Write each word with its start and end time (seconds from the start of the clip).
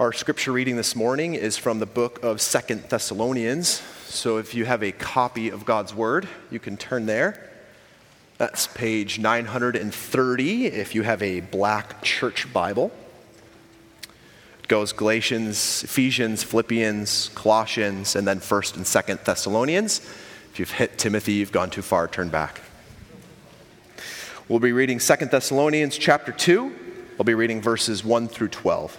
Our 0.00 0.14
scripture 0.14 0.50
reading 0.50 0.76
this 0.76 0.96
morning 0.96 1.34
is 1.34 1.58
from 1.58 1.78
the 1.78 1.84
book 1.84 2.24
of 2.24 2.40
Second 2.40 2.84
Thessalonians. 2.88 3.82
So 4.06 4.38
if 4.38 4.54
you 4.54 4.64
have 4.64 4.82
a 4.82 4.92
copy 4.92 5.50
of 5.50 5.66
God's 5.66 5.94
Word, 5.94 6.26
you 6.50 6.58
can 6.58 6.78
turn 6.78 7.04
there. 7.04 7.50
That's 8.38 8.66
page 8.66 9.18
930 9.18 10.66
if 10.68 10.94
you 10.94 11.02
have 11.02 11.22
a 11.22 11.40
black 11.40 12.00
church 12.00 12.50
Bible. 12.50 12.90
It 14.62 14.68
goes 14.68 14.94
Galatians, 14.94 15.84
Ephesians, 15.84 16.42
Philippians, 16.44 17.32
Colossians, 17.34 18.16
and 18.16 18.26
then 18.26 18.40
1st 18.40 18.76
and 18.76 18.86
2nd 18.86 19.24
Thessalonians. 19.24 19.98
If 20.50 20.58
you've 20.58 20.70
hit 20.70 20.96
Timothy, 20.96 21.34
you've 21.34 21.52
gone 21.52 21.68
too 21.68 21.82
far, 21.82 22.08
turn 22.08 22.30
back. 22.30 22.62
We'll 24.48 24.60
be 24.60 24.72
reading 24.72 24.98
Second 24.98 25.30
Thessalonians 25.30 25.98
chapter 25.98 26.32
2. 26.32 26.74
I'll 27.18 27.24
be 27.24 27.34
reading 27.34 27.60
verses 27.60 28.02
1 28.02 28.28
through 28.28 28.48
12. 28.48 28.98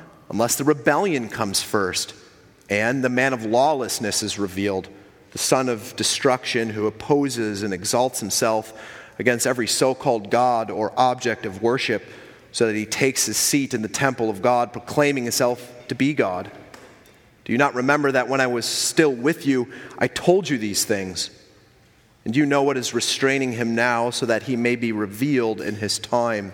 unless 0.31 0.55
the 0.55 0.63
rebellion 0.63 1.29
comes 1.29 1.61
first 1.61 2.15
and 2.69 3.03
the 3.03 3.09
man 3.09 3.33
of 3.33 3.45
lawlessness 3.45 4.23
is 4.23 4.39
revealed, 4.39 4.87
the 5.31 5.37
son 5.37 5.69
of 5.69 5.95
destruction 5.95 6.69
who 6.69 6.87
opposes 6.87 7.63
and 7.63 7.73
exalts 7.73 8.21
himself 8.21 8.73
against 9.19 9.45
every 9.45 9.67
so 9.67 9.93
called 9.93 10.31
God 10.31 10.71
or 10.71 10.93
object 10.97 11.45
of 11.45 11.61
worship, 11.61 12.03
so 12.53 12.67
that 12.67 12.75
he 12.75 12.85
takes 12.85 13.25
his 13.25 13.37
seat 13.37 13.73
in 13.73 13.81
the 13.81 13.87
temple 13.87 14.29
of 14.29 14.41
God, 14.41 14.73
proclaiming 14.73 15.23
himself 15.23 15.73
to 15.87 15.95
be 15.95 16.13
God. 16.13 16.49
Do 17.45 17.51
you 17.51 17.57
not 17.57 17.75
remember 17.75 18.11
that 18.11 18.27
when 18.27 18.41
I 18.41 18.47
was 18.47 18.65
still 18.65 19.13
with 19.13 19.45
you, 19.45 19.71
I 19.97 20.07
told 20.07 20.49
you 20.49 20.57
these 20.57 20.85
things? 20.85 21.29
And 22.25 22.35
you 22.35 22.45
know 22.45 22.63
what 22.63 22.77
is 22.77 22.93
restraining 22.93 23.53
him 23.53 23.75
now, 23.75 24.09
so 24.09 24.25
that 24.25 24.43
he 24.43 24.55
may 24.55 24.75
be 24.75 24.91
revealed 24.91 25.61
in 25.61 25.75
his 25.75 25.99
time. 25.99 26.53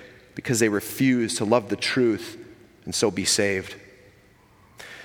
because 0.41 0.59
they 0.59 0.69
refuse 0.69 1.35
to 1.35 1.45
love 1.45 1.69
the 1.69 1.75
truth 1.75 2.35
and 2.85 2.95
so 2.95 3.11
be 3.11 3.25
saved. 3.25 3.75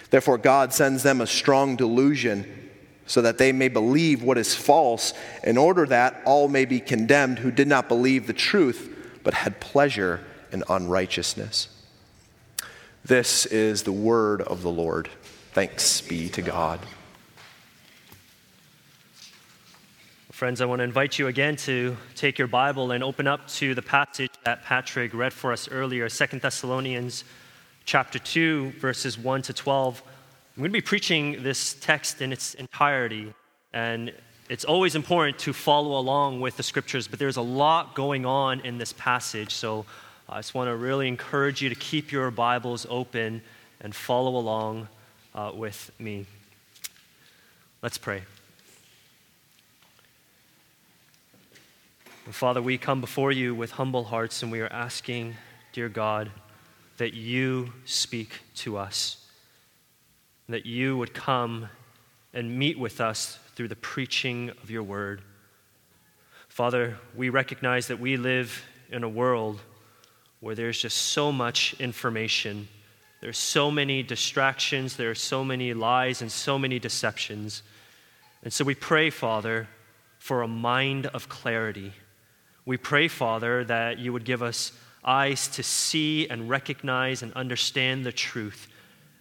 Therefore, 0.08 0.38
God 0.38 0.72
sends 0.72 1.02
them 1.02 1.20
a 1.20 1.26
strong 1.26 1.76
delusion 1.76 2.70
so 3.04 3.20
that 3.20 3.36
they 3.36 3.52
may 3.52 3.68
believe 3.68 4.22
what 4.22 4.38
is 4.38 4.54
false, 4.54 5.12
in 5.44 5.58
order 5.58 5.84
that 5.86 6.22
all 6.24 6.48
may 6.48 6.64
be 6.64 6.80
condemned 6.80 7.38
who 7.38 7.50
did 7.50 7.68
not 7.68 7.86
believe 7.86 8.26
the 8.26 8.32
truth, 8.32 9.20
but 9.22 9.34
had 9.34 9.60
pleasure 9.60 10.24
in 10.52 10.64
unrighteousness. 10.70 11.68
This 13.04 13.44
is 13.46 13.82
the 13.82 13.92
word 13.92 14.40
of 14.40 14.62
the 14.62 14.70
Lord. 14.70 15.10
Thanks 15.52 16.00
be 16.00 16.30
to 16.30 16.40
God. 16.42 16.80
Friends, 20.36 20.60
I 20.60 20.66
want 20.66 20.80
to 20.80 20.84
invite 20.84 21.18
you 21.18 21.28
again 21.28 21.56
to 21.56 21.96
take 22.14 22.36
your 22.36 22.46
Bible 22.46 22.90
and 22.90 23.02
open 23.02 23.26
up 23.26 23.48
to 23.52 23.74
the 23.74 23.80
passage 23.80 24.30
that 24.44 24.62
Patrick 24.64 25.14
read 25.14 25.32
for 25.32 25.50
us 25.50 25.66
earlier, 25.66 26.10
Second 26.10 26.42
Thessalonians 26.42 27.24
chapter 27.86 28.18
2, 28.18 28.72
verses 28.72 29.18
1 29.18 29.40
to 29.40 29.54
12. 29.54 30.02
I'm 30.04 30.60
going 30.60 30.70
to 30.70 30.72
be 30.74 30.82
preaching 30.82 31.42
this 31.42 31.72
text 31.80 32.20
in 32.20 32.34
its 32.34 32.52
entirety, 32.52 33.32
and 33.72 34.12
it's 34.50 34.66
always 34.66 34.94
important 34.94 35.38
to 35.38 35.54
follow 35.54 35.98
along 35.98 36.42
with 36.42 36.58
the 36.58 36.62
scriptures, 36.62 37.08
but 37.08 37.18
there's 37.18 37.38
a 37.38 37.40
lot 37.40 37.94
going 37.94 38.26
on 38.26 38.60
in 38.60 38.76
this 38.76 38.92
passage, 38.92 39.54
so 39.54 39.86
I 40.28 40.40
just 40.40 40.52
want 40.52 40.68
to 40.68 40.76
really 40.76 41.08
encourage 41.08 41.62
you 41.62 41.70
to 41.70 41.74
keep 41.74 42.12
your 42.12 42.30
Bibles 42.30 42.86
open 42.90 43.40
and 43.80 43.94
follow 43.94 44.36
along 44.36 44.88
uh, 45.34 45.52
with 45.54 45.90
me. 45.98 46.26
Let's 47.80 47.96
pray. 47.96 48.20
Father, 52.32 52.60
we 52.60 52.76
come 52.76 53.00
before 53.00 53.30
you 53.30 53.54
with 53.54 53.70
humble 53.70 54.02
hearts 54.02 54.42
and 54.42 54.50
we 54.50 54.60
are 54.60 54.72
asking, 54.72 55.36
dear 55.72 55.88
God, 55.88 56.28
that 56.96 57.14
you 57.14 57.72
speak 57.84 58.40
to 58.56 58.76
us, 58.76 59.24
that 60.48 60.66
you 60.66 60.96
would 60.96 61.14
come 61.14 61.68
and 62.34 62.58
meet 62.58 62.80
with 62.80 63.00
us 63.00 63.38
through 63.54 63.68
the 63.68 63.76
preaching 63.76 64.50
of 64.60 64.72
your 64.72 64.82
word. 64.82 65.22
Father, 66.48 66.98
we 67.14 67.28
recognize 67.28 67.86
that 67.86 68.00
we 68.00 68.16
live 68.16 68.64
in 68.90 69.04
a 69.04 69.08
world 69.08 69.60
where 70.40 70.56
there's 70.56 70.80
just 70.80 70.96
so 70.96 71.30
much 71.30 71.76
information. 71.78 72.66
There's 73.20 73.38
so 73.38 73.70
many 73.70 74.02
distractions, 74.02 74.96
there 74.96 75.10
are 75.10 75.14
so 75.14 75.44
many 75.44 75.74
lies 75.74 76.22
and 76.22 76.32
so 76.32 76.58
many 76.58 76.80
deceptions. 76.80 77.62
And 78.42 78.52
so 78.52 78.64
we 78.64 78.74
pray, 78.74 79.10
Father, 79.10 79.68
for 80.18 80.42
a 80.42 80.48
mind 80.48 81.06
of 81.06 81.28
clarity 81.28 81.92
we 82.66 82.76
pray, 82.76 83.06
Father, 83.08 83.64
that 83.64 83.98
you 83.98 84.12
would 84.12 84.24
give 84.24 84.42
us 84.42 84.72
eyes 85.04 85.46
to 85.48 85.62
see 85.62 86.28
and 86.28 86.50
recognize 86.50 87.22
and 87.22 87.32
understand 87.34 88.04
the 88.04 88.12
truth. 88.12 88.66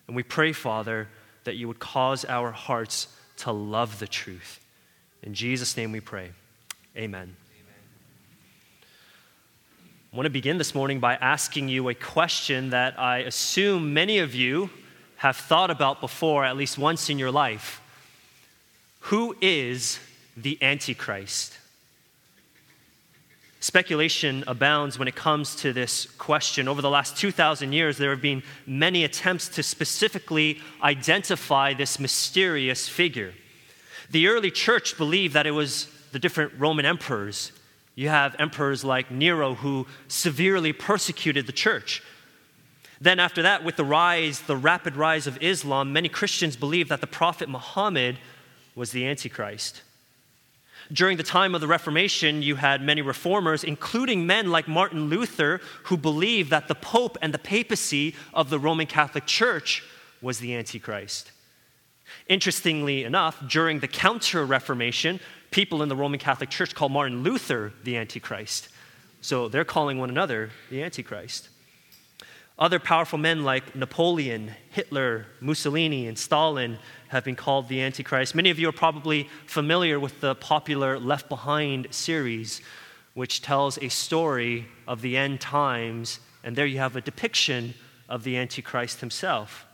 And 0.07 0.15
we 0.15 0.23
pray, 0.23 0.51
Father, 0.51 1.07
that 1.43 1.55
you 1.55 1.67
would 1.67 1.79
cause 1.79 2.25
our 2.25 2.51
hearts 2.51 3.07
to 3.37 3.51
love 3.51 3.99
the 3.99 4.07
truth. 4.07 4.59
In 5.21 5.35
Jesus' 5.35 5.77
name 5.77 5.91
we 5.91 5.99
pray. 5.99 6.31
Amen. 6.97 7.35
I 10.11 10.15
want 10.15 10.25
to 10.25 10.31
begin 10.31 10.57
this 10.57 10.73
morning 10.73 10.99
by 10.99 11.15
asking 11.15 11.69
you 11.69 11.89
a 11.89 11.93
question 11.93 12.69
that 12.69 12.97
I 12.97 13.19
assume 13.19 13.93
many 13.93 14.19
of 14.19 14.33
you 14.33 14.69
have 15.17 15.35
thought 15.35 15.69
about 15.69 15.99
before, 15.99 16.45
at 16.45 16.55
least 16.55 16.77
once 16.77 17.09
in 17.09 17.19
your 17.19 17.31
life. 17.31 17.81
Who 19.01 19.35
is 19.41 19.99
the 20.37 20.57
Antichrist? 20.63 21.59
Speculation 23.65 24.43
abounds 24.45 24.99
when 24.99 25.07
it 25.07 25.15
comes 25.15 25.55
to 25.55 25.73
this 25.73 26.05
question. 26.19 26.67
Over 26.67 26.83
the 26.83 26.89
last 26.91 27.17
2,000 27.17 27.73
years, 27.73 27.97
there 27.97 28.11
have 28.11 28.21
been 28.21 28.43
many 28.67 29.03
attempts 29.03 29.47
to 29.47 29.63
specifically 29.63 30.61
identify 30.83 31.73
this 31.73 31.99
mysterious 31.99 32.87
figure. 32.87 33.33
The 34.11 34.27
early 34.27 34.51
church 34.51 34.99
believed 34.99 35.33
that 35.33 35.47
it 35.47 35.51
was 35.51 35.87
the 36.11 36.19
different 36.19 36.53
Roman 36.59 36.85
emperors. 36.85 37.53
You 37.95 38.09
have 38.09 38.35
emperors 38.37 38.83
like 38.83 39.09
Nero 39.09 39.55
who 39.55 39.87
severely 40.09 40.71
persecuted 40.71 41.47
the 41.47 41.51
church. 41.51 42.03
Then, 43.01 43.19
after 43.19 43.41
that, 43.41 43.63
with 43.63 43.77
the 43.77 43.83
rise, 43.83 44.41
the 44.41 44.55
rapid 44.55 44.95
rise 44.95 45.25
of 45.25 45.41
Islam, 45.41 45.91
many 45.91 46.07
Christians 46.07 46.55
believed 46.55 46.89
that 46.89 47.01
the 47.01 47.07
Prophet 47.07 47.49
Muhammad 47.49 48.19
was 48.75 48.91
the 48.91 49.07
Antichrist. 49.07 49.81
During 50.91 51.17
the 51.17 51.23
time 51.23 51.55
of 51.55 51.61
the 51.61 51.67
Reformation, 51.67 52.41
you 52.41 52.55
had 52.55 52.81
many 52.81 53.01
reformers, 53.01 53.63
including 53.63 54.27
men 54.27 54.51
like 54.51 54.67
Martin 54.67 55.09
Luther, 55.09 55.59
who 55.85 55.97
believed 55.97 56.51
that 56.51 56.67
the 56.67 56.75
Pope 56.75 57.17
and 57.21 57.33
the 57.33 57.39
papacy 57.39 58.15
of 58.33 58.49
the 58.49 58.59
Roman 58.59 58.85
Catholic 58.85 59.25
Church 59.25 59.83
was 60.21 60.39
the 60.39 60.55
Antichrist. 60.55 61.31
Interestingly 62.27 63.03
enough, 63.03 63.41
during 63.47 63.79
the 63.79 63.87
Counter 63.87 64.45
Reformation, 64.45 65.19
people 65.51 65.81
in 65.81 65.89
the 65.89 65.95
Roman 65.95 66.19
Catholic 66.19 66.49
Church 66.49 66.75
called 66.75 66.91
Martin 66.91 67.23
Luther 67.23 67.73
the 67.83 67.97
Antichrist. 67.97 68.69
So 69.21 69.47
they're 69.49 69.65
calling 69.65 69.97
one 69.97 70.09
another 70.09 70.51
the 70.69 70.83
Antichrist. 70.83 71.49
Other 72.57 72.79
powerful 72.79 73.19
men 73.19 73.43
like 73.43 73.75
Napoleon, 73.75 74.51
Hitler, 74.69 75.25
Mussolini, 75.41 76.07
and 76.07 76.17
Stalin 76.17 76.79
have 77.09 77.25
been 77.25 77.35
called 77.35 77.67
the 77.67 77.81
Antichrist. 77.81 78.33
Many 78.33 78.49
of 78.49 78.57
you 78.57 78.69
are 78.69 78.73
probably 78.73 79.29
familiar 79.45 79.99
with 79.99 80.21
the 80.21 80.35
popular 80.35 80.97
Left 80.97 81.27
Behind 81.27 81.87
series, 81.91 82.61
which 83.13 83.41
tells 83.41 83.77
a 83.79 83.89
story 83.89 84.67
of 84.87 85.01
the 85.01 85.17
end 85.17 85.41
times, 85.41 86.21
and 86.45 86.55
there 86.55 86.65
you 86.65 86.77
have 86.77 86.95
a 86.95 87.01
depiction 87.01 87.73
of 88.07 88.23
the 88.23 88.37
Antichrist 88.37 89.01
himself. 89.01 89.65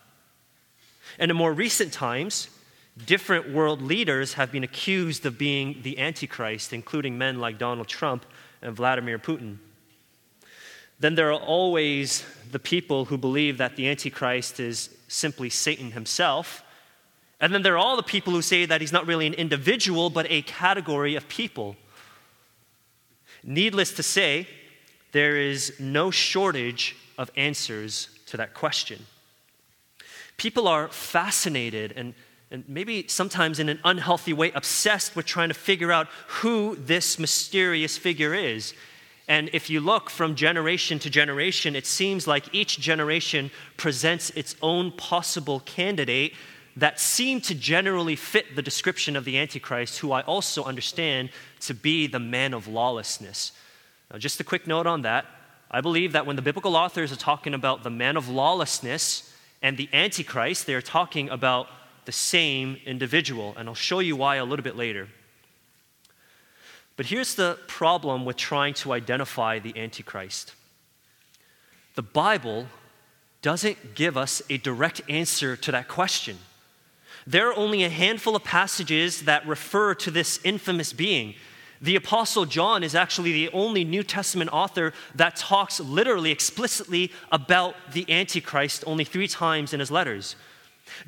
And 1.20 1.30
in 1.30 1.38
more 1.38 1.54
recent 1.54 1.94
times, 1.94 2.50
different 3.06 3.52
world 3.52 3.84
leaders 3.84 4.34
have 4.34 4.52
been 4.52 4.64
accused 4.64 5.24
of 5.28 5.38
being 5.38 5.82
the 5.84 6.00
Antichrist, 6.00 6.74
including 6.74 7.16
men 7.16 7.40
like 7.40 7.60
Donald 7.60 7.88
Trump 7.88 8.26
and 8.64 8.76
Vladimir 8.76 9.20
Putin. 9.20 9.58
Then 11.02 11.16
there 11.16 11.32
are 11.34 11.40
always 11.40 12.24
the 12.52 12.60
people 12.60 13.06
who 13.06 13.18
believe 13.18 13.58
that 13.58 13.76
the 13.76 13.90
Antichrist 13.90 14.60
is 14.60 14.96
simply 15.08 15.50
Satan 15.50 15.92
himself. 15.92 16.64
And 17.40 17.52
then 17.52 17.64
there 17.64 17.74
are 17.74 17.80
all 17.80 17.98
the 17.98 18.04
people 18.04 18.34
who 18.34 18.44
say 18.44 18.68
that 18.68 18.82
he's 18.82 18.92
not 18.92 19.08
really 19.08 19.26
an 19.26 19.34
individual, 19.34 20.12
but 20.12 20.28
a 20.30 20.44
category 20.44 21.16
of 21.16 21.28
people. 21.28 21.76
Needless 23.44 23.94
to 23.94 24.04
say, 24.04 24.48
there 25.12 25.38
is 25.38 25.74
no 25.80 26.12
shortage 26.12 26.96
of 27.18 27.32
answers 27.36 28.10
to 28.28 28.38
that 28.38 28.54
question. 28.54 29.08
People 30.38 30.68
are 30.68 30.88
fascinated 30.90 31.94
and, 31.96 32.14
and 32.52 32.64
maybe 32.68 33.08
sometimes 33.08 33.58
in 33.58 33.70
an 33.70 33.80
unhealthy 33.84 34.34
way 34.34 34.52
obsessed 34.52 35.16
with 35.16 35.26
trying 35.26 35.50
to 35.50 35.56
figure 35.56 35.92
out 35.92 36.08
who 36.28 36.76
this 36.76 37.18
mysterious 37.18 37.98
figure 37.98 38.36
is. 38.36 38.76
And 39.32 39.50
if 39.54 39.70
you 39.70 39.80
look 39.80 40.10
from 40.10 40.36
generation 40.36 41.00
to 41.00 41.10
generation, 41.10 41.74
it 41.74 41.88
seems 41.88 42.28
like 42.28 42.54
each 42.54 42.82
generation 42.82 43.50
presents 43.78 44.30
its 44.32 44.58
own 44.62 44.92
possible 44.92 45.62
candidate 45.62 46.34
that 46.76 47.00
seem 47.00 47.40
to 47.40 47.56
generally 47.56 48.18
fit 48.18 48.58
the 48.58 48.62
description 48.62 49.16
of 49.16 49.24
the 49.24 49.38
Antichrist, 49.38 50.00
who 50.00 50.12
I 50.12 50.20
also 50.24 50.66
understand 50.66 51.30
to 51.62 51.74
be 51.74 52.08
the 52.08 52.20
man 52.20 52.54
of 52.54 52.68
lawlessness. 52.68 53.54
Now, 54.12 54.18
just 54.18 54.42
a 54.42 54.44
quick 54.44 54.68
note 54.68 54.86
on 54.86 55.04
that. 55.04 55.26
I 55.72 55.80
believe 55.80 56.12
that 56.12 56.26
when 56.26 56.36
the 56.36 56.42
biblical 56.42 56.76
authors 56.76 57.14
are 57.14 57.16
talking 57.16 57.54
about 57.54 57.84
the 57.84 57.90
man 57.90 58.18
of 58.18 58.28
lawlessness 58.28 59.34
and 59.62 59.78
the 59.78 59.88
Antichrist, 59.94 60.68
they 60.68 60.74
are 60.74 60.82
talking 60.82 61.30
about 61.30 61.70
the 62.04 62.12
same 62.12 62.82
individual. 62.86 63.56
And 63.58 63.70
I'll 63.70 63.76
show 63.76 64.00
you 64.00 64.18
why 64.18 64.36
a 64.36 64.44
little 64.44 64.64
bit 64.64 64.76
later. 64.76 65.08
But 66.98 67.08
here's 67.08 67.36
the 67.36 67.58
problem 67.68 68.26
with 68.26 68.38
trying 68.38 68.74
to 68.76 68.94
identify 68.94 69.60
the 69.60 69.78
Antichrist 69.78 70.54
the 71.96 72.02
Bible 72.02 72.68
doesn't 73.42 73.96
give 73.96 74.16
us 74.16 74.42
a 74.50 74.58
direct 74.58 75.02
answer 75.10 75.58
to 75.58 75.72
that 75.72 75.88
question. 75.88 76.38
There 77.28 77.50
are 77.50 77.56
only 77.56 77.84
a 77.84 77.90
handful 77.90 78.36
of 78.36 78.44
passages 78.44 79.24
that 79.24 79.46
refer 79.46 79.94
to 79.96 80.12
this 80.12 80.40
infamous 80.44 80.94
being. 80.94 81.36
The 81.82 81.96
Apostle 81.96 82.46
John 82.46 82.84
is 82.84 82.94
actually 82.94 83.32
the 83.32 83.50
only 83.50 83.84
New 83.84 84.04
Testament 84.04 84.52
author 84.54 84.94
that 85.16 85.36
talks 85.36 85.80
literally, 85.80 86.32
explicitly 86.32 87.12
about 87.32 87.76
the 87.94 88.10
Antichrist 88.12 88.84
only 88.86 89.04
three 89.04 89.28
times 89.28 89.74
in 89.74 89.80
his 89.80 89.92
letters. 89.92 90.36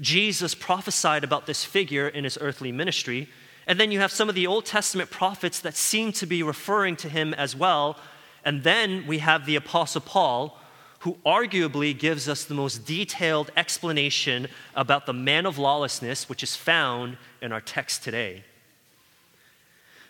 Jesus 0.01 0.56
prophesied 0.56 1.24
about 1.24 1.45
this 1.45 1.63
figure 1.63 2.07
in 2.07 2.24
his 2.24 2.38
earthly 2.41 2.71
ministry. 2.71 3.30
And 3.68 3.80
then 3.80 3.92
you 3.92 4.00
have 4.00 4.12
some 4.12 4.30
of 4.30 4.36
the 4.36 4.48
Old 4.48 4.65
Testament 4.65 5.10
prophets 5.10 5.60
that 5.62 5.75
seem 5.75 6.12
to 6.13 6.25
be 6.25 6.44
referring 6.44 6.95
to 6.98 7.10
him 7.10 7.33
as 7.33 7.56
well. 7.56 7.98
And 8.44 8.63
then 8.63 9.07
we 9.07 9.19
have 9.19 9.45
the 9.45 9.56
Apostle 9.56 10.01
Paul, 10.01 10.60
who 11.00 11.18
arguably 11.25 11.98
gives 11.98 12.30
us 12.30 12.45
the 12.45 12.54
most 12.54 12.86
detailed 12.86 13.51
explanation 13.56 14.48
about 14.75 15.06
the 15.06 15.13
man 15.13 15.45
of 15.45 15.57
lawlessness, 15.57 16.30
which 16.30 16.44
is 16.44 16.56
found 16.56 17.18
in 17.42 17.51
our 17.51 17.62
text 17.62 18.04
today. 18.04 18.44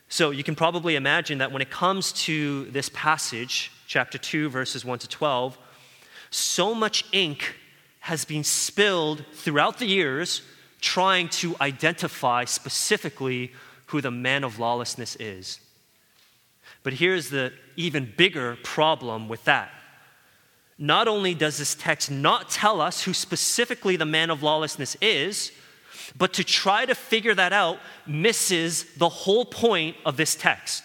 So 0.09 0.29
you 0.29 0.43
can 0.43 0.55
probably 0.55 0.95
imagine 0.95 1.39
that 1.39 1.51
when 1.51 1.61
it 1.61 1.71
comes 1.71 2.11
to 2.23 2.65
this 2.65 2.89
passage, 2.93 3.71
chapter 3.87 4.19
2, 4.19 4.49
verses 4.49 4.85
1 4.85 4.99
to 4.99 5.07
12, 5.07 5.57
so 6.29 6.75
much 6.75 7.05
ink 7.11 7.55
has 7.99 8.25
been 8.25 8.43
spilled 8.43 9.25
throughout 9.33 9.79
the 9.79 9.85
years 9.87 10.41
trying 10.83 11.29
to 11.29 11.55
identify 11.61 12.43
specifically 12.43 13.51
who 13.87 14.01
the 14.01 14.11
man 14.11 14.43
of 14.43 14.59
lawlessness 14.59 15.15
is. 15.15 15.59
But 16.83 16.93
here's 16.93 17.29
the 17.29 17.53
even 17.77 18.11
bigger 18.17 18.57
problem 18.63 19.29
with 19.29 19.45
that. 19.45 19.71
Not 20.77 21.07
only 21.07 21.33
does 21.33 21.57
this 21.57 21.73
text 21.73 22.11
not 22.11 22.49
tell 22.49 22.81
us 22.81 23.03
who 23.03 23.13
specifically 23.13 23.95
the 23.95 24.05
man 24.05 24.29
of 24.29 24.43
lawlessness 24.43 24.97
is, 25.01 25.53
but 26.17 26.33
to 26.33 26.43
try 26.43 26.85
to 26.85 26.95
figure 26.95 27.33
that 27.33 27.53
out 27.53 27.79
misses 28.05 28.83
the 28.95 29.07
whole 29.07 29.45
point 29.45 29.95
of 30.05 30.17
this 30.17 30.35
text. 30.35 30.83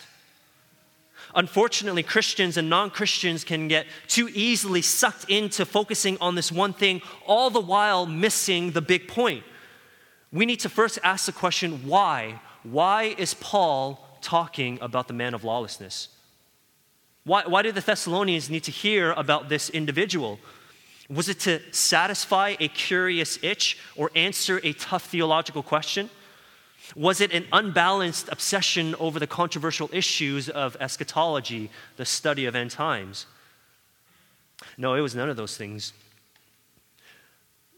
Unfortunately, 1.34 2.02
Christians 2.02 2.56
and 2.56 2.70
non 2.70 2.90
Christians 2.90 3.42
can 3.42 3.66
get 3.66 3.86
too 4.06 4.30
easily 4.32 4.80
sucked 4.80 5.28
into 5.28 5.64
focusing 5.66 6.16
on 6.20 6.36
this 6.36 6.52
one 6.52 6.72
thing, 6.72 7.02
all 7.26 7.50
the 7.50 7.60
while 7.60 8.06
missing 8.06 8.70
the 8.70 8.80
big 8.80 9.08
point. 9.08 9.42
We 10.32 10.46
need 10.46 10.60
to 10.60 10.68
first 10.68 10.98
ask 11.02 11.26
the 11.26 11.32
question 11.32 11.86
why? 11.86 12.40
Why 12.62 13.14
is 13.16 13.34
Paul 13.34 14.04
talking 14.20 14.78
about 14.80 15.08
the 15.08 15.14
man 15.14 15.34
of 15.34 15.44
lawlessness? 15.44 16.08
Why, 17.24 17.44
why 17.46 17.62
did 17.62 17.74
the 17.74 17.80
Thessalonians 17.80 18.50
need 18.50 18.64
to 18.64 18.70
hear 18.70 19.12
about 19.12 19.48
this 19.48 19.70
individual? 19.70 20.38
Was 21.10 21.28
it 21.28 21.40
to 21.40 21.60
satisfy 21.72 22.56
a 22.60 22.68
curious 22.68 23.38
itch 23.42 23.78
or 23.96 24.10
answer 24.14 24.60
a 24.62 24.72
tough 24.74 25.04
theological 25.04 25.62
question? 25.62 26.10
Was 26.96 27.20
it 27.20 27.32
an 27.32 27.46
unbalanced 27.52 28.28
obsession 28.30 28.94
over 28.96 29.18
the 29.18 29.26
controversial 29.26 29.90
issues 29.92 30.48
of 30.48 30.76
eschatology, 30.80 31.70
the 31.96 32.04
study 32.04 32.46
of 32.46 32.54
end 32.54 32.70
times? 32.70 33.26
No, 34.76 34.94
it 34.94 35.00
was 35.00 35.14
none 35.14 35.28
of 35.28 35.36
those 35.36 35.56
things. 35.56 35.92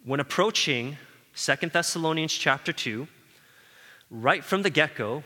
When 0.04 0.20
approaching 0.20 0.96
Second 1.40 1.72
Thessalonians 1.72 2.34
chapter 2.34 2.70
2, 2.70 3.08
right 4.10 4.44
from 4.44 4.60
the 4.60 4.68
get 4.68 4.94
go, 4.94 5.24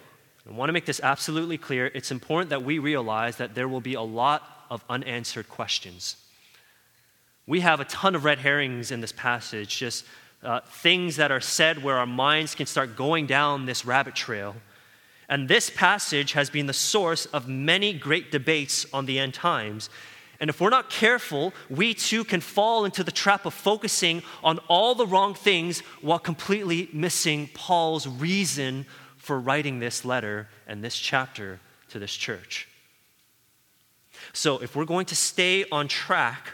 I 0.49 0.53
want 0.53 0.69
to 0.69 0.73
make 0.73 0.85
this 0.85 1.01
absolutely 1.03 1.59
clear. 1.59 1.91
It's 1.93 2.13
important 2.13 2.51
that 2.51 2.63
we 2.63 2.79
realize 2.79 3.39
that 3.39 3.57
there 3.57 3.67
will 3.67 3.81
be 3.81 3.95
a 3.95 4.01
lot 4.01 4.65
of 4.71 4.85
unanswered 4.89 5.49
questions. 5.49 6.15
We 7.49 7.63
have 7.63 7.81
a 7.81 7.85
ton 7.87 8.15
of 8.15 8.25
red 8.25 8.39
herrings 8.39 8.93
in 8.93 9.01
this 9.01 9.11
passage, 9.11 9.77
just 9.77 10.05
uh, 10.45 10.61
things 10.61 11.17
that 11.17 11.33
are 11.33 11.41
said 11.41 11.83
where 11.83 11.97
our 11.97 12.07
minds 12.07 12.55
can 12.55 12.67
start 12.67 12.95
going 12.95 13.27
down 13.27 13.67
this 13.67 13.85
rabbit 13.85 14.15
trail. 14.15 14.55
And 15.29 15.49
this 15.49 15.69
passage 15.69 16.31
has 16.35 16.49
been 16.49 16.67
the 16.67 16.73
source 16.73 17.27
of 17.27 17.49
many 17.49 17.93
great 17.93 18.31
debates 18.31 18.87
on 18.93 19.07
the 19.07 19.19
end 19.19 19.35
times. 19.35 19.91
And 20.41 20.51
if 20.51 20.61
we're 20.61 20.71
not 20.71 20.91
careful, 20.91 21.55
we 21.71 21.95
too 21.95 22.25
can 22.25 22.41
fall 22.41 22.85
into 22.85 23.05
the 23.05 23.13
trap 23.13 23.47
of 23.47 23.55
focusing 23.55 24.23
on 24.43 24.59
all 24.69 24.95
the 24.95 25.07
wrong 25.07 25.35
things 25.35 25.81
while 26.01 26.19
completely 26.19 26.89
missing 26.93 27.49
Paul's 27.55 28.07
reason 28.07 28.87
for 29.17 29.39
writing 29.39 29.79
this 29.79 30.05
letter 30.05 30.49
and 30.67 30.83
this 30.83 30.97
chapter 30.97 31.61
to 31.91 31.99
this 31.99 32.15
church. 32.15 32.69
So, 34.33 34.59
if 34.59 34.75
we're 34.75 34.85
going 34.85 35.07
to 35.07 35.17
stay 35.17 35.65
on 35.71 35.89
track 35.89 36.53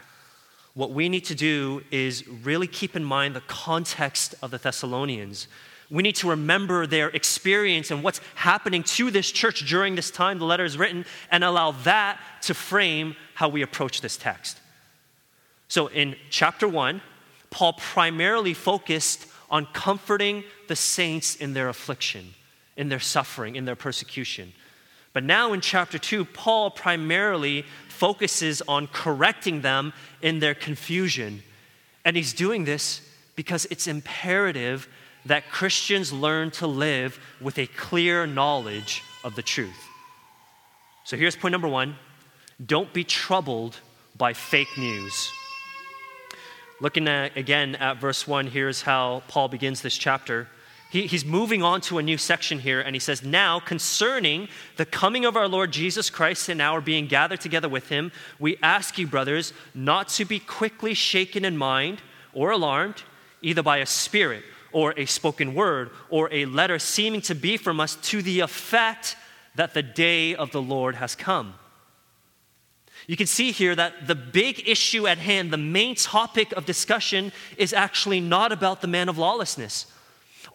what 0.73 0.91
we 0.91 1.09
need 1.09 1.25
to 1.25 1.35
do 1.35 1.83
is 1.91 2.27
really 2.27 2.67
keep 2.67 2.95
in 2.95 3.03
mind 3.03 3.35
the 3.35 3.41
context 3.41 4.35
of 4.41 4.51
the 4.51 4.57
Thessalonians. 4.57 5.47
We 5.91 6.03
need 6.03 6.15
to 6.17 6.29
remember 6.29 6.87
their 6.87 7.09
experience 7.09 7.91
and 7.91 8.01
what's 8.01 8.21
happening 8.35 8.81
to 8.83 9.11
this 9.11 9.29
church 9.29 9.67
during 9.67 9.95
this 9.95 10.09
time 10.09 10.39
the 10.39 10.45
letter 10.45 10.63
is 10.63 10.77
written 10.77 11.05
and 11.29 11.43
allow 11.43 11.71
that 11.83 12.17
to 12.43 12.53
frame 12.53 13.17
how 13.33 13.49
we 13.49 13.61
approach 13.61 13.99
this 13.99 14.15
text. 14.15 14.57
So 15.67 15.87
in 15.87 16.15
chapter 16.29 16.67
1, 16.67 17.01
Paul 17.49 17.73
primarily 17.73 18.53
focused 18.53 19.27
on 19.49 19.65
comforting 19.73 20.45
the 20.69 20.77
saints 20.77 21.35
in 21.35 21.53
their 21.53 21.67
affliction, 21.67 22.33
in 22.77 22.87
their 22.87 22.99
suffering, 22.99 23.57
in 23.57 23.65
their 23.65 23.75
persecution. 23.75 24.53
But 25.11 25.25
now 25.25 25.51
in 25.51 25.59
chapter 25.59 25.99
2, 25.99 26.23
Paul 26.23 26.71
primarily 26.71 27.65
focuses 27.89 28.61
on 28.65 28.87
correcting 28.87 29.59
them 29.59 29.91
in 30.21 30.39
their 30.39 30.55
confusion. 30.55 31.43
And 32.05 32.15
he's 32.15 32.31
doing 32.31 32.63
this 32.63 33.01
because 33.35 33.67
it's 33.69 33.87
imperative 33.87 34.87
that 35.25 35.49
Christians 35.49 36.11
learn 36.11 36.51
to 36.51 36.67
live 36.67 37.19
with 37.39 37.57
a 37.59 37.67
clear 37.67 38.25
knowledge 38.25 39.03
of 39.23 39.35
the 39.35 39.41
truth. 39.41 39.87
So 41.03 41.17
here's 41.17 41.35
point 41.35 41.51
number 41.51 41.67
one 41.67 41.95
don't 42.65 42.93
be 42.93 43.03
troubled 43.03 43.77
by 44.17 44.33
fake 44.33 44.77
news. 44.77 45.31
Looking 46.79 47.07
at, 47.07 47.37
again 47.37 47.75
at 47.75 47.97
verse 47.97 48.27
1, 48.27 48.47
here's 48.47 48.81
how 48.81 49.21
Paul 49.27 49.47
begins 49.47 49.81
this 49.81 49.95
chapter. 49.95 50.47
He, 50.91 51.07
he's 51.07 51.23
moving 51.23 51.63
on 51.63 51.79
to 51.81 51.99
a 51.99 52.03
new 52.03 52.17
section 52.17 52.59
here, 52.59 52.81
and 52.81 52.95
he 52.95 52.99
says, 52.99 53.23
Now, 53.23 53.59
concerning 53.59 54.49
the 54.77 54.85
coming 54.85 55.23
of 55.23 55.37
our 55.37 55.47
Lord 55.47 55.71
Jesus 55.71 56.09
Christ 56.09 56.49
and 56.49 56.61
our 56.61 56.81
being 56.81 57.07
gathered 57.07 57.39
together 57.39 57.69
with 57.69 57.89
him, 57.89 58.11
we 58.39 58.57
ask 58.61 58.97
you, 58.97 59.07
brothers, 59.07 59.53
not 59.73 60.09
to 60.09 60.25
be 60.25 60.39
quickly 60.39 60.93
shaken 60.93 61.45
in 61.45 61.55
mind 61.55 62.01
or 62.33 62.51
alarmed, 62.51 63.03
either 63.41 63.63
by 63.63 63.77
a 63.77 63.85
spirit 63.85 64.43
or 64.71 64.93
a 64.97 65.05
spoken 65.05 65.53
word 65.53 65.91
or 66.09 66.29
a 66.31 66.45
letter 66.45 66.79
seeming 66.79 67.21
to 67.21 67.35
be 67.35 67.57
from 67.57 67.79
us 67.79 67.95
to 67.97 68.21
the 68.21 68.39
effect 68.39 69.15
that 69.55 69.73
the 69.73 69.83
day 69.83 70.35
of 70.35 70.51
the 70.51 70.61
Lord 70.61 70.95
has 70.95 71.15
come. 71.15 71.55
You 73.07 73.17
can 73.17 73.27
see 73.27 73.51
here 73.51 73.75
that 73.75 74.07
the 74.07 74.15
big 74.15 74.67
issue 74.67 75.07
at 75.07 75.17
hand, 75.17 75.51
the 75.51 75.57
main 75.57 75.95
topic 75.95 76.51
of 76.53 76.65
discussion, 76.65 77.31
is 77.57 77.73
actually 77.73 78.19
not 78.19 78.51
about 78.51 78.81
the 78.81 78.87
man 78.87 79.09
of 79.09 79.17
lawlessness. 79.17 79.87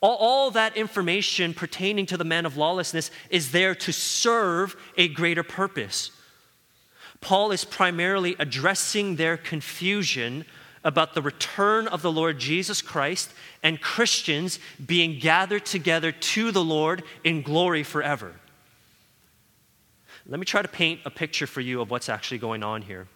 All, 0.01 0.17
all, 0.17 0.51
that 0.53 0.77
information 0.77 1.55
pertaining 1.55 2.07
to 2.07 2.17
the 2.17 2.25
man 2.25 2.47
of 2.47 2.57
lawlessness 2.57 3.11
is 3.31 3.53
there 3.53 3.75
to 3.77 3.93
serve 3.93 4.77
a 4.97 5.09
greater 5.09 5.43
purpose. 5.43 6.11
Paul 7.21 7.51
is 7.51 7.65
primarily 7.65 8.37
addressing 8.39 9.17
their 9.17 9.37
confusion 9.37 10.45
about 10.87 11.15
the 11.15 11.21
return 11.21 11.89
of 11.89 12.01
the 12.01 12.13
Lord 12.13 12.39
Jesus 12.39 12.81
Christ 12.81 13.35
and 13.61 13.81
Christians 13.81 14.61
being 14.87 15.19
gathered 15.19 15.67
together 15.67 16.13
to 16.13 16.53
the 16.53 16.63
Lord 16.63 17.03
in 17.25 17.43
glory 17.43 17.83
forever. 17.83 18.33
Let 20.29 20.39
me 20.39 20.47
try 20.47 20.63
to 20.63 20.69
paint 20.69 21.01
a 21.05 21.11
picture 21.11 21.49
for 21.49 21.61
you 21.61 21.81
of 21.81 21.91
what's 21.91 22.09
actually 22.09 22.39
going 22.39 22.63
on 22.63 22.83
here. 22.83 23.09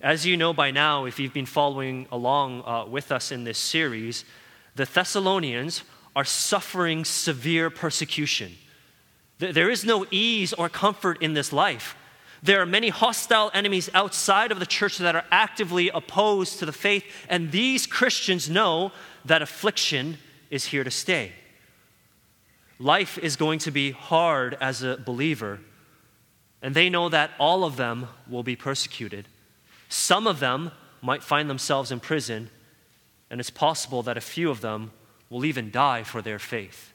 As 0.00 0.24
you 0.24 0.36
know 0.36 0.52
by 0.52 0.70
now, 0.70 1.06
if 1.06 1.18
you've 1.18 1.34
been 1.34 1.44
following 1.44 2.06
along 2.12 2.62
uh, 2.62 2.84
with 2.86 3.10
us 3.10 3.32
in 3.32 3.42
this 3.42 3.58
series, 3.58 4.24
the 4.76 4.84
Thessalonians 4.84 5.82
are 6.14 6.24
suffering 6.24 7.04
severe 7.04 7.68
persecution. 7.68 8.54
There 9.40 9.70
is 9.70 9.84
no 9.84 10.06
ease 10.12 10.52
or 10.52 10.68
comfort 10.68 11.20
in 11.20 11.34
this 11.34 11.52
life. 11.52 11.96
There 12.42 12.60
are 12.60 12.66
many 12.66 12.88
hostile 12.88 13.50
enemies 13.52 13.90
outside 13.94 14.52
of 14.52 14.60
the 14.60 14.66
church 14.66 14.98
that 14.98 15.16
are 15.16 15.24
actively 15.30 15.88
opposed 15.88 16.58
to 16.58 16.66
the 16.66 16.72
faith, 16.72 17.04
and 17.28 17.50
these 17.50 17.86
Christians 17.86 18.48
know 18.48 18.92
that 19.24 19.42
affliction 19.42 20.18
is 20.50 20.66
here 20.66 20.84
to 20.84 20.90
stay. 20.90 21.32
Life 22.78 23.18
is 23.18 23.36
going 23.36 23.58
to 23.60 23.70
be 23.72 23.90
hard 23.90 24.56
as 24.60 24.82
a 24.82 24.96
believer, 24.96 25.58
and 26.62 26.74
they 26.74 26.88
know 26.88 27.08
that 27.08 27.32
all 27.38 27.64
of 27.64 27.76
them 27.76 28.06
will 28.28 28.44
be 28.44 28.56
persecuted. 28.56 29.26
Some 29.88 30.26
of 30.26 30.38
them 30.38 30.70
might 31.02 31.24
find 31.24 31.50
themselves 31.50 31.90
in 31.90 31.98
prison, 31.98 32.50
and 33.30 33.40
it's 33.40 33.50
possible 33.50 34.02
that 34.04 34.16
a 34.16 34.22
few 34.22 34.50
of 34.50 34.60
them 34.60 34.92
will 35.28 35.44
even 35.44 35.70
die 35.70 36.04
for 36.04 36.22
their 36.22 36.38
faith. 36.38 36.92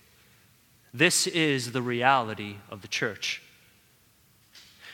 This 0.93 1.27
is 1.27 1.73
the 1.73 1.81
reality 1.81 2.55
of 2.69 2.81
the 2.81 2.87
church. 2.87 3.42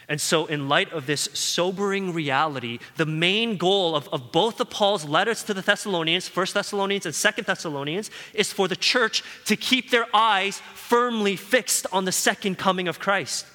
And 0.10 0.20
so, 0.20 0.48
in 0.48 0.68
light 0.68 0.92
of 0.92 1.06
this 1.06 1.30
sobering 1.34 2.14
reality, 2.14 2.80
the 2.98 3.06
main 3.06 3.58
goal 3.58 3.96
of, 3.96 4.10
of 4.10 4.32
both 4.32 4.60
of 4.60 4.72
Paul's 4.72 5.06
letters 5.06 5.44
to 5.44 5.54
the 5.54 5.62
Thessalonians, 5.62 6.36
1 6.36 6.48
Thessalonians 6.52 7.06
and 7.06 7.14
2 7.14 7.44
Thessalonians, 7.44 8.10
is 8.34 8.52
for 8.52 8.68
the 8.68 8.76
church 8.76 9.24
to 9.46 9.56
keep 9.56 9.92
their 9.92 10.08
eyes 10.12 10.62
firmly 10.74 11.36
fixed 11.36 11.86
on 11.92 12.06
the 12.06 12.12
second 12.12 12.58
coming 12.58 12.88
of 12.88 13.00
Christ. 13.00 13.46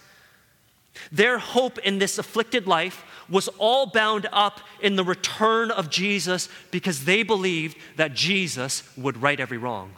Their 1.11 1.38
hope 1.38 1.78
in 1.78 1.99
this 1.99 2.18
afflicted 2.18 2.68
life 2.68 3.04
was 3.28 3.49
all 3.58 3.87
bound 3.87 4.28
up 4.32 4.61
in 4.80 4.94
the 4.94 5.02
return 5.02 5.73
of 5.73 5.90
Jesus 5.90 6.49
because 6.70 7.04
they 7.04 7.25
believed 7.25 7.76
that 7.96 8.14
Jesus 8.14 8.84
would 8.96 9.20
right 9.20 9.40
every 9.40 9.58
wrong. 9.58 9.94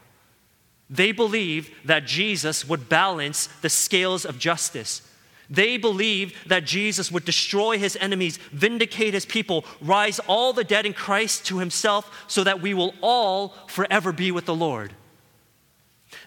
They 0.89 1.13
believed 1.13 1.71
that 1.85 2.07
Jesus 2.07 2.67
would 2.67 2.89
balance 2.89 3.49
the 3.61 3.69
scales 3.69 4.25
of 4.25 4.39
justice. 4.39 5.03
They 5.49 5.77
believed 5.77 6.49
that 6.49 6.65
Jesus 6.65 7.13
would 7.13 7.25
destroy 7.25 7.79
his 7.79 7.97
enemies, 8.01 8.39
vindicate 8.53 9.15
his 9.15 9.27
people, 9.27 9.65
rise 9.81 10.19
all 10.21 10.53
the 10.53 10.65
dead 10.65 10.87
in 10.87 10.93
Christ 10.93 11.47
to 11.47 11.59
himself, 11.59 12.25
so 12.27 12.43
that 12.45 12.61
we 12.61 12.75
will 12.75 12.95
all 13.01 13.51
forever 13.69 14.13
be 14.13 14.33
with 14.33 14.47
the 14.47 14.55
Lord. 14.55 14.93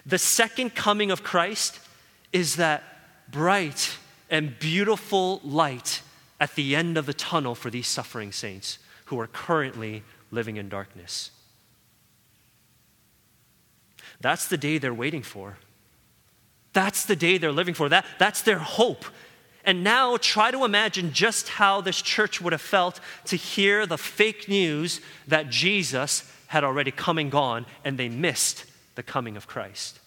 The 0.06 0.18
second 0.18 0.74
coming 0.74 1.10
of 1.10 1.22
Christ 1.22 1.78
is 2.32 2.56
that 2.56 2.82
bright 3.30 3.96
and 4.30 4.58
beautiful 4.58 5.40
light 5.44 6.02
at 6.38 6.54
the 6.54 6.74
end 6.74 6.96
of 6.96 7.06
the 7.06 7.14
tunnel 7.14 7.54
for 7.54 7.70
these 7.70 7.86
suffering 7.86 8.32
saints 8.32 8.78
who 9.06 9.20
are 9.20 9.26
currently 9.26 10.02
living 10.30 10.56
in 10.56 10.68
darkness. 10.68 11.30
That's 14.20 14.46
the 14.46 14.56
day 14.56 14.78
they're 14.78 14.94
waiting 14.94 15.22
for. 15.22 15.58
That's 16.72 17.04
the 17.04 17.16
day 17.16 17.38
they're 17.38 17.52
living 17.52 17.74
for. 17.74 17.88
That, 17.88 18.04
that's 18.18 18.42
their 18.42 18.58
hope. 18.58 19.04
And 19.64 19.84
now 19.84 20.16
try 20.16 20.50
to 20.50 20.64
imagine 20.64 21.12
just 21.12 21.48
how 21.48 21.80
this 21.80 22.00
church 22.00 22.40
would 22.40 22.52
have 22.52 22.62
felt 22.62 23.00
to 23.26 23.36
hear 23.36 23.86
the 23.86 23.98
fake 23.98 24.48
news 24.48 25.00
that 25.28 25.50
Jesus 25.50 26.30
had 26.46 26.64
already 26.64 26.90
come 26.90 27.18
and 27.18 27.30
gone 27.30 27.66
and 27.84 27.98
they 27.98 28.08
missed 28.08 28.64
the 28.94 29.02
coming 29.02 29.36
of 29.36 29.46
Christ. 29.46 30.00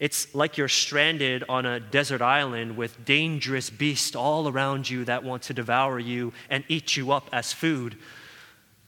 It's 0.00 0.34
like 0.34 0.58
you're 0.58 0.68
stranded 0.68 1.44
on 1.48 1.64
a 1.64 1.78
desert 1.78 2.20
island 2.20 2.76
with 2.76 3.04
dangerous 3.04 3.70
beasts 3.70 4.16
all 4.16 4.48
around 4.48 4.90
you 4.90 5.04
that 5.04 5.22
want 5.22 5.44
to 5.44 5.54
devour 5.54 5.98
you 5.98 6.32
and 6.50 6.64
eat 6.68 6.96
you 6.96 7.12
up 7.12 7.28
as 7.32 7.52
food. 7.52 7.96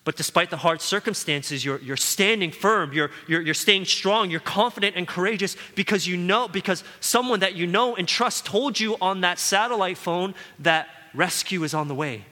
But 0.06 0.14
despite 0.14 0.50
the 0.50 0.56
hard 0.56 0.80
circumstances, 0.80 1.64
you're, 1.64 1.80
you're 1.80 1.96
standing 1.96 2.52
firm, 2.52 2.92
you're, 2.92 3.10
you're, 3.26 3.40
you're 3.40 3.54
staying 3.54 3.86
strong, 3.86 4.30
you're 4.30 4.38
confident 4.38 4.94
and 4.94 5.06
courageous 5.06 5.56
because 5.74 6.06
you 6.06 6.16
know, 6.16 6.46
because 6.46 6.84
someone 7.00 7.40
that 7.40 7.56
you 7.56 7.66
know 7.66 7.96
and 7.96 8.06
trust 8.06 8.46
told 8.46 8.78
you 8.78 8.96
on 9.00 9.22
that 9.22 9.40
satellite 9.40 9.98
phone 9.98 10.36
that 10.60 10.86
rescue 11.12 11.64
is 11.64 11.74
on 11.74 11.88
the 11.88 11.94
way. 11.94 12.24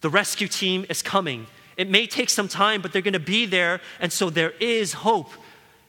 The 0.00 0.08
rescue 0.08 0.46
team 0.46 0.86
is 0.88 1.02
coming. 1.02 1.48
It 1.76 1.90
may 1.90 2.06
take 2.06 2.30
some 2.30 2.46
time, 2.46 2.82
but 2.82 2.92
they're 2.92 3.02
going 3.02 3.14
to 3.14 3.18
be 3.18 3.46
there, 3.46 3.80
and 3.98 4.12
so 4.12 4.30
there 4.30 4.52
is 4.60 4.92
hope. 4.92 5.32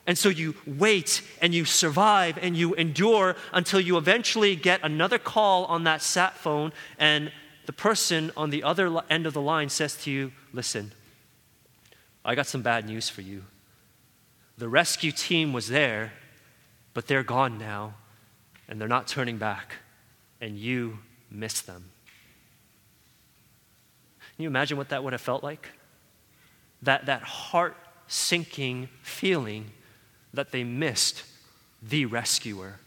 And 0.07 0.17
so 0.17 0.29
you 0.29 0.55
wait 0.65 1.21
and 1.43 1.53
you 1.53 1.65
survive 1.65 2.39
and 2.41 2.57
you 2.57 2.73
endure 2.73 3.35
until 3.53 3.79
you 3.79 3.97
eventually 3.97 4.55
get 4.55 4.79
another 4.81 5.19
call 5.19 5.65
on 5.65 5.83
that 5.83 6.01
sat 6.01 6.35
phone, 6.37 6.73
and 6.97 7.31
the 7.67 7.73
person 7.73 8.31
on 8.35 8.49
the 8.49 8.63
other 8.63 9.01
end 9.09 9.27
of 9.27 9.33
the 9.33 9.41
line 9.41 9.69
says 9.69 9.95
to 10.03 10.11
you, 10.11 10.31
Listen, 10.53 10.93
I 12.23 12.33
got 12.33 12.47
some 12.47 12.61
bad 12.61 12.85
news 12.85 13.09
for 13.09 13.21
you. 13.21 13.43
The 14.57 14.69
rescue 14.69 15.11
team 15.11 15.53
was 15.53 15.67
there, 15.67 16.13
but 16.93 17.07
they're 17.07 17.23
gone 17.23 17.59
now, 17.59 17.95
and 18.67 18.81
they're 18.81 18.87
not 18.87 19.05
turning 19.05 19.37
back, 19.37 19.75
and 20.41 20.57
you 20.57 20.99
missed 21.29 21.67
them. 21.67 21.91
Can 24.35 24.43
you 24.43 24.47
imagine 24.47 24.77
what 24.77 24.89
that 24.89 25.03
would 25.03 25.13
have 25.13 25.21
felt 25.21 25.43
like? 25.43 25.67
That, 26.81 27.05
that 27.07 27.21
heart 27.21 27.75
sinking 28.07 28.87
feeling 29.01 29.71
that 30.33 30.51
they 30.51 30.63
missed 30.63 31.23
the 31.81 32.05
rescuer. 32.05 32.79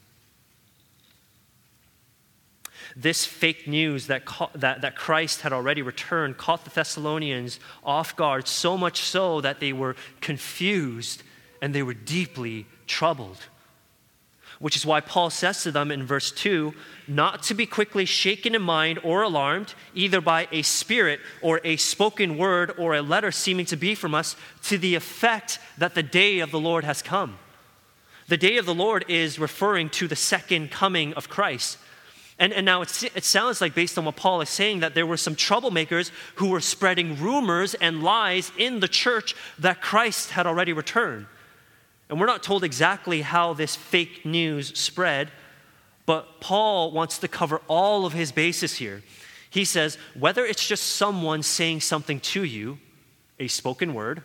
This 3.01 3.25
fake 3.25 3.67
news 3.67 4.09
that, 4.09 4.25
that, 4.55 4.83
that 4.83 4.95
Christ 4.95 5.41
had 5.41 5.55
already 5.55 5.81
returned 5.81 6.37
caught 6.37 6.65
the 6.65 6.71
Thessalonians 6.71 7.59
off 7.83 8.15
guard, 8.15 8.47
so 8.47 8.77
much 8.77 9.01
so 9.01 9.41
that 9.41 9.59
they 9.59 9.73
were 9.73 9.97
confused 10.21 11.23
and 11.63 11.75
they 11.75 11.83
were 11.83 11.95
deeply 11.95 12.67
troubled. 12.87 13.39
Which 14.59 14.77
is 14.77 14.85
why 14.85 15.01
Paul 15.01 15.31
says 15.31 15.63
to 15.63 15.73
them 15.73 15.91
in 15.91 16.05
verse 16.05 16.31
2 16.31 16.75
not 17.09 17.43
to 17.45 17.55
be 17.55 17.65
quickly 17.65 18.05
shaken 18.05 18.55
in 18.55 18.61
mind 18.61 18.99
or 19.03 19.23
alarmed, 19.23 19.73
either 19.95 20.21
by 20.21 20.47
a 20.53 20.61
spirit 20.61 21.21
or 21.41 21.63
a 21.65 21.77
spoken 21.77 22.37
word 22.37 22.75
or 22.77 22.95
a 22.95 23.01
letter 23.01 23.33
seeming 23.33 23.65
to 23.67 23.77
be 23.77 23.95
from 23.95 24.15
us, 24.15 24.37
to 24.65 24.77
the 24.77 24.95
effect 24.95 25.59
that 25.79 25.95
the 25.95 26.03
day 26.03 26.41
of 26.41 26.51
the 26.51 26.61
Lord 26.61 26.85
has 26.85 27.01
come. 27.01 27.39
The 28.29 28.37
day 28.37 28.59
of 28.59 28.67
the 28.67 28.75
Lord 28.75 29.07
is 29.09 29.39
referring 29.39 29.89
to 29.91 30.07
the 30.07 30.17
second 30.17 30.71
coming 30.71 31.15
of 31.15 31.31
Christ. 31.31 31.79
And, 32.41 32.55
and 32.55 32.65
now 32.65 32.81
it, 32.81 33.05
it 33.15 33.25
sounds 33.25 33.61
like, 33.61 33.75
based 33.75 33.99
on 33.99 34.07
what 34.07 34.17
Paul 34.17 34.41
is 34.41 34.49
saying, 34.49 34.81
that 34.81 34.95
there 34.95 35.07
were 35.07 35.19
some 35.19 35.37
troublemakers 35.37 36.11
who 36.37 36.49
were 36.49 36.63
spreading 36.63 37.21
rumors 37.21 37.75
and 37.75 38.03
lies 38.03 38.51
in 38.57 38.81
the 38.81 38.89
church 38.89 39.37
that 39.59 39.83
Christ 39.83 40.31
had 40.31 40.47
already 40.47 40.73
returned. 40.73 41.27
And 42.09 42.19
we're 42.19 42.27
not 42.27 42.43
told 42.43 42.65
exactly 42.65 43.21
how 43.21 43.53
this 43.53 43.77
fake 43.77 44.25
news 44.25 44.77
spread, 44.77 45.31
but 46.07 46.41
Paul 46.41 46.93
wants 46.93 47.19
to 47.19 47.29
cover 47.29 47.61
all 47.69 48.07
of 48.07 48.15
his 48.15 48.33
bases 48.33 48.75
here. 48.75 49.03
He 49.51 49.67
says, 49.67 49.99
whether 50.19 50.47
it's 50.47 50.67
just 50.67 50.97
someone 50.97 51.43
saying 51.43 51.83
something 51.83 52.21
to 52.21 52.43
you, 52.43 52.79
a 53.39 53.49
spoken 53.49 53.93
word, 53.93 54.23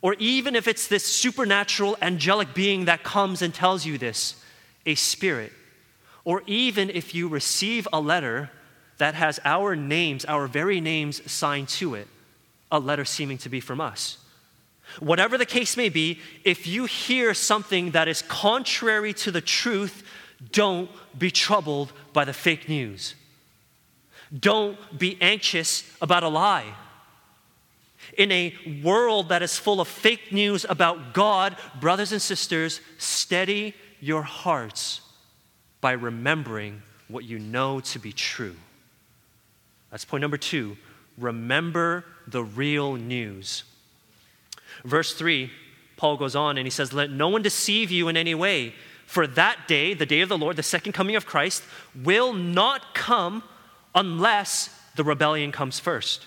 or 0.00 0.14
even 0.20 0.54
if 0.54 0.68
it's 0.68 0.86
this 0.86 1.04
supernatural 1.04 1.96
angelic 2.00 2.54
being 2.54 2.84
that 2.84 3.02
comes 3.02 3.42
and 3.42 3.52
tells 3.52 3.84
you 3.84 3.98
this, 3.98 4.42
a 4.86 4.94
spirit, 4.94 5.52
or 6.30 6.44
even 6.46 6.88
if 6.90 7.12
you 7.12 7.26
receive 7.26 7.88
a 7.92 8.00
letter 8.00 8.48
that 8.98 9.16
has 9.16 9.40
our 9.44 9.74
names, 9.74 10.24
our 10.26 10.46
very 10.46 10.80
names 10.80 11.20
signed 11.28 11.68
to 11.68 11.96
it, 11.96 12.06
a 12.70 12.78
letter 12.78 13.04
seeming 13.04 13.36
to 13.36 13.48
be 13.48 13.58
from 13.58 13.80
us. 13.80 14.16
Whatever 15.00 15.36
the 15.36 15.44
case 15.44 15.76
may 15.76 15.88
be, 15.88 16.20
if 16.44 16.68
you 16.68 16.84
hear 16.84 17.34
something 17.34 17.90
that 17.90 18.06
is 18.06 18.22
contrary 18.22 19.12
to 19.14 19.32
the 19.32 19.40
truth, 19.40 20.04
don't 20.52 20.88
be 21.18 21.32
troubled 21.32 21.92
by 22.12 22.24
the 22.24 22.32
fake 22.32 22.68
news. 22.68 23.16
Don't 24.38 24.78
be 24.96 25.18
anxious 25.20 25.82
about 26.00 26.22
a 26.22 26.28
lie. 26.28 26.76
In 28.16 28.30
a 28.30 28.54
world 28.84 29.30
that 29.30 29.42
is 29.42 29.58
full 29.58 29.80
of 29.80 29.88
fake 29.88 30.30
news 30.30 30.64
about 30.68 31.12
God, 31.12 31.56
brothers 31.80 32.12
and 32.12 32.22
sisters, 32.22 32.80
steady 32.98 33.74
your 33.98 34.22
hearts 34.22 34.99
by 35.80 35.92
remembering 35.92 36.82
what 37.08 37.24
you 37.24 37.38
know 37.38 37.80
to 37.80 37.98
be 37.98 38.12
true. 38.12 38.56
That's 39.90 40.04
point 40.04 40.22
number 40.22 40.36
two. 40.36 40.76
Remember 41.18 42.04
the 42.26 42.42
real 42.42 42.94
news. 42.94 43.64
Verse 44.84 45.14
3, 45.14 45.50
Paul 45.96 46.16
goes 46.16 46.36
on 46.36 46.56
and 46.56 46.66
he 46.66 46.70
says, 46.70 46.92
Let 46.92 47.10
no 47.10 47.28
one 47.28 47.42
deceive 47.42 47.90
you 47.90 48.08
in 48.08 48.16
any 48.16 48.34
way, 48.34 48.74
for 49.06 49.26
that 49.26 49.66
day, 49.66 49.92
the 49.92 50.06
day 50.06 50.20
of 50.20 50.28
the 50.28 50.38
Lord, 50.38 50.56
the 50.56 50.62
second 50.62 50.92
coming 50.92 51.16
of 51.16 51.26
Christ, 51.26 51.62
will 51.94 52.32
not 52.32 52.94
come 52.94 53.42
unless 53.94 54.70
the 54.94 55.04
rebellion 55.04 55.52
comes 55.52 55.80
first 55.80 56.26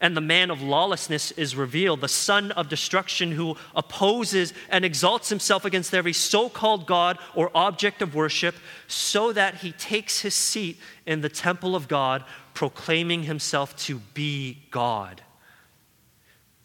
and 0.00 0.16
the 0.16 0.20
man 0.20 0.50
of 0.50 0.62
lawlessness 0.62 1.30
is 1.32 1.56
revealed, 1.56 2.00
the 2.00 2.08
son 2.08 2.50
of 2.52 2.68
destruction 2.68 3.32
who 3.32 3.56
opposes 3.74 4.52
and 4.68 4.84
exalts 4.84 5.28
himself 5.28 5.64
against 5.64 5.94
every 5.94 6.12
so 6.12 6.48
called 6.48 6.86
God 6.86 7.18
or 7.34 7.50
object 7.54 8.02
of 8.02 8.14
worship, 8.14 8.54
so 8.86 9.32
that 9.32 9.56
he 9.56 9.72
takes 9.72 10.20
his 10.20 10.34
seat 10.34 10.78
in 11.06 11.20
the 11.20 11.28
temple 11.28 11.76
of 11.76 11.88
God, 11.88 12.24
proclaiming 12.52 13.24
himself 13.24 13.76
to 13.76 13.98
be 14.14 14.58
God. 14.70 15.22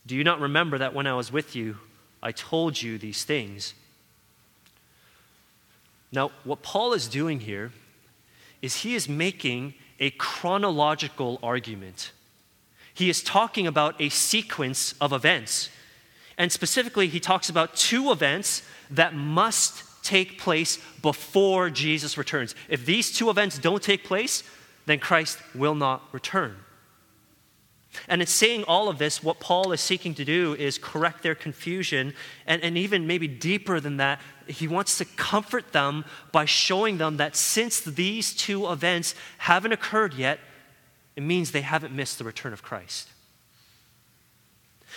Do 0.06 0.16
you 0.16 0.24
not 0.24 0.40
remember 0.40 0.80
that 0.80 0.94
when 0.94 1.08
I 1.08 1.14
was 1.14 1.32
with 1.32 1.56
you, 1.56 1.78
I 2.22 2.32
told 2.32 2.82
you 2.82 2.98
these 2.98 3.24
things? 3.24 3.74
Now, 6.12 6.32
what 6.44 6.64
Paul 6.64 6.94
is 6.94 7.08
doing 7.08 7.42
here 7.42 7.72
is 8.62 8.78
he 8.78 8.96
is 8.96 9.08
making 9.08 9.76
a 10.00 10.10
chronological 10.12 11.40
argument 11.44 12.12
he 13.00 13.10
is 13.10 13.24
talking 13.24 13.66
about 13.66 13.96
a 14.02 14.10
sequence 14.10 14.94
of 15.00 15.14
events. 15.14 15.70
And 16.38 16.52
specifically, 16.52 17.08
he 17.08 17.22
talks 17.22 17.50
about 17.50 17.78
two 17.78 18.12
events 18.12 18.62
that 18.92 19.16
must 19.16 19.86
take 20.04 20.38
place 20.38 20.80
before 21.02 21.70
Jesus 21.70 22.18
returns. 22.18 22.56
If 22.68 22.86
these 22.86 23.14
two 23.14 23.30
events 23.30 23.58
don't 23.58 23.82
take 23.82 24.04
place, 24.04 24.44
then 24.86 25.00
Christ 25.00 25.38
will 25.56 25.76
not 25.76 26.04
return. 26.12 26.58
And 28.10 28.20
in 28.20 28.28
saying 28.28 28.66
all 28.66 28.90
of 28.90 28.98
this, 28.98 29.24
what 29.24 29.40
Paul 29.40 29.72
is 29.72 29.80
seeking 29.80 30.14
to 30.16 30.26
do 30.26 30.54
is 30.60 30.78
correct 30.78 31.24
their 31.24 31.36
confusion, 31.36 32.14
and, 32.46 32.62
and 32.62 32.78
even 32.78 33.08
maybe 33.08 33.30
deeper 33.30 33.80
than 33.80 33.96
that, 33.96 34.20
he 34.46 34.68
wants 34.68 34.98
to 34.98 35.06
comfort 35.06 35.72
them 35.72 36.04
by 36.34 36.44
showing 36.44 36.98
them 36.98 37.16
that 37.16 37.38
since 37.38 37.80
these 37.80 38.34
two 38.34 38.70
events 38.70 39.16
haven't 39.38 39.72
occurred 39.72 40.16
yet, 40.16 40.40
it 41.20 41.24
means 41.24 41.52
they 41.52 41.60
haven't 41.60 41.94
missed 41.94 42.18
the 42.18 42.24
return 42.24 42.54
of 42.54 42.64
Christ. 42.64 43.10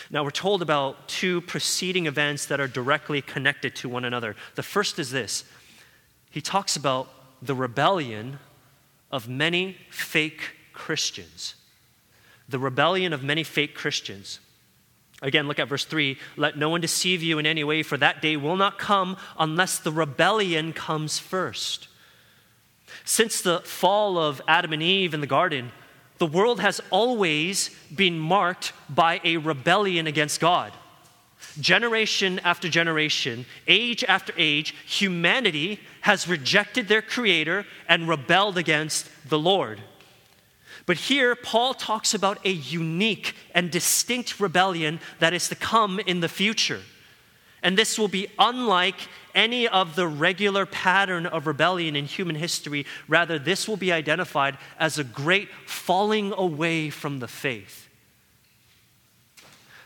Now, 0.09 0.23
we're 0.23 0.31
told 0.31 0.63
about 0.63 1.09
two 1.09 1.41
preceding 1.41 2.07
events 2.07 2.47
that 2.47 2.61
are 2.61 2.69
directly 2.69 3.21
connected 3.21 3.75
to 3.77 3.89
one 3.89 4.05
another. 4.05 4.37
The 4.55 4.63
first 4.63 5.01
is 5.01 5.11
this 5.11 5.43
he 6.31 6.41
talks 6.41 6.77
about 6.77 7.09
the 7.45 7.57
rebellion 7.57 8.39
of 9.11 9.29
many 9.29 9.77
fake 9.91 10.43
Christians. 10.73 11.57
The 12.49 12.61
rebellion 12.61 13.13
of 13.13 13.25
many 13.25 13.43
fake 13.43 13.75
Christians. 13.75 14.39
Again, 15.23 15.49
look 15.49 15.59
at 15.59 15.67
verse 15.67 15.87
3. 15.87 16.17
Let 16.37 16.57
no 16.57 16.69
one 16.69 16.81
deceive 16.81 17.21
you 17.25 17.41
in 17.41 17.47
any 17.47 17.65
way, 17.65 17.83
for 17.83 17.97
that 17.97 18.23
day 18.23 18.37
will 18.37 18.55
not 18.57 18.79
come 18.79 19.17
unless 19.41 19.81
the 19.81 19.91
rebellion 19.91 20.73
comes 20.73 21.19
first. 21.19 21.89
Since 23.05 23.41
the 23.41 23.59
fall 23.65 24.19
of 24.19 24.41
Adam 24.47 24.73
and 24.73 24.85
Eve 24.85 25.15
in 25.15 25.21
the 25.21 25.27
garden, 25.27 25.73
the 26.23 26.27
world 26.27 26.61
has 26.61 26.81
always 26.91 27.71
been 27.93 28.17
marked 28.17 28.73
by 28.89 29.21
a 29.25 29.39
rebellion 29.39 30.07
against 30.07 30.39
God. 30.39 30.73
Generation 31.59 32.39
after 32.45 32.69
generation, 32.69 33.45
age 33.67 34.05
after 34.05 34.33
age, 34.37 34.73
humanity 34.87 35.81
has 36.03 36.29
rejected 36.29 36.87
their 36.87 37.03
Creator 37.03 37.67
and 37.89 38.09
rebelled 38.09 38.57
against 38.57 39.09
the 39.29 39.37
Lord. 39.37 39.81
But 40.87 40.97
here, 40.97 41.35
Paul 41.35 41.75
talks 41.75 42.15
about 42.15 42.39
a 42.47 42.53
unique 42.53 43.35
and 43.53 43.69
distinct 43.69 44.39
rebellion 44.39 45.01
that 45.19 45.35
is 45.35 45.49
to 45.49 45.57
come 45.57 45.99
in 45.99 46.21
the 46.21 46.29
future. 46.29 46.83
And 47.65 47.77
this 47.77 47.99
will 47.99 48.07
be 48.07 48.29
unlike 48.39 49.09
any 49.35 49.69
of 49.69 49.97
the 49.97 50.07
regular 50.07 50.67
pattern 50.67 51.27
of 51.27 51.47
rebellion 51.47 51.97
in 51.97 52.05
human 52.05 52.37
history. 52.37 52.87
Rather, 53.09 53.39
this 53.39 53.69
will 53.69 53.77
be 53.77 53.93
identified 53.93 54.59
as 54.79 54.99
a 54.99 55.05
great 55.05 55.49
falling 55.67 56.33
away 56.37 56.91
from 56.91 57.19
the 57.19 57.29
faith. 57.29 57.89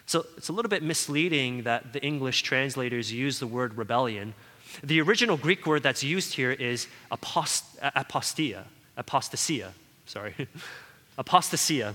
So 0.06 0.24
it's 0.36 0.48
a 0.48 0.52
little 0.52 0.68
bit 0.68 0.82
misleading 0.82 1.64
that 1.64 1.92
the 1.92 2.02
English 2.02 2.42
translators 2.42 3.12
use 3.12 3.40
the 3.40 3.46
word 3.46 3.76
rebellion. 3.76 4.34
The 4.82 5.00
original 5.00 5.36
Greek 5.36 5.66
word 5.66 5.82
that's 5.82 6.04
used 6.04 6.34
here 6.34 6.52
is 6.52 6.86
apost- 7.10 7.78
apostia, 7.80 8.64
apostasia, 8.96 9.70
sorry, 10.06 10.34
apostasia. 11.18 11.94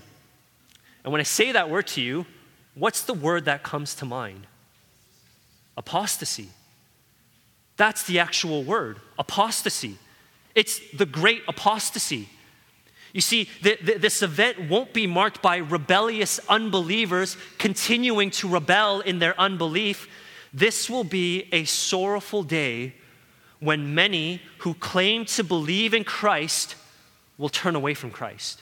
And 1.03 1.11
when 1.11 1.21
I 1.21 1.23
say 1.23 1.53
that 1.53 1.69
word 1.69 1.87
to 1.87 2.01
you, 2.01 2.25
what's 2.75 3.03
the 3.03 3.13
word 3.13 3.45
that 3.45 3.63
comes 3.63 3.95
to 3.95 4.05
mind? 4.05 4.45
Apostasy. 5.77 6.49
That's 7.81 8.03
the 8.03 8.19
actual 8.19 8.63
word 8.63 8.99
apostasy. 9.17 9.97
It's 10.53 10.79
the 10.91 11.07
great 11.07 11.41
apostasy. 11.47 12.29
You 13.11 13.21
see, 13.21 13.49
the, 13.63 13.75
the, 13.81 13.97
this 13.97 14.21
event 14.21 14.69
won't 14.69 14.93
be 14.93 15.07
marked 15.07 15.41
by 15.41 15.57
rebellious 15.57 16.39
unbelievers 16.47 17.37
continuing 17.57 18.29
to 18.31 18.47
rebel 18.47 18.99
in 18.99 19.17
their 19.17 19.33
unbelief. 19.41 20.07
This 20.53 20.91
will 20.91 21.03
be 21.03 21.49
a 21.51 21.63
sorrowful 21.63 22.43
day 22.43 22.93
when 23.59 23.95
many 23.95 24.43
who 24.59 24.75
claim 24.75 25.25
to 25.25 25.43
believe 25.43 25.95
in 25.95 26.03
Christ 26.03 26.75
will 27.39 27.49
turn 27.49 27.75
away 27.75 27.95
from 27.95 28.11
Christ. 28.11 28.61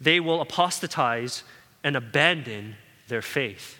They 0.00 0.18
will 0.18 0.40
apostatize 0.40 1.44
and 1.84 1.94
abandon 1.94 2.74
their 3.06 3.22
faith. 3.22 3.78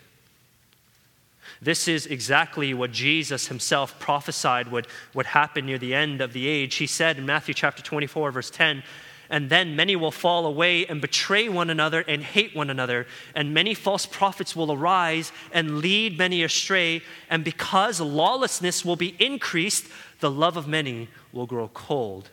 This 1.63 1.87
is 1.87 2.07
exactly 2.07 2.73
what 2.73 2.91
Jesus 2.91 3.47
himself 3.47 3.97
prophesied 3.99 4.69
would, 4.69 4.87
would 5.13 5.27
happen 5.27 5.65
near 5.65 5.77
the 5.77 5.95
end 5.95 6.19
of 6.19 6.33
the 6.33 6.47
age. 6.47 6.75
He 6.75 6.87
said 6.87 7.17
in 7.17 7.25
Matthew 7.25 7.53
chapter 7.53 7.81
24, 7.81 8.31
verse 8.31 8.49
10, 8.49 8.83
and 9.29 9.49
then 9.49 9.75
many 9.75 9.95
will 9.95 10.11
fall 10.11 10.45
away 10.45 10.85
and 10.85 10.99
betray 10.99 11.47
one 11.47 11.69
another 11.69 12.01
and 12.01 12.21
hate 12.21 12.53
one 12.53 12.69
another, 12.69 13.07
and 13.33 13.53
many 13.53 13.73
false 13.73 14.05
prophets 14.05 14.55
will 14.55 14.71
arise 14.71 15.31
and 15.53 15.79
lead 15.79 16.17
many 16.17 16.43
astray. 16.43 17.01
And 17.29 17.43
because 17.43 18.01
lawlessness 18.01 18.83
will 18.83 18.97
be 18.97 19.15
increased, 19.17 19.87
the 20.19 20.29
love 20.29 20.57
of 20.57 20.67
many 20.67 21.07
will 21.31 21.45
grow 21.45 21.69
cold. 21.69 22.29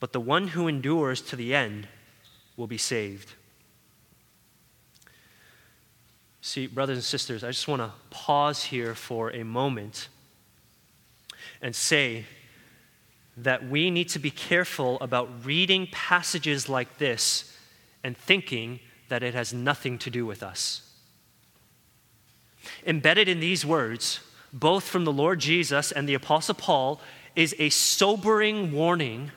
But 0.00 0.12
the 0.12 0.20
one 0.20 0.48
who 0.48 0.66
endures 0.66 1.20
to 1.22 1.36
the 1.36 1.54
end 1.54 1.88
will 2.56 2.66
be 2.66 2.78
saved. 2.78 3.34
See, 6.40 6.66
brothers 6.66 6.98
and 6.98 7.04
sisters, 7.04 7.42
I 7.42 7.48
just 7.48 7.68
want 7.68 7.82
to 7.82 7.92
pause 8.10 8.64
here 8.64 8.94
for 8.94 9.30
a 9.30 9.44
moment 9.44 10.08
and 11.60 11.74
say 11.74 12.24
that 13.36 13.68
we 13.68 13.90
need 13.90 14.08
to 14.10 14.18
be 14.18 14.30
careful 14.30 14.98
about 15.00 15.44
reading 15.44 15.88
passages 15.90 16.68
like 16.68 16.98
this 16.98 17.56
and 18.02 18.16
thinking 18.16 18.80
that 19.08 19.22
it 19.22 19.34
has 19.34 19.52
nothing 19.52 19.98
to 19.98 20.10
do 20.10 20.26
with 20.26 20.42
us. 20.42 20.82
Embedded 22.86 23.28
in 23.28 23.40
these 23.40 23.64
words, 23.64 24.20
both 24.52 24.84
from 24.84 25.04
the 25.04 25.12
Lord 25.12 25.40
Jesus 25.40 25.92
and 25.92 26.08
the 26.08 26.14
Apostle 26.14 26.54
Paul, 26.54 27.00
is 27.34 27.54
a 27.58 27.70
sobering 27.70 28.72
warning 28.72 29.30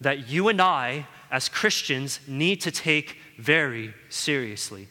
that 0.00 0.28
you 0.28 0.48
and 0.48 0.60
I, 0.60 1.06
as 1.30 1.48
Christians, 1.48 2.20
need 2.26 2.60
to 2.62 2.70
take 2.70 3.16
very 3.38 3.94
seriously. 4.08 4.88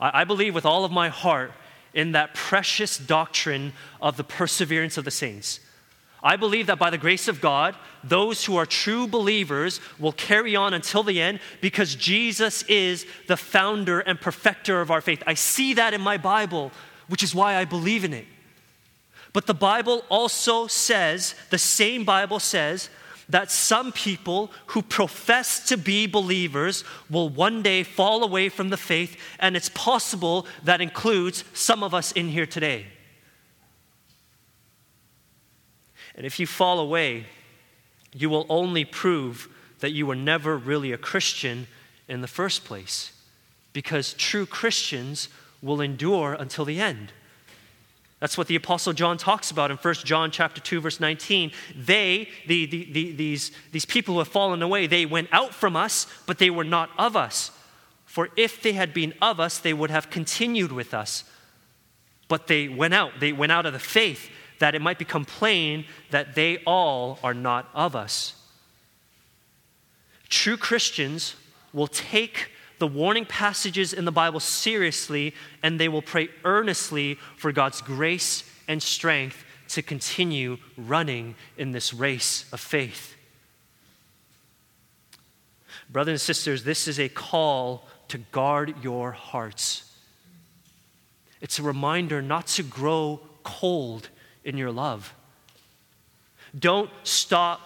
I 0.00 0.24
believe 0.24 0.54
with 0.54 0.66
all 0.66 0.84
of 0.84 0.92
my 0.92 1.08
heart 1.08 1.52
in 1.94 2.12
that 2.12 2.34
precious 2.34 2.98
doctrine 2.98 3.72
of 4.00 4.16
the 4.16 4.24
perseverance 4.24 4.96
of 4.96 5.04
the 5.04 5.10
saints. 5.10 5.60
I 6.22 6.36
believe 6.36 6.66
that 6.66 6.78
by 6.78 6.90
the 6.90 6.98
grace 6.98 7.28
of 7.28 7.40
God, 7.40 7.76
those 8.02 8.44
who 8.44 8.56
are 8.56 8.66
true 8.66 9.06
believers 9.06 9.80
will 9.98 10.12
carry 10.12 10.56
on 10.56 10.74
until 10.74 11.02
the 11.02 11.20
end 11.20 11.40
because 11.60 11.94
Jesus 11.94 12.62
is 12.64 13.06
the 13.28 13.36
founder 13.36 14.00
and 14.00 14.20
perfecter 14.20 14.80
of 14.80 14.90
our 14.90 15.00
faith. 15.00 15.22
I 15.26 15.34
see 15.34 15.74
that 15.74 15.94
in 15.94 16.00
my 16.00 16.16
Bible, 16.16 16.72
which 17.08 17.22
is 17.22 17.34
why 17.34 17.56
I 17.56 17.64
believe 17.64 18.04
in 18.04 18.12
it. 18.12 18.26
But 19.32 19.46
the 19.46 19.54
Bible 19.54 20.04
also 20.08 20.66
says, 20.66 21.34
the 21.50 21.58
same 21.58 22.04
Bible 22.04 22.40
says, 22.40 22.88
that 23.28 23.50
some 23.50 23.92
people 23.92 24.50
who 24.68 24.80
profess 24.80 25.68
to 25.68 25.76
be 25.76 26.06
believers 26.06 26.82
will 27.10 27.28
one 27.28 27.62
day 27.62 27.82
fall 27.82 28.24
away 28.24 28.48
from 28.48 28.70
the 28.70 28.76
faith, 28.76 29.16
and 29.38 29.56
it's 29.56 29.68
possible 29.70 30.46
that 30.64 30.80
includes 30.80 31.44
some 31.52 31.82
of 31.82 31.92
us 31.92 32.12
in 32.12 32.28
here 32.28 32.46
today. 32.46 32.86
And 36.14 36.24
if 36.24 36.40
you 36.40 36.46
fall 36.46 36.80
away, 36.80 37.26
you 38.12 38.30
will 38.30 38.46
only 38.48 38.84
prove 38.84 39.48
that 39.80 39.92
you 39.92 40.06
were 40.06 40.16
never 40.16 40.56
really 40.56 40.92
a 40.92 40.98
Christian 40.98 41.66
in 42.08 42.22
the 42.22 42.26
first 42.26 42.64
place, 42.64 43.12
because 43.72 44.14
true 44.14 44.46
Christians 44.46 45.28
will 45.60 45.80
endure 45.80 46.32
until 46.32 46.64
the 46.64 46.80
end. 46.80 47.12
That's 48.20 48.36
what 48.36 48.48
the 48.48 48.56
Apostle 48.56 48.92
John 48.92 49.16
talks 49.16 49.50
about 49.50 49.70
in 49.70 49.76
1 49.76 49.94
John 49.94 50.30
chapter 50.30 50.60
2, 50.60 50.80
verse 50.80 50.98
19. 50.98 51.52
They, 51.76 52.28
the, 52.46 52.66
the, 52.66 52.92
the, 52.92 53.12
these, 53.12 53.52
these 53.70 53.84
people 53.84 54.14
who 54.14 54.18
have 54.18 54.28
fallen 54.28 54.60
away, 54.60 54.88
they 54.88 55.06
went 55.06 55.28
out 55.30 55.54
from 55.54 55.76
us, 55.76 56.06
but 56.26 56.38
they 56.38 56.50
were 56.50 56.64
not 56.64 56.90
of 56.98 57.16
us. 57.16 57.52
For 58.06 58.30
if 58.36 58.60
they 58.60 58.72
had 58.72 58.92
been 58.92 59.14
of 59.22 59.38
us, 59.38 59.58
they 59.58 59.72
would 59.72 59.90
have 59.90 60.10
continued 60.10 60.72
with 60.72 60.94
us. 60.94 61.24
But 62.26 62.48
they 62.48 62.68
went 62.68 62.92
out. 62.92 63.20
They 63.20 63.32
went 63.32 63.52
out 63.52 63.66
of 63.66 63.72
the 63.72 63.78
faith 63.78 64.30
that 64.58 64.74
it 64.74 64.82
might 64.82 64.98
become 64.98 65.24
plain 65.24 65.84
that 66.10 66.34
they 66.34 66.58
all 66.66 67.20
are 67.22 67.34
not 67.34 67.68
of 67.72 67.94
us. 67.94 68.34
True 70.28 70.56
Christians 70.56 71.36
will 71.72 71.86
take 71.86 72.50
the 72.78 72.86
warning 72.86 73.26
passages 73.26 73.92
in 73.92 74.04
the 74.04 74.12
Bible 74.12 74.40
seriously 74.40 75.34
and 75.62 75.78
they 75.78 75.88
will 75.88 76.02
pray 76.02 76.28
earnestly 76.44 77.14
for 77.36 77.52
God's 77.52 77.80
grace 77.80 78.44
and 78.66 78.82
strength 78.82 79.44
to 79.68 79.82
continue 79.82 80.58
running 80.76 81.34
in 81.56 81.72
this 81.72 81.92
race 81.92 82.46
of 82.52 82.60
faith. 82.60 83.14
Brothers 85.90 86.12
and 86.12 86.20
sisters, 86.20 86.64
this 86.64 86.86
is 86.86 86.98
a 86.98 87.08
call 87.08 87.86
to 88.08 88.18
guard 88.18 88.74
your 88.82 89.12
hearts. 89.12 89.90
It's 91.40 91.58
a 91.58 91.62
reminder 91.62 92.20
not 92.20 92.46
to 92.48 92.62
grow 92.62 93.20
cold 93.42 94.08
in 94.44 94.56
your 94.56 94.72
love. 94.72 95.14
Don't 96.58 96.90
stop 97.04 97.60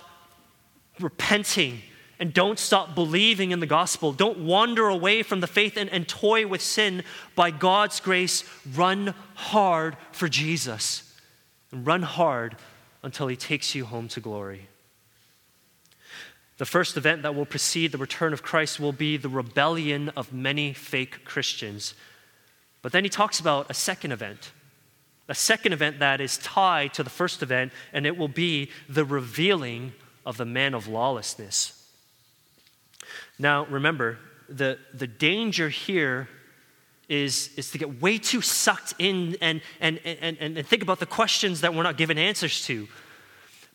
repenting 1.00 1.80
and 2.22 2.32
don't 2.32 2.60
stop 2.60 2.94
believing 2.94 3.50
in 3.50 3.58
the 3.58 3.66
gospel. 3.66 4.12
Don't 4.12 4.38
wander 4.38 4.86
away 4.86 5.24
from 5.24 5.40
the 5.40 5.48
faith 5.48 5.76
and, 5.76 5.90
and 5.90 6.06
toy 6.06 6.46
with 6.46 6.62
sin. 6.62 7.02
By 7.34 7.50
God's 7.50 7.98
grace, 7.98 8.44
run 8.76 9.12
hard 9.34 9.96
for 10.12 10.28
Jesus. 10.28 11.12
And 11.72 11.84
run 11.84 12.02
hard 12.02 12.54
until 13.02 13.26
he 13.26 13.34
takes 13.34 13.74
you 13.74 13.86
home 13.86 14.06
to 14.06 14.20
glory. 14.20 14.68
The 16.58 16.64
first 16.64 16.96
event 16.96 17.22
that 17.22 17.34
will 17.34 17.44
precede 17.44 17.90
the 17.90 17.98
return 17.98 18.32
of 18.32 18.44
Christ 18.44 18.78
will 18.78 18.92
be 18.92 19.16
the 19.16 19.28
rebellion 19.28 20.10
of 20.10 20.32
many 20.32 20.72
fake 20.74 21.24
Christians. 21.24 21.92
But 22.82 22.92
then 22.92 23.02
he 23.02 23.10
talks 23.10 23.40
about 23.40 23.68
a 23.68 23.74
second 23.74 24.12
event, 24.12 24.52
a 25.28 25.34
second 25.34 25.72
event 25.72 25.98
that 25.98 26.20
is 26.20 26.38
tied 26.38 26.94
to 26.94 27.02
the 27.02 27.10
first 27.10 27.42
event, 27.42 27.72
and 27.92 28.06
it 28.06 28.16
will 28.16 28.28
be 28.28 28.70
the 28.88 29.04
revealing 29.04 29.92
of 30.24 30.36
the 30.36 30.44
man 30.44 30.72
of 30.72 30.86
lawlessness. 30.86 31.80
Now, 33.38 33.66
remember, 33.66 34.18
the, 34.48 34.78
the 34.94 35.06
danger 35.06 35.68
here 35.68 36.28
is, 37.08 37.50
is 37.56 37.70
to 37.72 37.78
get 37.78 38.00
way 38.00 38.18
too 38.18 38.40
sucked 38.40 38.94
in 38.98 39.36
and, 39.40 39.60
and, 39.80 39.98
and, 40.04 40.38
and 40.40 40.66
think 40.66 40.82
about 40.82 41.00
the 41.00 41.06
questions 41.06 41.60
that 41.62 41.74
we're 41.74 41.82
not 41.82 41.96
given 41.96 42.18
answers 42.18 42.64
to. 42.66 42.88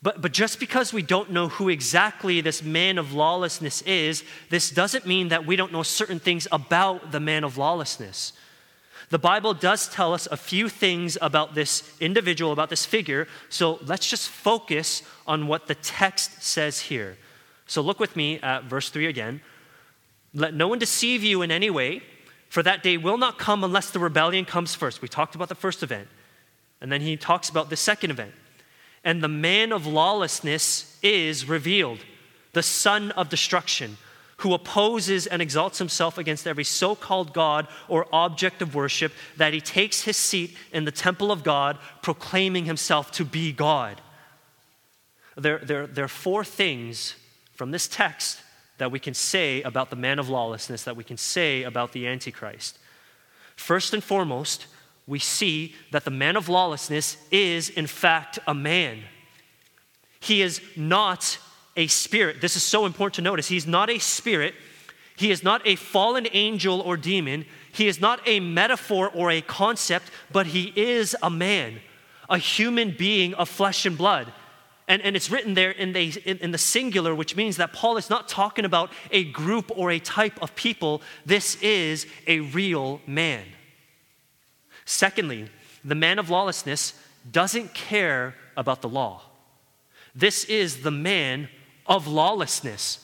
But, 0.01 0.21
but 0.21 0.31
just 0.31 0.59
because 0.59 0.93
we 0.93 1.01
don't 1.01 1.31
know 1.31 1.47
who 1.47 1.69
exactly 1.69 2.41
this 2.41 2.61
man 2.61 2.97
of 2.97 3.13
lawlessness 3.13 3.81
is, 3.81 4.23
this 4.49 4.69
doesn't 4.69 5.07
mean 5.07 5.29
that 5.29 5.45
we 5.45 5.55
don't 5.55 5.71
know 5.71 5.83
certain 5.83 6.19
things 6.19 6.47
about 6.51 7.11
the 7.11 7.19
man 7.19 7.43
of 7.43 7.57
lawlessness. 7.57 8.33
The 9.09 9.19
Bible 9.19 9.53
does 9.53 9.87
tell 9.87 10.13
us 10.13 10.27
a 10.29 10.37
few 10.37 10.69
things 10.69 11.17
about 11.21 11.55
this 11.55 11.83
individual, 11.99 12.51
about 12.51 12.69
this 12.69 12.85
figure, 12.85 13.27
so 13.49 13.79
let's 13.85 14.09
just 14.09 14.29
focus 14.29 15.01
on 15.25 15.47
what 15.47 15.67
the 15.67 15.75
text 15.75 16.43
says 16.43 16.81
here. 16.81 17.17
So 17.67 17.81
look 17.81 17.99
with 17.99 18.15
me 18.15 18.39
at 18.39 18.63
verse 18.63 18.89
3 18.89 19.05
again. 19.05 19.41
Let 20.33 20.53
no 20.53 20.67
one 20.67 20.79
deceive 20.79 21.23
you 21.23 21.41
in 21.41 21.51
any 21.51 21.69
way, 21.69 22.01
for 22.49 22.63
that 22.63 22.81
day 22.81 22.97
will 22.97 23.17
not 23.17 23.37
come 23.37 23.63
unless 23.63 23.91
the 23.91 23.99
rebellion 23.99 24.45
comes 24.45 24.73
first. 24.73 25.01
We 25.01 25.07
talked 25.07 25.35
about 25.35 25.49
the 25.49 25.55
first 25.55 25.83
event. 25.83 26.07
And 26.79 26.91
then 26.91 27.01
he 27.01 27.17
talks 27.17 27.49
about 27.49 27.69
the 27.69 27.75
second 27.75 28.11
event. 28.11 28.33
And 29.03 29.21
the 29.21 29.27
man 29.27 29.71
of 29.71 29.85
lawlessness 29.85 30.97
is 31.01 31.47
revealed, 31.47 31.99
the 32.53 32.63
son 32.63 33.11
of 33.11 33.29
destruction, 33.29 33.97
who 34.37 34.53
opposes 34.53 35.25
and 35.25 35.41
exalts 35.41 35.79
himself 35.79 36.17
against 36.17 36.45
every 36.45 36.63
so 36.63 36.95
called 36.95 37.33
God 37.33 37.67
or 37.87 38.07
object 38.13 38.61
of 38.61 38.75
worship, 38.75 39.11
that 39.37 39.53
he 39.53 39.61
takes 39.61 40.03
his 40.03 40.17
seat 40.17 40.55
in 40.71 40.85
the 40.85 40.91
temple 40.91 41.31
of 41.31 41.43
God, 41.43 41.77
proclaiming 42.01 42.65
himself 42.65 43.11
to 43.13 43.25
be 43.25 43.51
God. 43.51 43.99
There, 45.35 45.59
there, 45.59 45.87
there 45.87 46.05
are 46.05 46.09
four 46.09 46.43
things 46.43 47.15
from 47.57 47.71
this 47.71 47.87
text 47.87 48.39
that 48.77 48.91
we 48.91 48.99
can 48.99 49.15
say 49.15 49.63
about 49.63 49.89
the 49.89 49.95
man 49.95 50.19
of 50.19 50.29
lawlessness, 50.29 50.83
that 50.83 50.95
we 50.95 51.03
can 51.03 51.17
say 51.17 51.63
about 51.63 51.91
the 51.91 52.07
Antichrist. 52.07 52.77
First 53.55 53.95
and 53.95 54.03
foremost, 54.03 54.67
we 55.07 55.17
see 55.17 55.73
that 55.91 56.05
the 56.05 56.11
man 56.11 56.35
of 56.35 56.47
lawlessness 56.47 57.17
is, 57.31 57.69
in 57.69 57.87
fact, 57.87 58.37
a 58.45 58.53
man. 58.53 58.99
He 60.19 60.43
is 60.43 60.61
not 60.75 61.39
a 61.75 61.87
spirit. 61.87 62.41
This 62.41 62.55
is 62.55 62.61
so 62.61 62.85
important 62.85 63.15
to 63.15 63.21
notice. 63.23 63.47
He's 63.47 63.65
not 63.65 63.89
a 63.89 63.97
spirit. 63.97 64.53
He 65.15 65.31
is 65.31 65.43
not 65.43 65.65
a 65.65 65.75
fallen 65.75 66.27
angel 66.31 66.79
or 66.81 66.95
demon. 66.95 67.45
He 67.71 67.87
is 67.87 67.99
not 67.99 68.19
a 68.27 68.39
metaphor 68.39 69.09
or 69.09 69.31
a 69.31 69.41
concept, 69.41 70.11
but 70.31 70.45
he 70.47 70.71
is 70.75 71.15
a 71.23 71.31
man, 71.31 71.79
a 72.29 72.37
human 72.37 72.91
being 72.91 73.33
of 73.33 73.49
flesh 73.49 73.87
and 73.87 73.97
blood. 73.97 74.31
And, 74.87 75.01
and 75.01 75.15
it's 75.15 75.29
written 75.29 75.53
there 75.53 75.71
in 75.71 75.91
the, 75.91 76.21
in, 76.25 76.37
in 76.37 76.51
the 76.51 76.57
singular, 76.57 77.13
which 77.13 77.35
means 77.35 77.57
that 77.57 77.73
Paul 77.73 77.97
is 77.97 78.09
not 78.09 78.29
talking 78.29 78.63
about 78.63 78.91
a 79.11 79.25
group 79.25 79.71
or 79.75 79.91
a 79.91 79.99
type 79.99 80.41
of 80.41 80.55
people. 80.55 81.01
This 81.25 81.55
is 81.61 82.05
a 82.25 82.39
real 82.39 83.01
man. 83.05 83.43
Secondly, 84.85 85.49
the 85.83 85.95
man 85.95 86.19
of 86.19 86.29
lawlessness 86.29 86.93
doesn't 87.29 87.73
care 87.73 88.35
about 88.55 88.81
the 88.81 88.87
law. 88.87 89.21
This 90.15 90.45
is 90.45 90.81
the 90.81 90.91
man 90.91 91.49
of 91.85 92.07
lawlessness. 92.07 93.03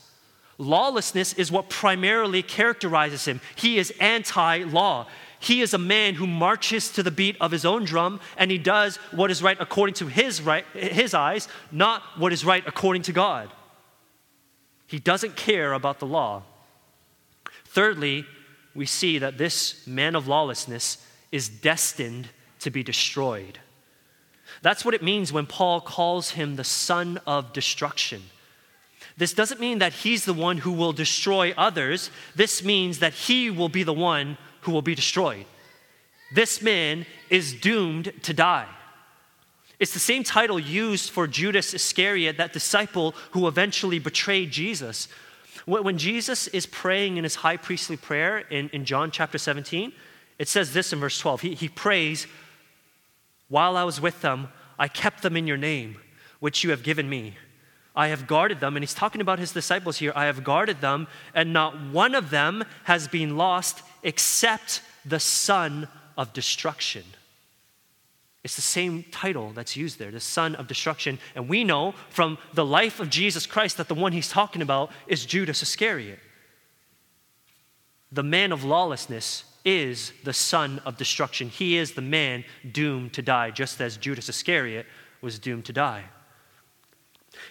Lawlessness 0.57 1.33
is 1.33 1.51
what 1.51 1.69
primarily 1.69 2.41
characterizes 2.41 3.25
him. 3.25 3.41
He 3.55 3.77
is 3.77 3.91
anti 3.99 4.63
law. 4.63 5.07
He 5.43 5.59
is 5.59 5.73
a 5.73 5.77
man 5.77 6.15
who 6.15 6.25
marches 6.25 6.89
to 6.91 7.03
the 7.03 7.11
beat 7.11 7.35
of 7.41 7.51
his 7.51 7.65
own 7.65 7.83
drum 7.83 8.21
and 8.37 8.49
he 8.49 8.57
does 8.57 8.95
what 9.11 9.29
is 9.29 9.43
right 9.43 9.57
according 9.59 9.95
to 9.95 10.07
his, 10.07 10.41
right, 10.41 10.63
his 10.73 11.13
eyes, 11.13 11.49
not 11.69 12.01
what 12.17 12.31
is 12.31 12.45
right 12.45 12.63
according 12.65 13.01
to 13.01 13.11
God. 13.11 13.49
He 14.87 14.99
doesn't 14.99 15.35
care 15.35 15.73
about 15.73 15.99
the 15.99 16.05
law. 16.05 16.43
Thirdly, 17.65 18.25
we 18.73 18.85
see 18.85 19.17
that 19.17 19.37
this 19.37 19.85
man 19.85 20.15
of 20.15 20.29
lawlessness 20.29 21.05
is 21.29 21.49
destined 21.49 22.29
to 22.61 22.71
be 22.71 22.81
destroyed. 22.81 23.59
That's 24.61 24.85
what 24.85 24.93
it 24.93 25.03
means 25.03 25.33
when 25.33 25.45
Paul 25.45 25.81
calls 25.81 26.29
him 26.31 26.55
the 26.55 26.63
son 26.63 27.19
of 27.27 27.51
destruction. 27.51 28.21
This 29.17 29.33
doesn't 29.33 29.59
mean 29.59 29.79
that 29.79 29.91
he's 29.91 30.23
the 30.23 30.33
one 30.33 30.59
who 30.59 30.71
will 30.71 30.93
destroy 30.93 31.53
others. 31.57 32.11
This 32.33 32.63
means 32.63 32.99
that 32.99 33.11
he 33.11 33.49
will 33.49 33.67
be 33.67 33.83
the 33.83 33.91
one 33.91 34.37
who 34.63 34.71
will 34.71 34.81
be 34.81 34.95
destroyed. 34.95 35.45
This 36.33 36.61
man 36.61 37.05
is 37.29 37.53
doomed 37.53 38.11
to 38.23 38.33
die. 38.33 38.67
It's 39.79 39.93
the 39.93 39.99
same 39.99 40.23
title 40.23 40.59
used 40.59 41.09
for 41.09 41.27
Judas 41.27 41.73
Iscariot, 41.73 42.37
that 42.37 42.53
disciple 42.53 43.15
who 43.31 43.47
eventually 43.47 43.99
betrayed 43.99 44.51
Jesus. 44.51 45.07
When 45.65 45.97
Jesus 45.97 46.47
is 46.47 46.65
praying 46.65 47.17
in 47.17 47.23
his 47.23 47.35
high 47.35 47.57
priestly 47.57 47.97
prayer 47.97 48.39
in, 48.39 48.69
in 48.69 48.85
John 48.85 49.11
chapter 49.11 49.37
17, 49.37 49.93
it 50.39 50.47
says 50.47 50.73
this 50.73 50.91
in 50.93 50.99
verse 50.99 51.19
12. 51.19 51.41
He, 51.41 51.55
he 51.55 51.69
prays, 51.69 52.27
While 53.47 53.77
I 53.77 53.83
was 53.83 54.01
with 54.01 54.21
them, 54.21 54.49
I 54.79 54.87
kept 54.87 55.21
them 55.21 55.37
in 55.37 55.47
your 55.47 55.57
name, 55.57 55.97
which 56.39 56.63
you 56.63 56.71
have 56.71 56.83
given 56.83 57.09
me. 57.09 57.35
I 57.95 58.07
have 58.07 58.27
guarded 58.27 58.59
them. 58.59 58.75
And 58.75 58.83
he's 58.83 58.93
talking 58.93 59.21
about 59.21 59.39
his 59.39 59.51
disciples 59.51 59.97
here. 59.97 60.11
I 60.15 60.25
have 60.25 60.43
guarded 60.43 60.81
them, 60.81 61.07
and 61.33 61.53
not 61.53 61.79
one 61.91 62.15
of 62.15 62.29
them 62.29 62.65
has 62.85 63.07
been 63.07 63.37
lost 63.37 63.83
except 64.03 64.81
the 65.05 65.19
son 65.19 65.87
of 66.17 66.33
destruction. 66.33 67.03
It's 68.43 68.55
the 68.55 68.61
same 68.61 69.05
title 69.11 69.51
that's 69.51 69.77
used 69.77 69.99
there, 69.99 70.11
the 70.11 70.19
son 70.19 70.55
of 70.55 70.67
destruction. 70.67 71.17
And 71.33 71.47
we 71.47 71.63
know 71.63 71.93
from 72.09 72.37
the 72.53 72.65
life 72.65 72.99
of 72.99 73.09
Jesus 73.09 73.45
Christ 73.45 73.77
that 73.77 73.87
the 73.87 73.95
one 73.95 74.11
he's 74.11 74.29
talking 74.29 74.61
about 74.61 74.91
is 75.07 75.25
Judas 75.25 75.63
Iscariot. 75.63 76.19
The 78.11 78.23
man 78.23 78.51
of 78.51 78.63
lawlessness 78.63 79.45
is 79.63 80.11
the 80.25 80.33
son 80.33 80.81
of 80.85 80.97
destruction. 80.97 81.47
He 81.47 81.77
is 81.77 81.93
the 81.93 82.01
man 82.01 82.43
doomed 82.69 83.13
to 83.13 83.21
die, 83.21 83.49
just 83.49 83.79
as 83.79 83.95
Judas 83.95 84.27
Iscariot 84.27 84.85
was 85.21 85.39
doomed 85.39 85.65
to 85.65 85.73
die. 85.73 86.03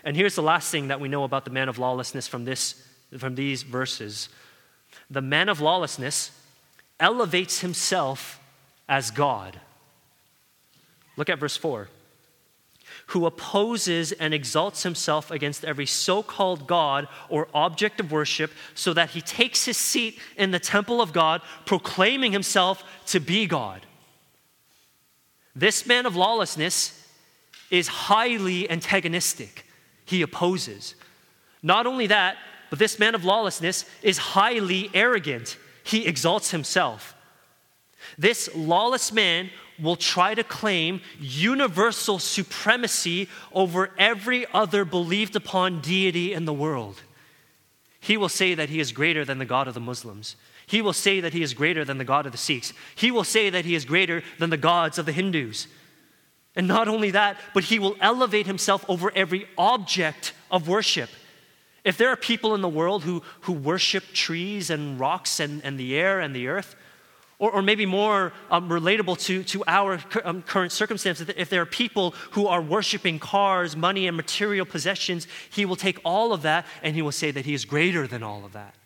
And 0.04 0.14
here's 0.14 0.34
the 0.34 0.42
last 0.42 0.70
thing 0.70 0.88
that 0.88 1.00
we 1.00 1.08
know 1.08 1.24
about 1.24 1.46
the 1.46 1.50
man 1.50 1.70
of 1.70 1.78
lawlessness 1.78 2.28
from, 2.28 2.44
this, 2.44 2.86
from 3.16 3.34
these 3.34 3.62
verses 3.62 4.28
the 5.10 5.22
man 5.22 5.48
of 5.48 5.60
lawlessness 5.60 6.30
elevates 7.02 7.60
himself 7.60 8.40
as 8.88 9.10
God. 9.10 9.60
Look 11.18 11.28
at 11.28 11.38
verse 11.38 11.56
4 11.58 11.88
who 13.06 13.26
opposes 13.26 14.12
and 14.12 14.32
exalts 14.32 14.84
himself 14.84 15.30
against 15.30 15.64
every 15.64 15.84
so 15.84 16.22
called 16.22 16.66
God 16.66 17.08
or 17.28 17.48
object 17.52 18.00
of 18.00 18.10
worship, 18.10 18.50
so 18.74 18.94
that 18.94 19.10
he 19.10 19.20
takes 19.20 19.64
his 19.64 19.76
seat 19.76 20.18
in 20.36 20.50
the 20.50 20.58
temple 20.58 21.02
of 21.02 21.12
God, 21.12 21.42
proclaiming 21.66 22.32
himself 22.32 22.82
to 23.06 23.20
be 23.20 23.46
God. 23.46 23.84
This 25.54 25.84
man 25.84 26.06
of 26.06 26.16
lawlessness 26.16 27.06
is 27.70 27.88
highly 27.88 28.70
antagonistic. 28.70 29.66
He 30.04 30.22
opposes. 30.22 30.94
Not 31.62 31.86
only 31.86 32.06
that, 32.06 32.36
but 32.70 32.78
this 32.78 32.98
man 32.98 33.14
of 33.14 33.24
lawlessness 33.24 33.84
is 34.02 34.16
highly 34.16 34.90
arrogant. 34.94 35.58
He 35.84 36.06
exalts 36.06 36.50
himself. 36.50 37.14
This 38.18 38.48
lawless 38.54 39.12
man 39.12 39.50
will 39.80 39.96
try 39.96 40.34
to 40.34 40.44
claim 40.44 41.00
universal 41.18 42.18
supremacy 42.18 43.28
over 43.52 43.90
every 43.98 44.46
other 44.52 44.84
believed 44.84 45.34
upon 45.34 45.80
deity 45.80 46.32
in 46.32 46.44
the 46.44 46.52
world. 46.52 47.00
He 48.00 48.16
will 48.16 48.28
say 48.28 48.54
that 48.54 48.68
he 48.68 48.80
is 48.80 48.92
greater 48.92 49.24
than 49.24 49.38
the 49.38 49.44
God 49.44 49.68
of 49.68 49.74
the 49.74 49.80
Muslims. 49.80 50.36
He 50.66 50.82
will 50.82 50.92
say 50.92 51.20
that 51.20 51.32
he 51.32 51.42
is 51.42 51.54
greater 51.54 51.84
than 51.84 51.98
the 51.98 52.04
God 52.04 52.26
of 52.26 52.32
the 52.32 52.38
Sikhs. 52.38 52.72
He 52.94 53.10
will 53.10 53.24
say 53.24 53.50
that 53.50 53.64
he 53.64 53.74
is 53.74 53.84
greater 53.84 54.22
than 54.38 54.50
the 54.50 54.56
gods 54.56 54.98
of 54.98 55.06
the 55.06 55.12
Hindus. 55.12 55.66
And 56.54 56.68
not 56.68 56.88
only 56.88 57.10
that, 57.12 57.38
but 57.54 57.64
he 57.64 57.78
will 57.78 57.96
elevate 58.00 58.46
himself 58.46 58.84
over 58.88 59.10
every 59.14 59.46
object 59.56 60.32
of 60.50 60.68
worship. 60.68 61.10
If 61.84 61.96
there 61.96 62.10
are 62.10 62.16
people 62.16 62.54
in 62.54 62.60
the 62.60 62.68
world 62.68 63.02
who, 63.02 63.22
who 63.42 63.52
worship 63.52 64.04
trees 64.12 64.70
and 64.70 65.00
rocks 65.00 65.40
and, 65.40 65.64
and 65.64 65.78
the 65.78 65.96
air 65.96 66.20
and 66.20 66.34
the 66.34 66.48
earth, 66.48 66.76
or, 67.40 67.50
or 67.50 67.62
maybe 67.62 67.86
more 67.86 68.32
um, 68.52 68.68
relatable 68.68 69.18
to, 69.24 69.42
to 69.42 69.64
our 69.66 69.98
um, 70.24 70.42
current 70.42 70.70
circumstances, 70.70 71.28
if 71.36 71.50
there 71.50 71.60
are 71.60 71.66
people 71.66 72.14
who 72.32 72.46
are 72.46 72.62
worshiping 72.62 73.18
cars, 73.18 73.76
money, 73.76 74.06
and 74.06 74.16
material 74.16 74.64
possessions, 74.64 75.26
he 75.50 75.64
will 75.64 75.74
take 75.74 75.98
all 76.04 76.32
of 76.32 76.42
that 76.42 76.64
and 76.84 76.94
he 76.94 77.02
will 77.02 77.10
say 77.10 77.32
that 77.32 77.44
he 77.44 77.52
is 77.52 77.64
greater 77.64 78.06
than 78.06 78.22
all 78.22 78.44
of 78.44 78.52
that. 78.52 78.76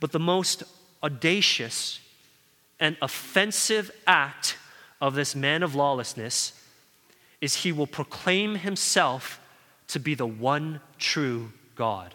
But 0.00 0.10
the 0.10 0.18
most 0.18 0.64
audacious 1.04 2.00
and 2.80 2.96
offensive 3.00 3.92
act 4.08 4.56
of 5.00 5.14
this 5.14 5.36
man 5.36 5.62
of 5.62 5.76
lawlessness 5.76 6.52
is 7.40 7.56
he 7.56 7.70
will 7.70 7.86
proclaim 7.86 8.56
himself 8.56 9.40
to 9.88 10.00
be 10.00 10.14
the 10.14 10.26
one 10.26 10.80
true 10.98 11.52
God. 11.74 12.14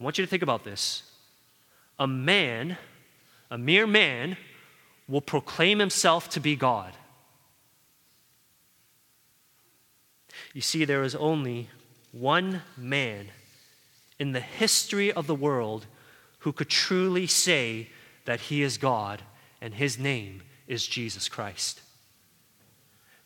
I 0.00 0.04
want 0.04 0.18
you 0.18 0.24
to 0.24 0.30
think 0.30 0.42
about 0.42 0.64
this 0.64 1.02
a 1.98 2.06
man, 2.06 2.76
a 3.50 3.58
mere 3.58 3.86
man, 3.86 4.36
will 5.08 5.20
proclaim 5.20 5.78
himself 5.78 6.28
to 6.30 6.40
be 6.40 6.54
God. 6.54 6.92
You 10.54 10.60
see, 10.60 10.84
there 10.84 11.02
is 11.02 11.14
only 11.14 11.68
one 12.12 12.62
man 12.76 13.28
in 14.18 14.32
the 14.32 14.40
history 14.40 15.12
of 15.12 15.26
the 15.26 15.34
world 15.34 15.86
who 16.40 16.52
could 16.52 16.68
truly 16.68 17.26
say 17.26 17.88
that 18.24 18.40
he 18.40 18.62
is 18.62 18.78
God, 18.78 19.22
and 19.60 19.74
his 19.74 19.98
name 19.98 20.42
is 20.66 20.86
Jesus 20.86 21.28
Christ. 21.28 21.80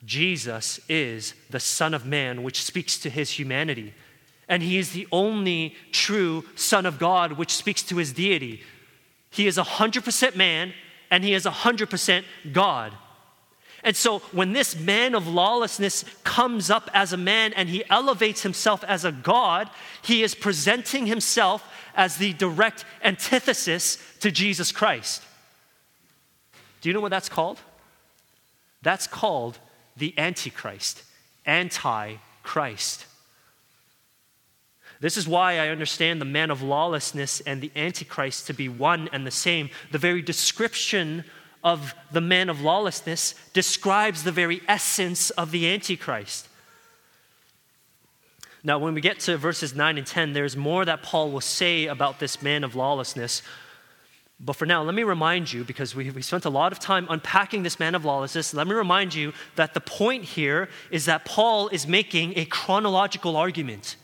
Jesus 0.05 0.81
is 0.88 1.35
the 1.51 1.61
Son 1.61 1.95
of 1.95 2.05
Man, 2.05 2.43
which 2.43 2.62
speaks 2.62 2.99
to 2.99 3.11
his 3.11 3.31
humanity 3.31 3.95
and 4.53 4.62
he 4.62 4.77
is 4.77 4.93
the 4.93 5.09
only 5.11 5.75
true 5.93 6.45
Son 6.57 6.85
of 6.85 6.99
God, 6.99 7.33
which 7.33 7.55
speaks 7.55 7.83
to 7.85 7.97
his 7.97 8.12
deity. 8.12 8.62
He 9.31 9.47
is 9.47 9.57
100% 9.57 10.37
man 10.37 10.75
and 11.11 11.25
he 11.25 11.33
is 11.33 11.47
100% 11.47 12.25
God. 12.53 12.93
And 13.83 13.97
so 13.97 14.19
when 14.31 14.53
this 14.53 14.79
man 14.79 15.15
of 15.15 15.27
lawlessness 15.27 16.05
comes 16.23 16.69
up 16.69 16.91
as 16.93 17.15
a 17.15 17.17
man 17.17 17.55
and 17.55 17.69
he 17.69 17.83
elevates 17.88 18.43
himself 18.43 18.85
as 18.85 19.07
a 19.07 19.11
God, 19.11 19.71
he 20.03 20.23
is 20.23 20.35
presenting 20.35 21.07
himself 21.07 21.67
as 21.95 22.19
the 22.19 22.35
direct 22.35 22.85
antithesis 23.03 23.97
to 24.21 24.31
Jesus 24.31 24.71
Christ. 24.71 25.23
Do 26.83 26.91
you 26.91 26.93
know 26.93 27.01
what 27.01 27.11
that's 27.11 27.31
called? 27.31 27.59
That's 28.83 29.07
called 29.07 29.59
the 29.96 30.16
Antichrist, 30.18 31.02
anti 31.46 32.16
Christ. 32.42 33.07
This 35.00 35.16
is 35.16 35.26
why 35.26 35.59
I 35.59 35.68
understand 35.68 36.20
the 36.20 36.24
man 36.24 36.50
of 36.50 36.62
lawlessness 36.62 37.40
and 37.40 37.61
the 37.61 37.72
Antichrist 37.74 38.46
to 38.46 38.52
be 38.52 38.68
one 38.68 39.09
and 39.12 39.26
the 39.26 39.33
same. 39.33 39.68
The 39.90 39.98
very 39.98 40.22
description 40.22 41.24
of 41.64 41.94
the 42.12 42.20
man 42.20 42.48
of 42.48 42.61
lawlessness 42.61 43.35
describes 43.52 44.22
the 44.22 44.33
very 44.33 44.62
essence 44.68 45.31
of 45.31 45.50
the 45.50 45.68
Antichrist. 45.68 46.48
Now, 48.64 48.78
when 48.78 48.94
we 48.94 49.00
get 49.00 49.18
to 49.20 49.37
verses 49.37 49.74
9 49.74 49.98
and 49.98 50.07
10, 50.07 50.35
there's 50.35 50.57
more 50.57 50.85
that 50.85 51.02
Paul 51.02 51.33
will 51.33 51.40
say 51.40 51.87
about 51.87 52.20
this 52.20 52.40
man 52.40 52.62
of 52.62 52.76
lawlessness. 52.76 53.42
But 54.44 54.55
for 54.55 54.66
now, 54.66 54.83
let 54.83 54.96
me 54.96 55.05
remind 55.05 55.52
you, 55.52 55.62
because 55.62 55.94
we, 55.94 56.11
we 56.11 56.20
spent 56.20 56.44
a 56.44 56.50
lot 56.50 56.72
of 56.72 56.81
time 56.81 57.07
unpacking 57.09 57.62
this 57.62 57.78
man 57.78 57.94
of 57.94 58.05
lawlessness, 58.05 58.52
let 58.52 58.66
me 58.66 58.74
remind 58.74 59.14
you 59.14 59.33
that 59.55 59.72
the 59.72 59.81
point 59.81 60.24
here 60.24 60.68
is 60.90 61.05
that 61.05 61.24
Paul 61.24 61.68
is 61.68 61.87
making 61.87 62.37
a 62.37 62.44
chronological 62.46 63.37
argument. 63.37 63.94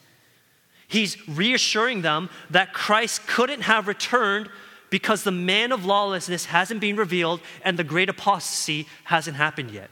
He's 0.86 1.28
reassuring 1.28 2.02
them 2.02 2.30
that 2.50 2.72
Christ 2.72 3.26
couldn't 3.26 3.62
have 3.62 3.88
returned 3.88 4.48
because 4.90 5.24
the 5.24 5.32
man 5.32 5.72
of 5.72 5.84
lawlessness 5.84 6.46
hasn't 6.46 6.80
been 6.80 6.96
revealed 6.96 7.40
and 7.62 7.76
the 7.76 7.84
great 7.84 8.08
apostasy 8.08 8.86
hasn't 9.04 9.36
happened 9.36 9.72
yet. 9.72 9.90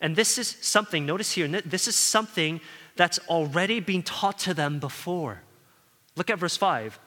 And 0.00 0.16
this 0.16 0.38
is 0.38 0.56
something, 0.62 1.04
notice 1.04 1.32
here, 1.32 1.46
this 1.46 1.86
is 1.86 1.94
something 1.94 2.60
that's 2.96 3.18
already 3.28 3.78
been 3.78 4.02
taught 4.02 4.38
to 4.40 4.54
them 4.54 4.80
before. 4.80 5.42
Look 6.16 6.30
at 6.30 6.38
verse 6.38 6.56
5. 6.56 6.98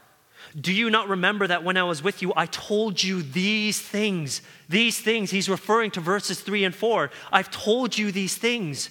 Do 0.59 0.73
you 0.73 0.89
not 0.89 1.09
remember 1.09 1.47
that 1.47 1.63
when 1.63 1.77
I 1.77 1.83
was 1.83 2.03
with 2.03 2.21
you, 2.21 2.33
I 2.35 2.45
told 2.45 3.01
you 3.01 3.21
these 3.21 3.79
things? 3.79 4.41
These 4.69 4.99
things, 4.99 5.31
he's 5.31 5.49
referring 5.49 5.91
to 5.91 5.99
verses 5.99 6.39
3 6.41 6.63
and 6.63 6.75
4. 6.75 7.09
I've 7.31 7.51
told 7.51 7.97
you 7.97 8.11
these 8.11 8.35
things 8.35 8.89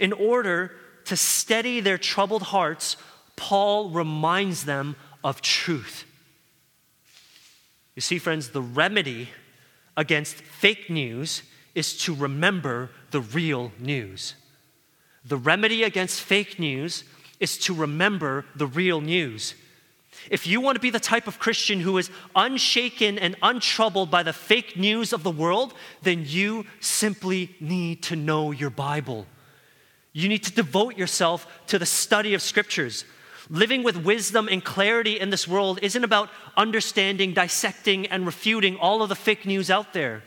in 0.00 0.12
order 0.12 0.72
to 1.04 1.16
steady 1.16 1.80
their 1.80 1.98
troubled 1.98 2.42
hearts, 2.42 2.96
Paul 3.36 3.90
reminds 3.90 4.64
them 4.64 4.96
of 5.22 5.42
truth. 5.42 6.04
You 7.94 8.02
see, 8.02 8.18
friends, 8.18 8.50
the 8.50 8.62
remedy 8.62 9.28
against 9.96 10.36
fake 10.36 10.88
news 10.88 11.42
is 11.74 11.96
to 11.98 12.14
remember 12.14 12.90
the 13.10 13.20
real 13.20 13.72
news. 13.78 14.34
The 15.24 15.36
remedy 15.36 15.82
against 15.82 16.20
fake 16.20 16.58
news 16.58 17.04
is 17.38 17.58
to 17.58 17.74
remember 17.74 18.46
the 18.56 18.66
real 18.66 19.00
news. 19.00 19.54
If 20.28 20.46
you 20.46 20.60
want 20.60 20.76
to 20.76 20.80
be 20.80 20.90
the 20.90 21.00
type 21.00 21.26
of 21.26 21.38
Christian 21.38 21.80
who 21.80 21.96
is 21.98 22.10
unshaken 22.36 23.18
and 23.18 23.36
untroubled 23.42 24.10
by 24.10 24.22
the 24.22 24.32
fake 24.32 24.76
news 24.76 25.12
of 25.12 25.22
the 25.22 25.30
world, 25.30 25.72
then 26.02 26.24
you 26.26 26.66
simply 26.80 27.54
need 27.60 28.02
to 28.04 28.16
know 28.16 28.50
your 28.50 28.70
Bible. 28.70 29.26
You 30.12 30.28
need 30.28 30.42
to 30.44 30.52
devote 30.52 30.98
yourself 30.98 31.46
to 31.68 31.78
the 31.78 31.86
study 31.86 32.34
of 32.34 32.42
scriptures. 32.42 33.04
Living 33.48 33.82
with 33.82 33.96
wisdom 33.96 34.48
and 34.48 34.64
clarity 34.64 35.18
in 35.18 35.30
this 35.30 35.48
world 35.48 35.78
isn't 35.82 36.04
about 36.04 36.28
understanding, 36.56 37.32
dissecting, 37.32 38.06
and 38.06 38.26
refuting 38.26 38.76
all 38.76 39.02
of 39.02 39.08
the 39.08 39.16
fake 39.16 39.46
news 39.46 39.70
out 39.70 39.92
there. 39.92 40.22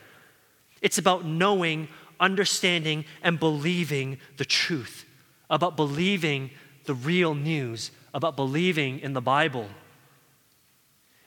It's 0.82 0.98
about 0.98 1.26
knowing, 1.26 1.88
understanding, 2.20 3.06
and 3.22 3.40
believing 3.40 4.18
the 4.38 4.46
truth, 4.46 5.06
about 5.50 5.78
believing 5.78 6.52
the 6.86 6.94
real 6.94 7.34
news, 7.34 7.92
about 8.14 8.36
believing 8.36 9.00
in 9.00 9.14
the 9.14 9.22
Bible. 9.22 9.70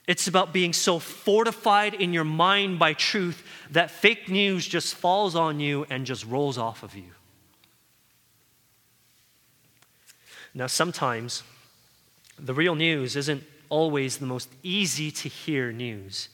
It's 0.07 0.27
about 0.27 0.53
being 0.53 0.71
so 0.71 0.99
fortified 0.99 1.93
in 1.93 2.13
your 2.13 2.23
mind 2.23 2.79
by 2.79 2.93
truth 2.93 3.43
that 3.71 3.91
fake 3.91 4.29
news 4.29 4.65
just 4.65 4.95
falls 4.95 5.35
on 5.35 5.59
you 5.59 5.85
and 5.89 6.05
just 6.05 6.25
rolls 6.25 6.57
off 6.57 6.81
of 6.81 6.95
you. 6.95 7.11
Now, 10.53 10.67
sometimes 10.67 11.43
the 12.39 12.53
real 12.53 12.73
news 12.73 13.17
isn't 13.17 13.43
always 13.69 14.17
the 14.17 14.25
most 14.25 14.49
easy 14.63 15.11
to 15.11 15.27
hear 15.27 15.73
news. 15.73 16.29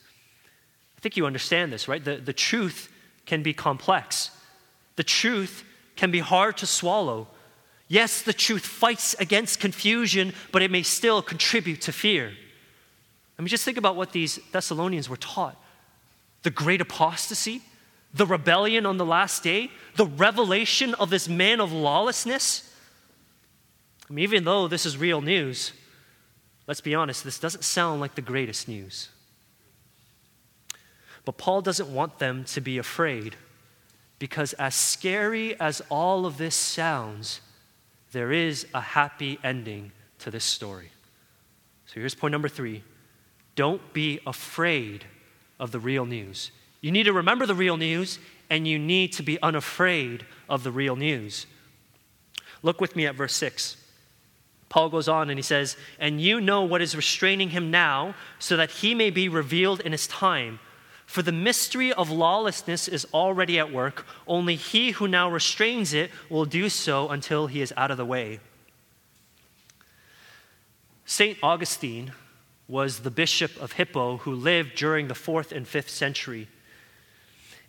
I 0.98 1.02
think 1.02 1.18
you 1.18 1.26
understand 1.26 1.74
this, 1.74 1.88
right? 1.88 2.04
The, 2.04 2.18
the 2.18 2.32
truth 2.32 2.94
can 3.26 3.42
be 3.42 3.54
complex, 3.54 4.30
the 4.98 5.04
truth 5.04 5.64
can 5.96 6.12
be 6.12 6.20
hard 6.20 6.58
to 6.58 6.68
swallow. 6.68 7.28
Yes, 7.88 8.22
the 8.22 8.34
truth 8.34 8.66
fights 8.66 9.14
against 9.20 9.60
confusion, 9.60 10.34
but 10.52 10.62
it 10.62 10.72
may 10.72 10.84
still 10.84 11.22
contribute 11.22 11.82
to 11.82 11.92
fear. 11.92 12.34
I 13.38 13.42
mean, 13.42 13.48
just 13.48 13.66
think 13.66 13.78
about 13.78 13.96
what 13.96 14.12
these 14.12 14.40
Thessalonians 14.52 15.10
were 15.10 15.18
taught 15.18 15.60
the 16.44 16.52
great 16.52 16.82
apostasy, 16.82 17.62
the 18.14 18.26
rebellion 18.26 18.86
on 18.86 18.98
the 18.98 19.06
last 19.06 19.44
day, 19.44 19.72
the 19.96 20.06
revelation 20.06 20.94
of 20.96 21.10
this 21.10 21.30
man 21.30 21.62
of 21.62 21.72
lawlessness. 21.72 22.70
I 24.10 24.14
mean, 24.14 24.24
even 24.24 24.44
though 24.44 24.68
this 24.68 24.86
is 24.86 24.98
real 24.98 25.22
news, 25.22 25.72
let's 26.68 26.82
be 26.82 26.94
honest, 26.94 27.24
this 27.24 27.40
doesn't 27.40 27.64
sound 27.64 28.02
like 28.02 28.16
the 28.16 28.22
greatest 28.22 28.68
news. 28.68 29.08
But 31.24 31.38
Paul 31.38 31.62
doesn't 31.62 31.88
want 31.88 32.20
them 32.20 32.44
to 32.46 32.60
be 32.60 32.78
afraid 32.78 33.38
because, 34.20 34.52
as 34.54 34.76
scary 34.76 35.58
as 35.60 35.82
all 35.90 36.26
of 36.26 36.38
this 36.38 36.56
sounds, 36.56 37.40
there 38.12 38.32
is 38.32 38.68
a 38.74 38.82
happy 38.82 39.40
ending 39.44 39.92
to 40.20 40.30
this 40.30 40.44
story. 40.44 40.92
So 41.86 42.00
here's 42.00 42.16
point 42.16 42.34
number 42.34 42.50
three 42.50 42.84
don't 43.56 43.94
be 43.94 44.20
afraid 44.26 45.06
of 45.60 45.72
the 45.72 45.80
real 45.80 46.06
news. 46.06 46.52
You 46.82 46.92
need 46.92 47.04
to 47.04 47.14
remember 47.14 47.46
the 47.46 47.56
real 47.56 47.78
news, 47.78 48.20
and 48.50 48.68
you 48.68 48.78
need 48.78 49.14
to 49.14 49.24
be 49.24 49.42
unafraid 49.42 50.26
of 50.50 50.64
the 50.64 50.72
real 50.72 50.96
news. 50.96 51.46
Look 52.62 52.82
with 52.82 52.96
me 52.96 53.06
at 53.06 53.16
verse 53.16 53.34
6. 53.36 53.78
Paul 54.70 54.90
goes 54.90 55.08
on 55.08 55.30
and 55.30 55.38
he 55.38 55.44
says, 55.44 55.78
And 56.00 56.20
you 56.20 56.42
know 56.42 56.64
what 56.64 56.82
is 56.82 56.96
restraining 56.96 57.52
him 57.52 57.70
now, 57.70 58.16
so 58.40 58.58
that 58.58 58.72
he 58.72 58.96
may 58.96 59.12
be 59.12 59.30
revealed 59.30 59.82
in 59.82 59.92
his 59.92 60.08
time. 60.08 60.60
For 61.06 61.22
the 61.22 61.32
mystery 61.32 61.94
of 61.94 62.10
lawlessness 62.10 62.88
is 62.88 63.06
already 63.14 63.60
at 63.60 63.72
work, 63.72 64.06
only 64.26 64.56
he 64.56 64.92
who 64.92 65.08
now 65.08 65.30
restrains 65.30 65.94
it 65.94 66.10
will 66.30 66.46
do 66.46 66.70
so 66.70 67.10
until 67.10 67.48
he 67.48 67.62
is 67.62 67.72
out 67.78 67.92
of 67.92 67.98
the 67.98 68.06
way. 68.06 68.40
St. 71.06 71.38
Augustine 71.44 72.14
was 72.68 73.00
the 73.00 73.12
bishop 73.12 73.62
of 73.62 73.74
Hippo 73.74 74.18
who 74.18 74.34
lived 74.34 74.76
during 74.76 75.08
the 75.08 75.16
fourth 75.16 75.52
and 75.52 75.68
fifth 75.68 75.90
century. 75.90 76.48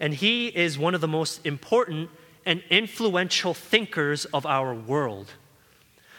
And 0.01 0.15
he 0.15 0.49
is 0.49 0.79
one 0.79 0.95
of 0.95 1.01
the 1.01 1.09
most 1.09 1.45
important 1.47 2.11
and 2.47 2.63
influential 2.71 3.55
thinkers 3.55 4.25
of 4.27 4.47
our 4.47 4.75
world. 4.75 5.33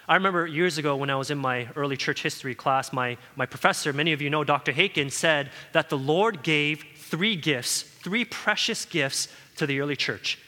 I 0.08 0.16
remember 0.16 0.46
years 0.46 0.78
ago 0.78 0.96
when 0.96 1.10
I 1.10 1.16
was 1.16 1.32
in 1.32 1.38
my 1.38 1.68
early 1.76 1.98
church 1.98 2.22
history 2.22 2.54
class, 2.54 2.94
my, 2.94 3.18
my 3.36 3.46
professor, 3.46 3.92
many 3.92 4.14
of 4.14 4.22
you 4.22 4.30
know 4.30 4.44
Dr. 4.44 4.72
Haken, 4.72 5.12
said 5.12 5.50
that 5.72 5.90
the 5.90 5.98
Lord 5.98 6.44
gave 6.44 6.84
three 6.96 7.36
gifts, 7.36 7.82
three 7.82 8.24
precious 8.24 8.86
gifts 8.86 9.28
to 9.58 9.66
the 9.66 9.80
early 9.80 9.96
church. 9.96 10.40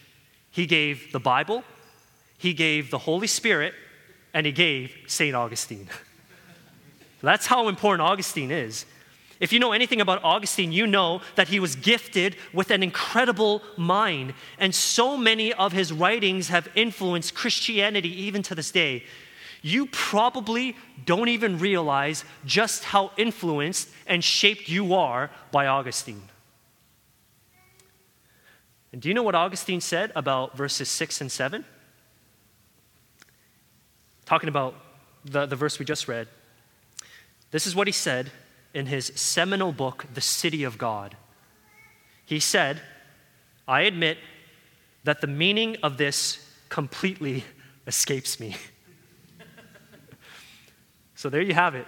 He 0.51 0.65
gave 0.65 1.11
the 1.11 1.19
Bible, 1.19 1.63
He 2.37 2.53
gave 2.53 2.91
the 2.91 2.99
Holy 2.99 3.27
Spirit, 3.27 3.73
and 4.33 4.45
He 4.45 4.51
gave 4.51 4.95
St. 5.07 5.35
Augustine. 5.35 5.89
That's 7.21 7.47
how 7.47 7.67
important 7.67 8.01
Augustine 8.01 8.51
is. 8.51 8.85
If 9.39 9.53
you 9.53 9.59
know 9.59 9.71
anything 9.71 10.01
about 10.01 10.23
Augustine, 10.23 10.71
you 10.71 10.87
know 10.87 11.21
that 11.35 11.47
he 11.47 11.59
was 11.59 11.75
gifted 11.75 12.35
with 12.53 12.71
an 12.71 12.81
incredible 12.81 13.61
mind, 13.77 14.33
and 14.57 14.73
so 14.73 15.15
many 15.15 15.53
of 15.53 15.73
his 15.73 15.93
writings 15.93 16.47
have 16.47 16.67
influenced 16.75 17.35
Christianity 17.35 18.09
even 18.23 18.41
to 18.43 18.55
this 18.55 18.71
day 18.71 19.03
you 19.61 19.87
probably 19.87 20.75
don't 21.05 21.29
even 21.29 21.59
realize 21.59 22.23
just 22.45 22.85
how 22.85 23.11
influenced 23.17 23.89
and 24.05 24.23
shaped 24.23 24.69
you 24.69 24.93
are 24.93 25.29
by 25.51 25.67
Augustine. 25.67 26.21
And 28.93 29.01
do 29.01 29.09
you 29.09 29.13
know 29.13 29.23
what 29.23 29.35
Augustine 29.35 29.81
said 29.81 30.11
about 30.15 30.55
verses 30.55 30.89
6 30.89 31.21
and 31.21 31.31
7? 31.31 31.65
Talking 34.25 34.49
about 34.49 34.75
the, 35.25 35.45
the 35.45 35.55
verse 35.55 35.79
we 35.79 35.85
just 35.85 36.07
read. 36.07 36.27
This 37.51 37.65
is 37.65 37.75
what 37.75 37.87
he 37.87 37.93
said 37.93 38.31
in 38.73 38.87
his 38.87 39.11
seminal 39.15 39.71
book, 39.71 40.05
The 40.13 40.21
City 40.21 40.63
of 40.63 40.77
God. 40.77 41.15
He 42.25 42.39
said, 42.39 42.81
I 43.67 43.81
admit 43.81 44.17
that 45.03 45.21
the 45.21 45.27
meaning 45.27 45.77
of 45.81 45.97
this 45.97 46.45
completely 46.69 47.43
escapes 47.87 48.39
me. 48.39 48.55
So 51.15 51.29
there 51.31 51.41
you 51.41 51.55
have 51.55 51.73
it. 51.73 51.87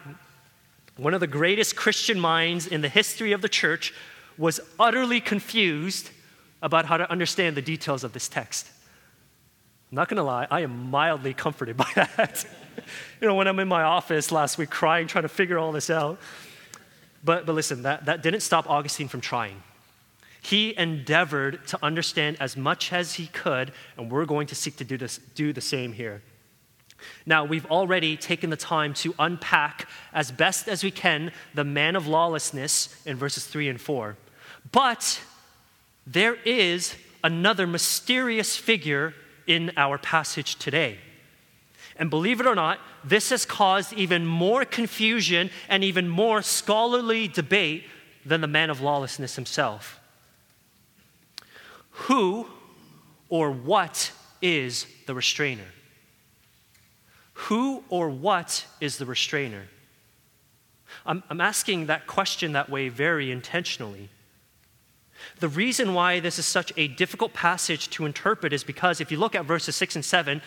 One 0.97 1.13
of 1.13 1.19
the 1.19 1.27
greatest 1.27 1.75
Christian 1.75 2.19
minds 2.19 2.65
in 2.65 2.81
the 2.81 2.89
history 2.89 3.31
of 3.31 3.43
the 3.43 3.47
church 3.47 3.93
was 4.39 4.59
utterly 4.79 5.21
confused 5.21 6.09
about 6.63 6.85
how 6.85 6.97
to 6.97 7.09
understand 7.11 7.55
the 7.55 7.61
details 7.61 8.03
of 8.03 8.13
this 8.13 8.27
text. 8.27 8.71
I'm 9.91 9.95
not 9.95 10.07
going 10.07 10.17
to 10.17 10.23
lie, 10.23 10.47
I 10.51 10.61
am 10.61 10.91
mildly 10.91 11.33
comforted 11.33 11.75
by 11.75 11.89
that. 11.95 12.45
you 13.19 13.27
know, 13.27 13.35
when 13.35 13.47
I'm 13.47 13.59
in 13.59 13.67
my 13.67 13.83
office 13.83 14.31
last 14.31 14.57
week 14.57 14.69
crying, 14.69 15.07
trying 15.07 15.23
to 15.23 15.29
figure 15.29 15.57
all 15.57 15.71
this 15.71 15.89
out. 15.89 16.19
But, 17.23 17.45
but 17.45 17.53
listen, 17.53 17.83
that, 17.83 18.05
that 18.05 18.21
didn't 18.21 18.41
stop 18.41 18.69
Augustine 18.69 19.07
from 19.07 19.21
trying. 19.21 19.63
He 20.41 20.77
endeavored 20.77 21.67
to 21.67 21.79
understand 21.83 22.37
as 22.39 22.55
much 22.55 22.93
as 22.93 23.15
he 23.15 23.27
could, 23.27 23.71
and 23.97 24.11
we're 24.11 24.25
going 24.25 24.47
to 24.47 24.55
seek 24.55 24.77
to 24.77 24.83
do, 24.83 24.97
this, 24.97 25.19
do 25.35 25.51
the 25.51 25.61
same 25.61 25.91
here. 25.91 26.21
Now, 27.25 27.45
we've 27.45 27.65
already 27.65 28.15
taken 28.15 28.49
the 28.49 28.57
time 28.57 28.93
to 28.95 29.13
unpack 29.19 29.87
as 30.13 30.31
best 30.31 30.67
as 30.67 30.83
we 30.83 30.91
can 30.91 31.31
the 31.53 31.63
man 31.63 31.95
of 31.95 32.07
lawlessness 32.07 33.01
in 33.05 33.17
verses 33.17 33.45
3 33.45 33.69
and 33.69 33.81
4. 33.81 34.17
But 34.71 35.21
there 36.05 36.35
is 36.45 36.95
another 37.23 37.67
mysterious 37.67 38.55
figure 38.55 39.13
in 39.49 39.71
our 39.75 39.97
passage 39.97 40.55
today. 40.57 40.99
And 41.97 42.09
believe 42.09 42.39
it 42.39 42.45
or 42.45 42.53
not, 42.55 42.79
this 43.03 43.31
has 43.31 43.45
caused 43.45 43.91
even 43.93 44.25
more 44.25 44.63
confusion 44.63 45.49
and 45.67 45.83
even 45.83 46.07
more 46.07 46.43
scholarly 46.43 47.27
debate 47.27 47.83
than 48.23 48.41
the 48.41 48.47
man 48.47 48.69
of 48.69 48.79
lawlessness 48.79 49.35
himself. 49.35 49.99
Who 51.91 52.47
or 53.27 53.51
what 53.51 54.11
is 54.39 54.85
the 55.07 55.15
restrainer? 55.15 55.71
Who 57.33 57.83
or 57.89 58.09
what 58.09 58.65
is 58.79 58.97
the 58.97 59.05
restrainer? 59.05 59.67
I'm, 61.05 61.23
I'm 61.29 61.41
asking 61.41 61.87
that 61.87 62.05
question 62.05 62.53
that 62.53 62.69
way 62.69 62.89
very 62.89 63.31
intentionally. 63.31 64.09
The 65.39 65.47
reason 65.47 65.93
why 65.93 66.19
this 66.19 66.39
is 66.39 66.45
such 66.45 66.73
a 66.77 66.87
difficult 66.87 67.33
passage 67.33 67.89
to 67.91 68.05
interpret 68.05 68.53
is 68.53 68.63
because 68.63 69.01
if 69.01 69.11
you 69.11 69.17
look 69.17 69.35
at 69.35 69.45
verses 69.45 69.75
6 69.75 69.95
and 69.95 70.05
7, 70.05 70.41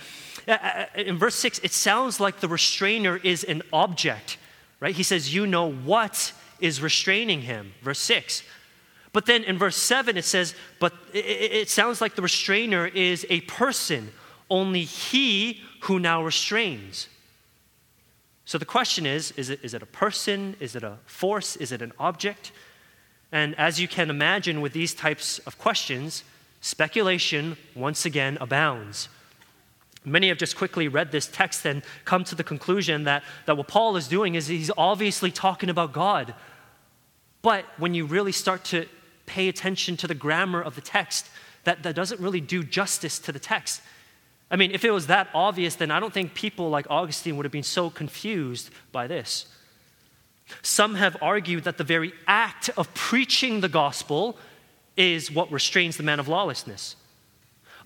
uh, 0.47 0.53
uh, 0.53 0.85
in 0.97 1.19
verse 1.19 1.35
6, 1.37 1.61
it 1.61 1.73
sounds 1.73 2.21
like 2.21 2.41
the 2.41 2.49
restrainer 2.49 3.17
is 3.17 3.45
an 3.45 3.63
object, 3.73 4.39
right? 4.81 4.95
He 4.95 5.03
says, 5.03 5.35
You 5.35 5.47
know 5.47 5.71
what 5.71 6.33
is 6.61 6.81
restraining 6.81 7.43
him, 7.43 7.75
verse 7.83 8.01
6. 8.01 8.43
But 9.13 9.27
then 9.27 9.45
in 9.45 9.59
verse 9.59 9.77
7, 9.77 10.17
it 10.17 10.25
says, 10.25 10.55
But 10.81 10.95
it, 11.13 11.19
it 11.19 11.71
sounds 11.71 12.01
like 12.01 12.15
the 12.15 12.23
restrainer 12.23 12.87
is 12.87 13.27
a 13.29 13.43
person 13.43 14.13
only 14.53 14.85
he 14.85 15.63
who 15.83 15.99
now 15.99 16.23
restrains. 16.23 17.09
So 18.45 18.59
the 18.59 18.67
question 18.67 19.07
is 19.07 19.33
is 19.33 19.51
it, 19.51 19.61
is 19.63 19.73
it 19.75 19.83
a 19.83 19.87
person? 19.87 20.57
Is 20.61 20.77
it 20.77 20.83
a 20.83 20.99
force? 21.07 21.57
Is 21.57 21.73
it 21.73 21.81
an 21.81 21.93
object? 21.99 22.53
And 23.33 23.59
as 23.59 23.81
you 23.81 23.89
can 23.89 24.11
imagine 24.11 24.61
with 24.61 24.75
these 24.75 24.95
types 24.95 25.39
of 25.41 25.59
questions, 25.59 26.23
speculation 26.61 27.57
once 27.75 28.05
again 28.05 28.37
abounds. 28.41 29.09
Many 30.05 30.29
have 30.29 30.39
just 30.39 30.57
quickly 30.57 30.89
read 30.89 31.13
this 31.13 31.27
text 31.27 31.65
and 31.65 31.83
come 32.05 32.25
to 32.25 32.35
the 32.35 32.45
conclusion 32.45 33.05
that, 33.05 33.23
that 33.47 33.57
what 33.57 33.69
Paul 33.69 33.97
is 33.97 34.09
doing 34.09 34.35
is 34.35 34.49
he's 34.49 34.71
obviously 34.77 35.31
talking 35.31 35.71
about 35.71 35.93
God. 35.93 36.35
But 37.41 37.65
when 37.79 37.95
you 37.95 38.05
really 38.05 38.33
start 38.33 38.65
to 38.67 38.87
pay 39.27 39.49
attention 39.49 39.97
to 39.99 40.07
the 40.07 40.15
grammar 40.15 40.61
of 40.61 40.75
the 40.75 40.81
text, 40.81 41.29
that, 41.65 41.83
that 41.85 41.95
doesn't 41.95 42.21
really 42.21 42.41
do 42.41 42.63
justice 42.63 43.19
to 43.21 43.33
the 43.33 43.39
text. 43.39 43.81
I 44.51 44.57
mean, 44.57 44.73
if 44.73 44.85
it 44.85 44.91
was 44.91 45.07
that 45.07 45.29
obvious, 45.33 45.77
then 45.77 45.91
I 45.91 46.01
don't 46.01 46.13
think 46.13 46.35
people 46.35 46.69
like 46.69 46.87
Augustine 46.91 47.37
would 47.37 47.47
have 47.47 47.53
been 47.53 47.63
so 47.63 47.89
confused 47.89 48.71
by 48.91 49.07
this. 49.07 49.47
Some 50.61 50.97
have 50.97 51.17
argued 51.23 51.65
that 51.65 51.79
the 51.79 51.85
very 51.85 52.13
act 52.27 52.69
of 52.77 52.93
preaching 52.95 53.61
the 53.61 53.69
gospel 53.69 54.37
is 54.97 55.31
what 55.31 55.51
restrains 55.51 55.97
the 55.97 56.03
man 56.03 56.21
of 56.21 56.29
lawlessness. 56.29 56.97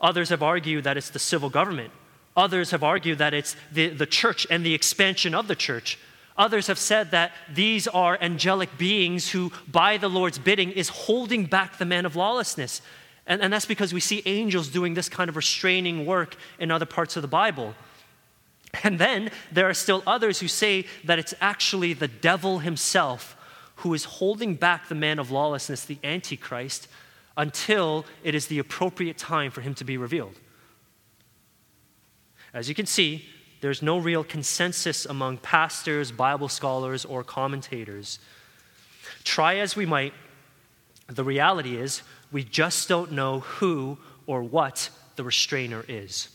Others 0.00 0.31
have 0.31 0.42
argued 0.42 0.85
that 0.85 0.96
it's 0.96 1.11
the 1.11 1.18
civil 1.18 1.48
government. 1.48 1.92
Others 2.37 2.70
have 2.72 2.83
argued 2.83 3.18
that 3.18 3.33
it's 3.33 3.57
the, 3.72 3.88
the 3.88 4.07
church 4.07 4.46
and 4.50 4.64
the 4.64 4.74
expansion 4.74 5.35
of 5.35 5.48
the 5.48 5.55
church. 5.55 5.98
Others 6.37 6.66
have 6.66 6.79
said 6.79 7.12
that 7.12 7.33
these 7.52 7.88
are 7.88 8.18
angelic 8.20 8.76
beings 8.76 9.31
who, 9.31 9.52
by 9.68 9.96
the 9.96 10.09
Lord's 10.09 10.38
bidding, 10.38 10.70
is 10.72 10.90
holding 10.90 11.46
back 11.46 11.79
the 11.79 11.87
man 11.87 12.05
of 12.05 12.14
lawlessness. 12.14 12.83
And, 13.26 13.40
and 13.40 13.52
that's 13.52 13.64
because 13.64 13.94
we 13.94 14.00
see 14.00 14.22
angels 14.26 14.68
doing 14.68 14.92
this 14.92 15.09
kind 15.09 15.31
of 15.31 15.37
restraining 15.37 16.05
work 16.05 16.37
in 16.59 16.70
other 16.70 16.85
parts 16.85 17.16
of 17.16 17.22
the 17.22 17.29
Bible. 17.29 17.74
And 18.83 18.99
then 18.99 19.31
there 19.51 19.69
are 19.69 19.75
still 19.75 20.03
others 20.07 20.41
who 20.41 20.49
say 20.49 20.87
that 21.05 21.19
it's 21.19 21.35
actually 21.41 21.93
the 21.93 22.09
devil 22.09 22.61
himself 22.61 23.37
who 23.77 23.93
is 23.95 24.05
holding 24.05 24.55
back 24.55 24.89
the 24.89 24.95
man 24.95 25.18
of 25.18 25.31
lawlessness, 25.31 25.85
the 25.85 25.99
Antichrist, 26.03 26.89
until 27.37 28.07
it 28.24 28.35
is 28.35 28.47
the 28.47 28.59
appropriate 28.59 29.18
time 29.18 29.51
for 29.51 29.61
him 29.61 29.74
to 29.74 29.85
be 29.85 29.97
revealed. 29.97 30.35
As 32.55 32.68
you 32.68 32.74
can 32.74 32.87
see, 32.87 33.27
there's 33.61 33.83
no 33.83 33.99
real 33.99 34.24
consensus 34.24 35.05
among 35.05 35.39
pastors, 35.39 36.11
Bible 36.11 36.49
scholars, 36.49 37.05
or 37.05 37.22
commentators. 37.22 38.18
Try 39.24 39.57
as 39.57 39.77
we 39.77 39.85
might, 39.85 40.14
the 41.09 41.24
reality 41.24 41.77
is 41.77 42.03
we 42.33 42.45
just 42.45 42.89
don't 42.89 43.12
know 43.12 43.41
who 43.41 43.99
or 44.27 44.43
what 44.43 44.89
the 45.16 45.24
restrainer 45.24 45.85
is. 45.89 46.29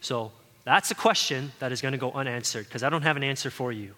So 0.00 0.32
that's 0.64 0.90
a 0.90 0.94
question 0.94 1.52
that 1.58 1.72
is 1.72 1.80
going 1.80 1.92
to 1.92 1.98
go 1.98 2.12
unanswered 2.12 2.66
because 2.66 2.82
I 2.82 2.90
don't 2.90 3.02
have 3.02 3.16
an 3.16 3.24
answer 3.24 3.50
for 3.50 3.72
you. 3.72 3.94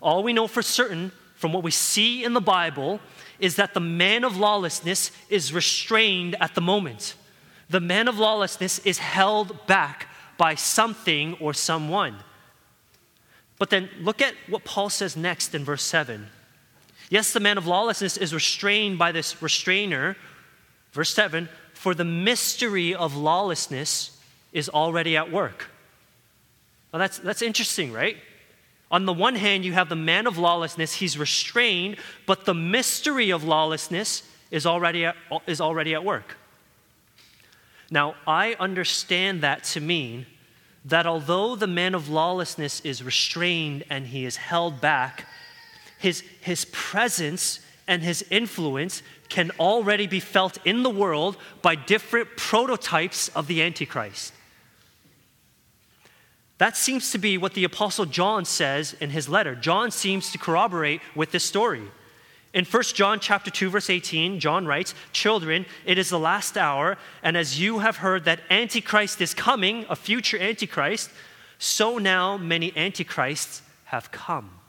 All 0.00 0.22
we 0.22 0.32
know 0.32 0.46
for 0.46 0.62
certain 0.62 1.12
from 1.36 1.52
what 1.52 1.62
we 1.62 1.70
see 1.70 2.24
in 2.24 2.32
the 2.32 2.40
Bible 2.40 3.00
is 3.38 3.56
that 3.56 3.74
the 3.74 3.80
man 3.80 4.24
of 4.24 4.36
lawlessness 4.36 5.10
is 5.28 5.52
restrained 5.52 6.36
at 6.40 6.54
the 6.54 6.60
moment. 6.60 7.14
The 7.68 7.80
man 7.80 8.08
of 8.08 8.18
lawlessness 8.18 8.78
is 8.80 8.98
held 8.98 9.66
back 9.66 10.08
by 10.38 10.54
something 10.54 11.34
or 11.34 11.52
someone. 11.52 12.16
But 13.58 13.70
then 13.70 13.88
look 14.00 14.22
at 14.22 14.34
what 14.48 14.64
Paul 14.64 14.90
says 14.90 15.16
next 15.16 15.54
in 15.54 15.64
verse 15.64 15.82
7. 15.82 16.28
Yes, 17.10 17.32
the 17.32 17.40
man 17.40 17.58
of 17.58 17.66
lawlessness 17.66 18.16
is 18.16 18.32
restrained 18.32 18.98
by 18.98 19.12
this 19.12 19.42
restrainer. 19.42 20.16
Verse 20.92 21.12
7 21.12 21.48
For 21.74 21.94
the 21.94 22.04
mystery 22.04 22.94
of 22.94 23.14
lawlessness 23.16 24.11
is 24.52 24.68
already 24.68 25.16
at 25.16 25.30
work. 25.30 25.68
Well, 26.92 27.00
that's, 27.00 27.18
that's 27.18 27.42
interesting, 27.42 27.92
right? 27.92 28.16
On 28.90 29.06
the 29.06 29.12
one 29.12 29.34
hand, 29.34 29.64
you 29.64 29.72
have 29.72 29.88
the 29.88 29.96
man 29.96 30.26
of 30.26 30.36
lawlessness, 30.36 30.94
he's 30.94 31.16
restrained, 31.16 31.96
but 32.26 32.44
the 32.44 32.54
mystery 32.54 33.30
of 33.30 33.42
lawlessness 33.42 34.22
is 34.50 34.66
already 34.66 35.06
at, 35.06 35.16
is 35.46 35.60
already 35.60 35.94
at 35.94 36.04
work. 36.04 36.36
Now, 37.90 38.14
I 38.26 38.54
understand 38.60 39.40
that 39.42 39.64
to 39.64 39.80
mean 39.80 40.26
that 40.84 41.06
although 41.06 41.56
the 41.56 41.66
man 41.66 41.94
of 41.94 42.08
lawlessness 42.08 42.80
is 42.80 43.02
restrained 43.02 43.84
and 43.88 44.06
he 44.06 44.26
is 44.26 44.36
held 44.36 44.80
back, 44.80 45.26
his, 45.98 46.22
his 46.40 46.66
presence 46.66 47.60
and 47.86 48.02
his 48.02 48.24
influence 48.30 49.02
can 49.28 49.50
already 49.58 50.06
be 50.06 50.20
felt 50.20 50.58
in 50.66 50.82
the 50.82 50.90
world 50.90 51.36
by 51.62 51.74
different 51.74 52.28
prototypes 52.36 53.28
of 53.28 53.46
the 53.46 53.62
Antichrist. 53.62 54.34
That 56.62 56.76
seems 56.76 57.10
to 57.10 57.18
be 57.18 57.38
what 57.38 57.54
the 57.54 57.64
Apostle 57.64 58.06
John 58.06 58.44
says 58.44 58.94
in 59.00 59.10
his 59.10 59.28
letter. 59.28 59.56
John 59.56 59.90
seems 59.90 60.30
to 60.30 60.38
corroborate 60.38 61.00
with 61.12 61.32
this 61.32 61.42
story. 61.42 61.82
In 62.54 62.64
1 62.64 62.94
John 62.94 63.18
chapter 63.18 63.50
2 63.50 63.68
verse 63.68 63.90
18, 63.90 64.38
John 64.38 64.64
writes, 64.64 64.94
"Children, 65.12 65.66
it 65.84 65.98
is 65.98 66.08
the 66.08 66.20
last 66.20 66.56
hour, 66.56 66.98
and 67.20 67.36
as 67.36 67.58
you 67.58 67.80
have 67.80 67.96
heard 67.96 68.24
that 68.26 68.44
antichrist 68.48 69.20
is 69.20 69.34
coming, 69.34 69.86
a 69.88 69.96
future 69.96 70.38
antichrist, 70.38 71.10
so 71.58 71.98
now 71.98 72.36
many 72.36 72.72
antichrists 72.76 73.62
have 73.86 74.12
come." 74.12 74.60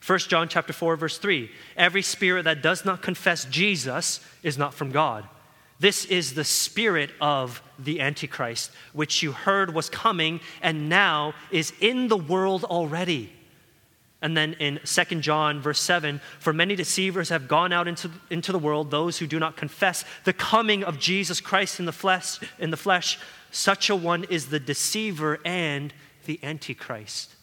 1 0.00 0.30
John 0.30 0.48
chapter 0.48 0.72
4 0.72 0.96
verse 0.96 1.18
3, 1.18 1.50
"Every 1.76 2.00
spirit 2.00 2.44
that 2.44 2.62
does 2.62 2.86
not 2.86 3.02
confess 3.02 3.44
Jesus 3.44 4.20
is 4.42 4.56
not 4.56 4.72
from 4.72 4.92
God." 4.92 5.28
This 5.82 6.04
is 6.04 6.34
the 6.34 6.44
spirit 6.44 7.10
of 7.20 7.60
the 7.76 8.00
Antichrist, 8.00 8.70
which 8.92 9.20
you 9.20 9.32
heard 9.32 9.74
was 9.74 9.90
coming 9.90 10.38
and 10.62 10.88
now 10.88 11.34
is 11.50 11.72
in 11.80 12.06
the 12.06 12.16
world 12.16 12.62
already. 12.62 13.32
And 14.22 14.36
then 14.36 14.52
in 14.60 14.78
2 14.84 15.04
John, 15.16 15.60
verse 15.60 15.80
7, 15.80 16.20
for 16.38 16.52
many 16.52 16.76
deceivers 16.76 17.30
have 17.30 17.48
gone 17.48 17.72
out 17.72 17.88
into, 17.88 18.12
into 18.30 18.52
the 18.52 18.60
world, 18.60 18.92
those 18.92 19.18
who 19.18 19.26
do 19.26 19.40
not 19.40 19.56
confess 19.56 20.04
the 20.22 20.32
coming 20.32 20.84
of 20.84 21.00
Jesus 21.00 21.40
Christ 21.40 21.80
in 21.80 21.86
the, 21.86 21.90
flesh, 21.90 22.38
in 22.60 22.70
the 22.70 22.76
flesh. 22.76 23.18
Such 23.50 23.90
a 23.90 23.96
one 23.96 24.22
is 24.30 24.50
the 24.50 24.60
deceiver 24.60 25.40
and 25.44 25.92
the 26.26 26.38
antichrist. 26.44 27.34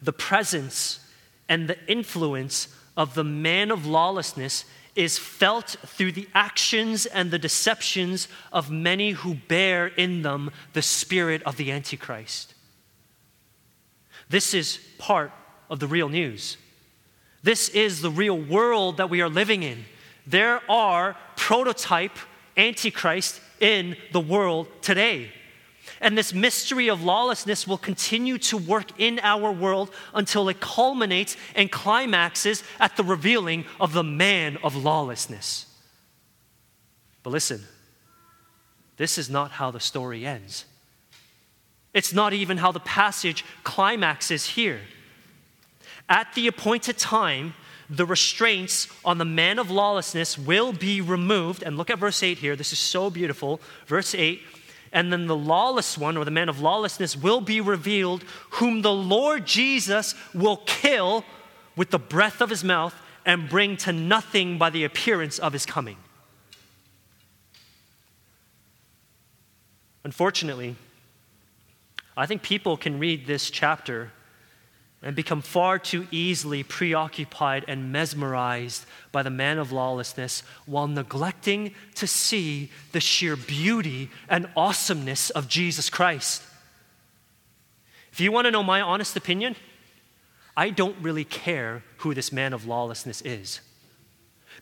The 0.00 0.14
presence 0.14 1.00
and 1.46 1.68
the 1.68 1.76
influence 1.86 2.68
of 2.96 3.12
the 3.12 3.24
man 3.24 3.70
of 3.70 3.84
lawlessness 3.84 4.64
is 4.94 5.18
felt 5.18 5.76
through 5.86 6.12
the 6.12 6.28
actions 6.34 7.06
and 7.06 7.30
the 7.30 7.38
deceptions 7.38 8.28
of 8.52 8.70
many 8.70 9.12
who 9.12 9.34
bear 9.34 9.86
in 9.86 10.22
them 10.22 10.50
the 10.72 10.82
spirit 10.82 11.42
of 11.44 11.56
the 11.56 11.70
antichrist. 11.70 12.54
This 14.28 14.54
is 14.54 14.78
part 14.98 15.32
of 15.68 15.80
the 15.80 15.86
real 15.86 16.08
news. 16.08 16.56
This 17.42 17.68
is 17.70 18.02
the 18.02 18.10
real 18.10 18.38
world 18.38 18.98
that 18.98 19.10
we 19.10 19.20
are 19.20 19.28
living 19.28 19.62
in. 19.62 19.84
There 20.26 20.60
are 20.70 21.16
prototype 21.36 22.16
antichrist 22.56 23.40
in 23.60 23.96
the 24.12 24.20
world 24.20 24.68
today. 24.82 25.32
And 26.00 26.16
this 26.16 26.32
mystery 26.32 26.88
of 26.88 27.02
lawlessness 27.02 27.66
will 27.66 27.78
continue 27.78 28.38
to 28.38 28.56
work 28.56 28.98
in 28.98 29.20
our 29.22 29.52
world 29.52 29.90
until 30.14 30.48
it 30.48 30.60
culminates 30.60 31.36
and 31.54 31.70
climaxes 31.70 32.64
at 32.78 32.96
the 32.96 33.04
revealing 33.04 33.66
of 33.78 33.92
the 33.92 34.04
man 34.04 34.56
of 34.62 34.74
lawlessness. 34.74 35.66
But 37.22 37.30
listen, 37.30 37.64
this 38.96 39.18
is 39.18 39.28
not 39.28 39.50
how 39.52 39.70
the 39.70 39.80
story 39.80 40.24
ends. 40.24 40.64
It's 41.92 42.14
not 42.14 42.32
even 42.32 42.56
how 42.56 42.72
the 42.72 42.80
passage 42.80 43.44
climaxes 43.62 44.46
here. 44.46 44.80
At 46.08 46.32
the 46.34 46.46
appointed 46.46 46.96
time, 46.96 47.54
the 47.90 48.06
restraints 48.06 48.88
on 49.04 49.18
the 49.18 49.24
man 49.24 49.58
of 49.58 49.70
lawlessness 49.70 50.38
will 50.38 50.72
be 50.72 51.00
removed. 51.00 51.62
And 51.62 51.76
look 51.76 51.90
at 51.90 51.98
verse 51.98 52.22
8 52.22 52.38
here. 52.38 52.56
This 52.56 52.72
is 52.72 52.78
so 52.78 53.10
beautiful. 53.10 53.60
Verse 53.86 54.14
8 54.14 54.40
And 54.92 55.12
then 55.12 55.26
the 55.26 55.36
lawless 55.36 55.96
one, 55.96 56.16
or 56.16 56.24
the 56.24 56.30
man 56.30 56.48
of 56.48 56.60
lawlessness, 56.60 57.16
will 57.16 57.40
be 57.40 57.60
revealed, 57.60 58.24
whom 58.50 58.82
the 58.82 58.92
Lord 58.92 59.46
Jesus 59.46 60.14
will 60.34 60.58
kill 60.66 61.24
with 61.76 61.90
the 61.90 61.98
breath 61.98 62.40
of 62.40 62.50
his 62.50 62.64
mouth 62.64 62.94
and 63.24 63.48
bring 63.48 63.76
to 63.78 63.92
nothing 63.92 64.58
by 64.58 64.70
the 64.70 64.84
appearance 64.84 65.38
of 65.38 65.52
his 65.52 65.64
coming. 65.64 65.96
Unfortunately, 70.02 70.76
I 72.16 72.26
think 72.26 72.42
people 72.42 72.76
can 72.76 72.98
read 72.98 73.26
this 73.26 73.50
chapter 73.50 74.10
and 75.02 75.16
become 75.16 75.40
far 75.40 75.78
too 75.78 76.06
easily 76.10 76.62
preoccupied 76.62 77.64
and 77.66 77.90
mesmerized 77.90 78.84
by 79.12 79.22
the 79.22 79.30
man 79.30 79.58
of 79.58 79.72
lawlessness 79.72 80.42
while 80.66 80.86
neglecting 80.86 81.74
to 81.94 82.06
see 82.06 82.70
the 82.92 83.00
sheer 83.00 83.34
beauty 83.34 84.10
and 84.28 84.48
awesomeness 84.56 85.30
of 85.30 85.48
Jesus 85.48 85.88
Christ. 85.88 86.42
If 88.12 88.20
you 88.20 88.30
want 88.30 88.46
to 88.46 88.50
know 88.50 88.62
my 88.62 88.80
honest 88.80 89.16
opinion, 89.16 89.56
I 90.56 90.70
don't 90.70 90.96
really 91.00 91.24
care 91.24 91.82
who 91.98 92.12
this 92.12 92.32
man 92.32 92.52
of 92.52 92.66
lawlessness 92.66 93.22
is. 93.22 93.60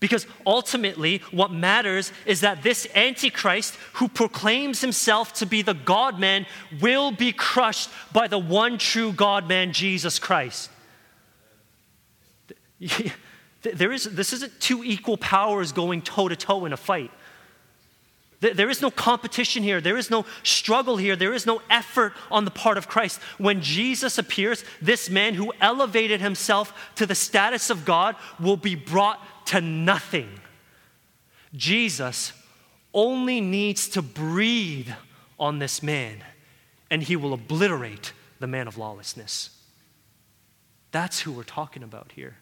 Because 0.01 0.26
ultimately, 0.46 1.22
what 1.30 1.51
matters 1.51 2.12
is 2.24 2.40
that 2.42 2.62
this 2.62 2.86
Antichrist, 2.94 3.74
who 3.94 4.09
proclaims 4.09 4.80
himself 4.80 5.32
to 5.34 5.46
be 5.46 5.62
the 5.62 5.74
God 5.74 6.20
man, 6.20 6.46
will 6.80 7.11
be 7.11 7.32
crushed 7.32 7.90
by 8.12 8.28
the 8.28 8.38
one 8.38 8.78
true 8.78 9.12
God 9.12 9.49
man, 9.49 9.72
Jesus 9.72 10.18
Christ. 10.18 10.70
There 13.62 13.90
is, 13.90 14.05
this 14.05 14.32
isn't 14.32 14.61
two 14.61 14.84
equal 14.84 15.16
powers 15.16 15.72
going 15.72 16.03
toe 16.03 16.28
to 16.28 16.36
toe 16.36 16.64
in 16.64 16.72
a 16.72 16.76
fight. 16.76 17.11
There 18.40 18.70
is 18.70 18.80
no 18.80 18.92
competition 18.92 19.64
here. 19.64 19.80
There 19.80 19.96
is 19.96 20.11
no 20.11 20.24
struggle 20.44 20.96
here. 20.96 21.16
There 21.16 21.34
is 21.34 21.44
no 21.44 21.61
effort 21.68 22.12
on 22.30 22.44
the 22.44 22.53
part 22.53 22.78
of 22.78 22.86
Christ. 22.86 23.20
When 23.36 23.62
Jesus 23.62 24.16
appears, 24.16 24.64
this 24.80 25.11
man 25.11 25.34
who 25.34 25.53
elevated 25.61 26.20
himself 26.20 26.72
to 26.94 27.05
the 27.05 27.16
status 27.16 27.68
of 27.68 27.84
God 27.84 28.14
will 28.38 28.57
be 28.57 28.76
brought 28.76 29.20
to 29.49 29.61
nothing. 29.61 30.40
Jesus 31.55 32.32
only 32.92 33.40
needs 33.40 33.88
to 33.88 34.03
breathe 34.03 34.90
on 35.38 35.59
this 35.59 35.82
man, 35.82 36.22
and 36.90 37.03
he 37.03 37.16
will 37.16 37.32
obliterate 37.32 38.12
the 38.40 38.46
man 38.46 38.68
of 38.68 38.76
lawlessness. 38.76 39.51
That's 40.90 41.20
who 41.20 41.32
we're 41.32 41.44
talking 41.44 41.82
about 41.82 42.12
here. 42.14 42.36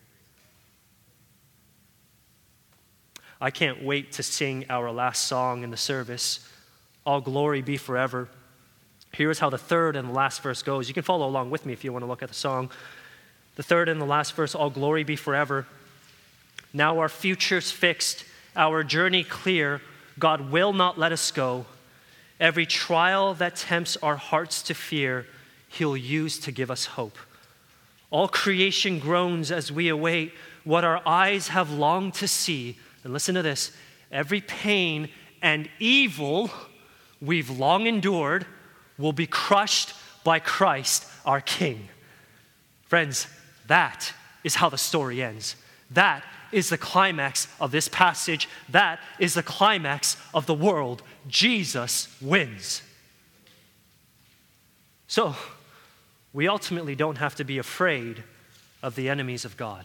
I 3.40 3.50
can't 3.50 3.84
wait 3.84 4.12
to 4.12 4.22
sing 4.22 4.64
our 4.68 4.90
last 4.90 5.26
song 5.26 5.62
in 5.62 5.70
the 5.70 5.76
service, 5.76 6.48
All 7.04 7.20
Glory 7.20 7.62
Be 7.62 7.76
Forever. 7.76 8.28
Here's 9.12 9.38
how 9.38 9.50
the 9.50 9.58
third 9.58 9.94
and 9.94 10.08
the 10.08 10.12
last 10.12 10.42
verse 10.42 10.62
goes. 10.62 10.88
You 10.88 10.94
can 10.94 11.02
follow 11.02 11.28
along 11.28 11.50
with 11.50 11.66
me 11.66 11.72
if 11.72 11.84
you 11.84 11.92
want 11.92 12.02
to 12.02 12.06
look 12.08 12.22
at 12.22 12.28
the 12.28 12.34
song. 12.34 12.70
The 13.54 13.62
third 13.62 13.88
and 13.88 14.00
the 14.00 14.06
last 14.06 14.34
verse, 14.34 14.54
All 14.54 14.70
Glory 14.70 15.04
Be 15.04 15.16
Forever. 15.16 15.66
Now 16.76 16.98
our 16.98 17.08
future's 17.08 17.70
fixed, 17.70 18.26
our 18.54 18.84
journey 18.84 19.24
clear. 19.24 19.80
God 20.18 20.50
will 20.50 20.74
not 20.74 20.98
let 20.98 21.10
us 21.10 21.30
go. 21.30 21.64
Every 22.38 22.66
trial 22.66 23.32
that 23.32 23.56
tempts 23.56 23.96
our 24.02 24.16
hearts 24.16 24.60
to 24.64 24.74
fear, 24.74 25.26
He'll 25.70 25.96
use 25.96 26.38
to 26.40 26.52
give 26.52 26.70
us 26.70 26.84
hope. 26.84 27.16
All 28.10 28.28
creation 28.28 28.98
groans 28.98 29.50
as 29.50 29.72
we 29.72 29.88
await 29.88 30.34
what 30.64 30.84
our 30.84 31.00
eyes 31.06 31.48
have 31.48 31.70
longed 31.70 32.12
to 32.14 32.28
see. 32.28 32.76
And 33.04 33.12
listen 33.14 33.36
to 33.36 33.42
this 33.42 33.72
every 34.12 34.42
pain 34.42 35.08
and 35.40 35.70
evil 35.78 36.50
we've 37.22 37.48
long 37.48 37.86
endured 37.86 38.44
will 38.98 39.14
be 39.14 39.26
crushed 39.26 39.94
by 40.24 40.40
Christ 40.40 41.06
our 41.24 41.40
King. 41.40 41.88
Friends, 42.82 43.28
that 43.66 44.12
is 44.44 44.56
how 44.56 44.68
the 44.68 44.76
story 44.76 45.22
ends. 45.22 45.56
That 45.90 46.22
is 46.56 46.70
the 46.70 46.78
climax 46.78 47.46
of 47.60 47.70
this 47.70 47.86
passage. 47.88 48.48
That 48.68 48.98
is 49.18 49.34
the 49.34 49.42
climax 49.42 50.16
of 50.34 50.46
the 50.46 50.54
world. 50.54 51.02
Jesus 51.28 52.08
wins. 52.20 52.82
So, 55.06 55.36
we 56.32 56.48
ultimately 56.48 56.94
don't 56.94 57.18
have 57.18 57.36
to 57.36 57.44
be 57.44 57.58
afraid 57.58 58.24
of 58.82 58.96
the 58.96 59.08
enemies 59.08 59.44
of 59.44 59.56
God. 59.56 59.84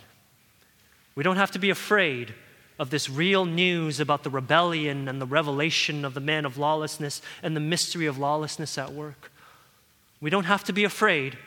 We 1.13 1.23
don't 1.23 1.37
have 1.37 1.51
to 1.51 1.59
be 1.59 1.69
afraid 1.69 2.33
of 2.79 2.89
this 2.89 3.09
real 3.09 3.45
news 3.45 3.99
about 3.99 4.23
the 4.23 4.29
rebellion 4.29 5.07
and 5.07 5.21
the 5.21 5.25
revelation 5.27 6.03
of 6.03 6.13
the 6.13 6.19
man 6.19 6.45
of 6.45 6.57
lawlessness 6.57 7.21
and 7.43 7.55
the 7.55 7.59
mystery 7.59 8.07
of 8.07 8.17
lawlessness 8.17 8.77
at 8.77 8.93
work. 8.93 9.31
We 10.19 10.29
don't 10.29 10.45
have 10.45 10.63
to 10.63 10.73
be 10.73 10.83
afraid 10.83 11.37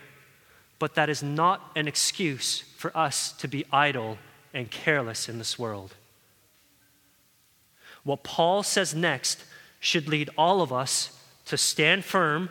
but 0.79 0.95
that 0.97 1.09
is 1.09 1.23
not 1.23 1.71
an 1.77 1.89
excuse 1.89 2.61
for 2.77 2.95
us 2.97 3.33
to 3.33 3.49
be 3.49 3.65
idle 3.73 4.19
and 4.55 4.71
careless 4.71 5.29
in 5.29 5.39
this 5.39 5.59
world. 5.59 5.95
What 8.05 8.23
Paul 8.23 8.63
says 8.63 8.95
next 8.95 9.45
should 9.81 10.09
lead 10.09 10.31
all 10.39 10.63
of 10.63 10.73
us 10.73 11.19
to 11.47 11.59
stand 11.59 12.05
firm, 12.05 12.49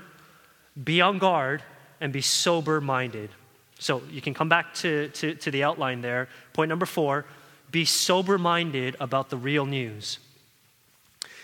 be 0.81 1.01
on 1.01 1.17
guard, 1.17 1.63
and 1.99 2.13
be 2.13 2.21
sober 2.21 2.81
minded. 2.81 3.29
So 3.79 4.01
you 4.11 4.21
can 4.21 4.33
come 4.33 4.49
back 4.49 4.73
to, 4.75 5.07
to, 5.09 5.35
to 5.35 5.51
the 5.51 5.63
outline 5.63 6.01
there. 6.01 6.27
Point 6.53 6.69
number 6.69 6.85
four 6.85 7.25
be 7.71 7.85
sober 7.85 8.37
minded 8.37 8.95
about 8.99 9.31
the 9.31 9.37
real 9.37 9.65
news. 9.65 10.19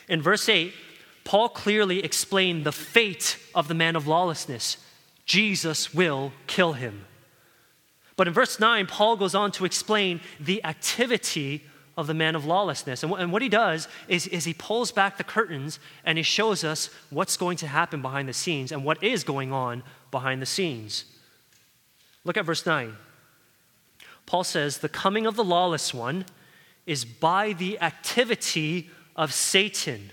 In 0.08 0.22
verse 0.22 0.48
8, 0.48 0.72
Paul 1.24 1.50
clearly 1.50 2.04
explained 2.04 2.66
the 2.66 2.72
fate 2.72 3.38
of 3.56 3.68
the 3.68 3.74
man 3.74 3.96
of 3.96 4.08
lawlessness 4.08 4.78
Jesus 5.26 5.94
will 5.94 6.32
kill 6.48 6.74
him. 6.74 7.06
But 8.20 8.28
in 8.28 8.34
verse 8.34 8.60
9, 8.60 8.86
Paul 8.88 9.16
goes 9.16 9.34
on 9.34 9.54
to 9.54 9.64
explain 9.64 10.20
the 10.42 10.62
activity 10.66 11.64
of 11.96 12.06
the 12.06 12.14
man 12.14 12.36
of 12.36 12.44
lawlessness. 12.44 13.02
And, 13.02 13.14
and 13.14 13.32
what 13.32 13.42
he 13.42 13.48
does 13.48 13.88
is, 14.10 14.28
is 14.28 14.44
he 14.44 14.54
pulls 14.54 14.92
back 14.92 15.16
the 15.16 15.24
curtains 15.24 15.80
and 16.04 16.18
he 16.18 16.24
shows 16.26 16.66
us 16.66 16.90
what's 17.12 17.38
going 17.38 17.56
to 17.60 17.68
happen 17.68 18.02
behind 18.02 18.28
the 18.28 18.34
scenes 18.34 18.74
and 18.74 18.84
what 18.84 19.02
is 19.02 19.24
going 19.24 19.54
on 19.54 19.84
behind 20.12 20.42
the 20.42 20.46
scenes. 20.46 21.06
Look 22.26 22.36
at 22.36 22.44
verse 22.44 22.66
9. 22.66 22.94
Paul 24.26 24.44
says, 24.44 24.80
The 24.80 24.90
coming 24.90 25.26
of 25.26 25.38
the 25.38 25.44
lawless 25.46 25.94
one 25.94 26.26
is 26.86 27.06
by 27.06 27.54
the 27.54 27.80
activity 27.80 28.90
of 29.16 29.34
Satan. 29.34 30.12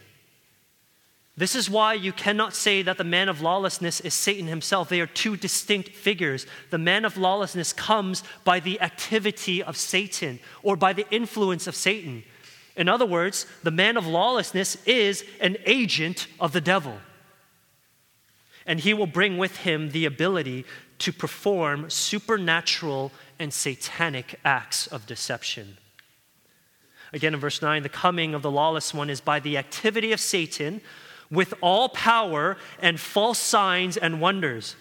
This 1.39 1.55
is 1.55 1.69
why 1.69 1.93
you 1.93 2.13
cannot 2.13 2.55
say 2.55 2.81
that 2.81 2.97
the 2.97 3.05
man 3.05 3.29
of 3.29 3.43
lawlessness 3.43 4.01
is 4.01 4.15
Satan 4.15 4.47
himself. 4.47 4.89
They 4.89 5.03
are 5.03 5.07
two 5.07 5.37
distinct 5.37 5.91
figures. 5.91 6.47
The 6.71 6.79
man 6.79 7.05
of 7.05 7.19
lawlessness 7.19 7.75
comes 7.75 8.23
by 8.45 8.59
the 8.59 8.81
activity 8.81 9.63
of 9.63 9.77
Satan 9.77 10.39
or 10.63 10.77
by 10.77 10.95
the 10.95 11.07
influence 11.11 11.67
of 11.67 11.77
Satan. 11.77 12.23
In 12.75 12.89
other 12.89 13.05
words, 13.05 13.47
the 13.63 13.71
man 13.71 13.99
of 13.99 14.07
lawlessness 14.07 14.79
is 14.87 15.25
an 15.41 15.59
agent 15.67 16.27
of 16.41 16.53
the 16.53 16.61
devil. 16.61 16.97
And 18.65 18.81
he 18.81 18.95
will 18.95 19.07
bring 19.07 19.37
with 19.37 19.59
him 19.59 19.91
the 19.91 20.07
ability 20.07 20.65
to 21.01 21.13
perform 21.13 21.91
supernatural 21.91 23.13
and 23.39 23.53
satanic 23.53 24.41
acts 24.43 24.87
of 24.87 25.07
deception. 25.07 25.77
Again, 27.13 27.35
in 27.35 27.41
verse 27.41 27.61
9, 27.61 27.83
the 27.83 27.89
coming 27.91 28.35
of 28.35 28.43
the 28.43 28.51
lawless 28.51 28.95
one 28.95 29.11
is 29.11 29.21
by 29.21 29.39
the 29.39 29.59
activity 29.59 30.13
of 30.13 30.21
Satan 30.21 30.81
with 31.31 31.55
all 31.61 31.89
power 31.89 32.57
and 32.81 33.01
false 33.01 33.39
signs 33.39 33.97
and 33.97 34.21
wonders, 34.21 34.77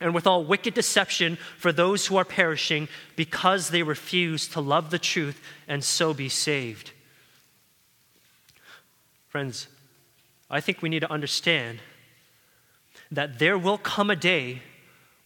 and 0.00 0.14
with 0.14 0.26
all 0.26 0.44
wicked 0.44 0.74
deception 0.74 1.36
for 1.58 1.72
those 1.72 2.06
who 2.06 2.16
are 2.16 2.24
perishing 2.24 2.88
because 3.14 3.68
they 3.68 3.82
refuse 3.82 4.48
to 4.48 4.60
love 4.60 4.90
the 4.90 4.98
truth 4.98 5.40
and 5.68 5.84
so 5.84 6.12
be 6.12 6.28
saved. 6.28 6.90
Friends, 9.28 9.68
I 10.50 10.60
think 10.60 10.82
we 10.82 10.88
need 10.88 11.00
to 11.00 11.10
understand 11.10 11.78
that 13.10 13.38
there 13.38 13.56
will 13.56 13.78
come 13.78 14.10
a 14.10 14.16
day 14.16 14.62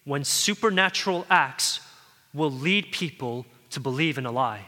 when 0.04 0.24
supernatural 0.24 1.26
acts 1.30 1.80
will 2.34 2.50
lead 2.50 2.92
people 2.92 3.46
to 3.70 3.80
believe 3.80 4.18
in 4.18 4.26
a 4.26 4.30
lie 4.30 4.66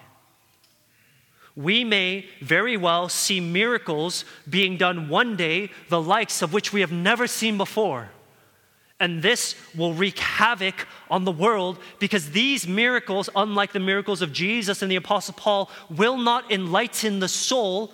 we 1.58 1.82
may 1.82 2.24
very 2.40 2.76
well 2.76 3.08
see 3.08 3.40
miracles 3.40 4.24
being 4.48 4.76
done 4.76 5.08
one 5.08 5.34
day, 5.34 5.68
the 5.88 6.00
likes 6.00 6.40
of 6.40 6.52
which 6.52 6.72
we 6.72 6.82
have 6.82 6.92
never 6.92 7.26
seen 7.26 7.58
before. 7.58 8.10
And 9.00 9.22
this 9.22 9.56
will 9.76 9.92
wreak 9.92 10.20
havoc 10.20 10.86
on 11.10 11.24
the 11.24 11.32
world 11.32 11.80
because 11.98 12.30
these 12.30 12.68
miracles, 12.68 13.28
unlike 13.34 13.72
the 13.72 13.80
miracles 13.80 14.22
of 14.22 14.32
Jesus 14.32 14.82
and 14.82 14.90
the 14.90 14.96
Apostle 14.96 15.34
Paul, 15.36 15.68
will 15.90 16.16
not 16.16 16.48
enlighten 16.52 17.18
the 17.18 17.28
soul. 17.28 17.92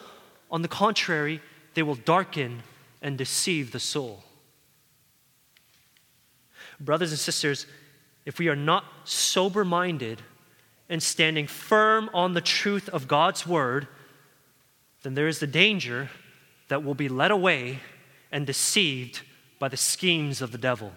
On 0.50 0.60
the 0.60 0.68
contrary, 0.68 1.40
they 1.72 1.82
will 1.82 1.94
darken 1.94 2.62
and 3.00 3.16
deceive 3.16 3.72
the 3.72 3.80
soul. 3.80 4.24
Brothers 6.78 7.12
and 7.12 7.18
sisters, 7.18 7.64
if 8.26 8.38
we 8.38 8.48
are 8.48 8.56
not 8.56 8.84
sober 9.04 9.64
minded, 9.64 10.20
and 10.94 11.02
standing 11.02 11.48
firm 11.48 12.08
on 12.14 12.34
the 12.34 12.40
truth 12.40 12.88
of 12.90 13.08
God's 13.08 13.44
word, 13.44 13.88
then 15.02 15.14
there 15.14 15.26
is 15.26 15.40
the 15.40 15.46
danger 15.46 16.08
that 16.68 16.84
we'll 16.84 16.94
be 16.94 17.08
led 17.08 17.32
away 17.32 17.80
and 18.30 18.46
deceived 18.46 19.22
by 19.58 19.68
the 19.68 19.76
schemes 19.76 20.40
of 20.40 20.52
the 20.52 20.58
devil. 20.58 20.92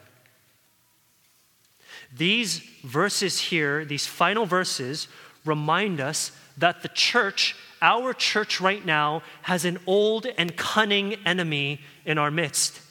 These 2.15 2.59
verses 2.83 3.39
here, 3.39 3.85
these 3.85 4.05
final 4.05 4.45
verses, 4.45 5.07
remind 5.43 5.99
us 5.99 6.31
that 6.59 6.83
the 6.83 6.89
church, 6.89 7.55
our 7.81 8.13
church 8.13 8.61
right 8.61 8.85
now, 8.85 9.23
has 9.41 9.65
an 9.65 9.79
old 9.87 10.27
and 10.37 10.55
cunning 10.55 11.15
enemy 11.25 11.81
in 12.05 12.19
our 12.19 12.29
midst. 12.29 12.81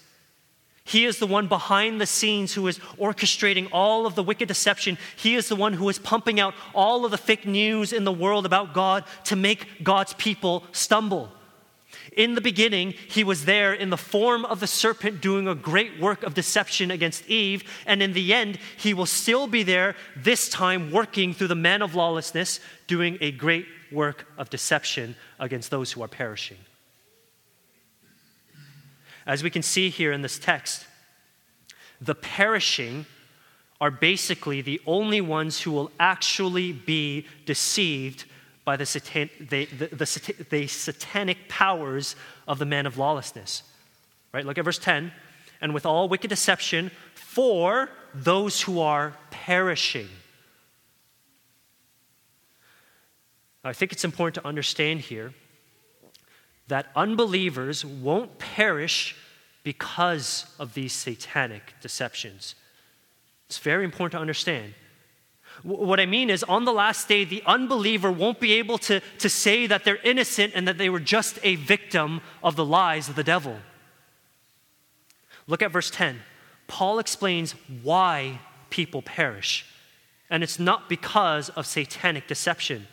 He 0.87 1.05
is 1.05 1.19
the 1.19 1.27
one 1.27 1.49
behind 1.49 2.01
the 2.01 2.07
scenes 2.07 2.55
who 2.55 2.67
is 2.69 2.79
orchestrating 2.99 3.69
all 3.73 4.07
of 4.07 4.15
the 4.15 4.23
wicked 4.23 4.47
deception. 4.47 4.99
He 5.17 5.35
is 5.35 5.49
the 5.49 5.57
one 5.57 5.73
who 5.73 5.89
is 5.89 5.99
pumping 5.99 6.39
out 6.39 6.55
all 6.75 7.05
of 7.05 7.11
the 7.11 7.19
fake 7.19 7.45
news 7.45 7.93
in 7.93 8.05
the 8.05 8.13
world 8.13 8.47
about 8.47 8.73
God 8.73 9.03
to 9.25 9.35
make 9.35 9.83
God's 9.83 10.15
people 10.15 10.63
stumble. 10.71 11.33
In 12.17 12.37
the 12.37 12.41
beginning, 12.41 12.95
he 13.09 13.25
was 13.25 13.47
there 13.47 13.75
in 13.75 13.91
the 13.91 13.97
form 13.97 14.45
of 14.45 14.61
the 14.61 14.67
serpent 14.69 15.21
doing 15.21 15.49
a 15.49 15.57
great 15.57 16.01
work 16.01 16.23
of 16.23 16.35
deception 16.35 16.93
against 16.93 17.29
Eve. 17.29 17.65
And 17.85 18.01
in 18.01 18.13
the 18.13 18.33
end, 18.33 18.59
he 18.77 18.95
will 18.95 19.07
still 19.07 19.49
be 19.49 19.65
there, 19.65 19.97
this 20.15 20.49
time 20.49 20.93
working 20.93 21.35
through 21.35 21.49
the 21.49 21.57
man 21.57 21.83
of 21.83 21.97
lawlessness, 21.97 22.61
doing 22.87 23.19
a 23.21 23.33
great 23.33 23.67
work 23.91 24.27
of 24.39 24.51
deception 24.51 25.17
against 25.41 25.71
those 25.71 25.91
who 25.91 26.03
are 26.03 26.09
perishing. 26.09 26.59
As 29.27 29.43
we 29.43 29.51
can 29.51 29.63
see 29.63 29.91
here 29.91 30.13
in 30.13 30.23
this 30.23 30.39
text, 30.39 30.87
the 32.01 32.15
perishing 32.15 33.07
are 33.81 33.91
basically 33.91 34.63
the 34.63 34.81
only 34.87 35.21
ones 35.21 35.61
who 35.63 35.73
will 35.73 35.91
actually 35.99 36.73
be 36.73 37.27
deceived 37.45 38.25
by 38.65 38.77
the, 38.77 38.87
satan- 38.87 39.31
the, 39.39 39.67
the, 39.67 39.87
the, 39.89 40.45
the 40.51 40.67
satanic 40.67 41.49
powers 41.49 42.17
of 42.49 42.59
the 42.59 42.65
man 42.65 42.87
of 42.87 42.99
lawlessness. 42.99 43.63
Right? 44.33 44.45
Look 44.45 44.59
at 44.59 44.65
verse 44.65 44.79
10. 44.79 45.13
And 45.61 45.75
with 45.75 45.87
all 45.87 46.09
wicked 46.09 46.29
deception 46.29 46.91
for 47.15 47.91
those 48.15 48.63
who 48.63 48.81
are 48.81 49.15
perishing. 49.31 50.09
I 53.65 53.73
think 53.73 53.93
it's 53.93 54.05
important 54.05 54.37
to 54.37 54.47
understand 54.47 55.01
here 55.01 55.35
that 56.69 56.87
unbelievers 56.97 57.85
won't 57.85 58.39
perish 58.39 59.17
because 59.63 60.47
of 60.59 60.75
these 60.75 60.93
satanic 60.93 61.75
deceptions. 61.81 62.55
It's 63.47 63.59
very 63.59 63.85
important 63.85 64.13
to 64.13 64.21
understand. 64.21 64.75
What 65.63 66.01
I 66.01 66.07
mean 66.07 66.29
is, 66.31 66.43
on 66.45 66.65
the 66.65 66.73
last 66.73 67.09
day, 67.09 67.25
the 67.25 67.43
unbeliever 67.47 68.13
won't 68.13 68.41
be 68.41 68.55
able 68.55 68.79
to, 68.79 69.01
to 69.19 69.29
say 69.29 69.67
that 69.67 69.85
they're 69.85 69.99
innocent 70.05 70.53
and 70.55 70.69
that 70.69 70.79
they 70.79 70.91
were 70.91 71.01
just 71.01 71.39
a 71.43 71.57
victim 71.57 72.21
of 72.43 72.57
the 72.57 72.65
lies 72.65 73.09
of 73.09 73.17
the 73.17 73.25
devil. 73.25 73.57
Look 75.47 75.63
at 75.63 75.73
verse 75.73 75.91
10. 75.91 76.21
Paul 76.67 76.99
explains 76.99 77.53
why 77.83 78.41
people 78.71 79.01
perish, 79.03 79.65
and 80.29 80.43
it's 80.43 80.59
not 80.59 80.89
because 80.89 81.49
of 81.51 81.67
satanic 81.67 82.27
deception. 82.27 82.87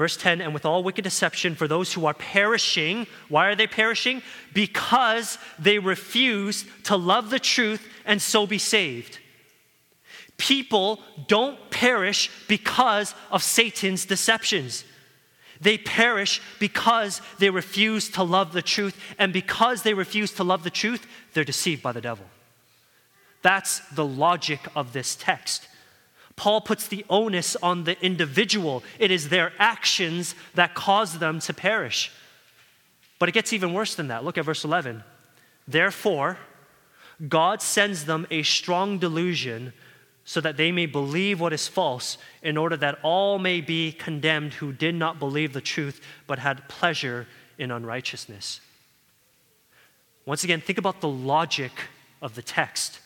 Verse 0.00 0.16
10 0.16 0.40
and 0.40 0.54
with 0.54 0.64
all 0.64 0.82
wicked 0.82 1.04
deception 1.04 1.54
for 1.54 1.68
those 1.68 1.92
who 1.92 2.06
are 2.06 2.14
perishing. 2.14 3.06
Why 3.28 3.48
are 3.48 3.54
they 3.54 3.66
perishing? 3.66 4.22
Because 4.54 5.36
they 5.58 5.78
refuse 5.78 6.64
to 6.84 6.96
love 6.96 7.28
the 7.28 7.38
truth 7.38 7.86
and 8.06 8.22
so 8.22 8.46
be 8.46 8.56
saved. 8.56 9.18
People 10.38 11.00
don't 11.28 11.58
perish 11.70 12.30
because 12.48 13.14
of 13.30 13.42
Satan's 13.42 14.06
deceptions. 14.06 14.84
They 15.60 15.76
perish 15.76 16.40
because 16.58 17.20
they 17.38 17.50
refuse 17.50 18.08
to 18.12 18.22
love 18.22 18.54
the 18.54 18.62
truth, 18.62 18.98
and 19.18 19.34
because 19.34 19.82
they 19.82 19.92
refuse 19.92 20.32
to 20.36 20.44
love 20.44 20.64
the 20.64 20.70
truth, 20.70 21.06
they're 21.34 21.44
deceived 21.44 21.82
by 21.82 21.92
the 21.92 22.00
devil. 22.00 22.24
That's 23.42 23.80
the 23.90 24.06
logic 24.06 24.60
of 24.74 24.94
this 24.94 25.14
text. 25.14 25.68
Paul 26.40 26.62
puts 26.62 26.88
the 26.88 27.04
onus 27.10 27.54
on 27.56 27.84
the 27.84 28.02
individual. 28.02 28.82
It 28.98 29.10
is 29.10 29.28
their 29.28 29.52
actions 29.58 30.34
that 30.54 30.74
cause 30.74 31.18
them 31.18 31.38
to 31.40 31.52
perish. 31.52 32.10
But 33.18 33.28
it 33.28 33.32
gets 33.32 33.52
even 33.52 33.74
worse 33.74 33.94
than 33.94 34.08
that. 34.08 34.24
Look 34.24 34.38
at 34.38 34.46
verse 34.46 34.64
11. 34.64 35.04
Therefore, 35.68 36.38
God 37.28 37.60
sends 37.60 38.06
them 38.06 38.26
a 38.30 38.42
strong 38.42 38.98
delusion 38.98 39.74
so 40.24 40.40
that 40.40 40.56
they 40.56 40.72
may 40.72 40.86
believe 40.86 41.40
what 41.40 41.52
is 41.52 41.68
false, 41.68 42.16
in 42.42 42.56
order 42.56 42.78
that 42.78 43.00
all 43.02 43.38
may 43.38 43.60
be 43.60 43.92
condemned 43.92 44.54
who 44.54 44.72
did 44.72 44.94
not 44.94 45.18
believe 45.18 45.52
the 45.52 45.60
truth 45.60 46.00
but 46.26 46.38
had 46.38 46.66
pleasure 46.70 47.26
in 47.58 47.70
unrighteousness. 47.70 48.60
Once 50.24 50.42
again, 50.42 50.62
think 50.62 50.78
about 50.78 51.02
the 51.02 51.08
logic 51.08 51.72
of 52.22 52.34
the 52.34 52.42
text. 52.42 53.00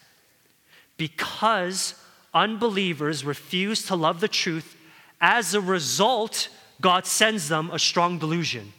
Because 0.97 1.95
unbelievers 2.35 3.25
refuse 3.25 3.87
to 3.87 3.97
love 3.97 4.21
the 4.21 4.29
truth. 4.29 4.77
As 5.21 5.55
a 5.55 5.61
result, 5.61 6.49
God 6.81 7.07
sends 7.07 7.49
them 7.49 7.71
a 7.71 7.79
strong 7.79 8.19
delusion. 8.19 8.73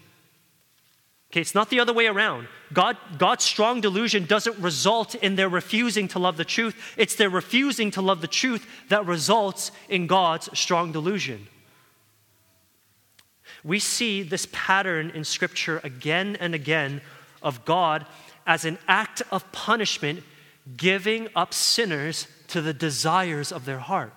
Okay, 1.31 1.41
it's 1.41 1.55
not 1.55 1.69
the 1.69 1.79
other 1.79 1.93
way 1.93 2.07
around. 2.07 2.47
God, 2.71 2.97
God's 3.17 3.43
strong 3.43 3.81
delusion 3.81 4.25
doesn't 4.25 4.57
result 4.59 5.15
in 5.15 5.35
their 5.35 5.49
refusing 5.49 6.07
to 6.09 6.19
love 6.19 6.37
the 6.37 6.45
truth. 6.45 6.75
It's 6.97 7.15
their 7.15 7.29
refusing 7.29 7.91
to 7.91 8.01
love 8.01 8.21
the 8.21 8.27
truth 8.27 8.65
that 8.89 9.05
results 9.05 9.71
in 9.89 10.07
God's 10.07 10.57
strong 10.57 10.91
delusion. 10.91 11.47
We 13.63 13.79
see 13.79 14.21
this 14.21 14.47
pattern 14.51 15.11
in 15.15 15.23
Scripture 15.23 15.81
again 15.83 16.37
and 16.39 16.53
again 16.53 17.01
of 17.41 17.65
God 17.65 18.05
as 18.45 18.63
an 18.63 18.77
act 18.87 19.21
of 19.31 19.51
punishment, 19.51 20.23
giving 20.77 21.27
up 21.35 21.53
sinners 21.53 22.27
to 22.49 22.61
the 22.61 22.73
desires 22.73 23.51
of 23.51 23.65
their 23.65 23.79
heart. 23.79 24.13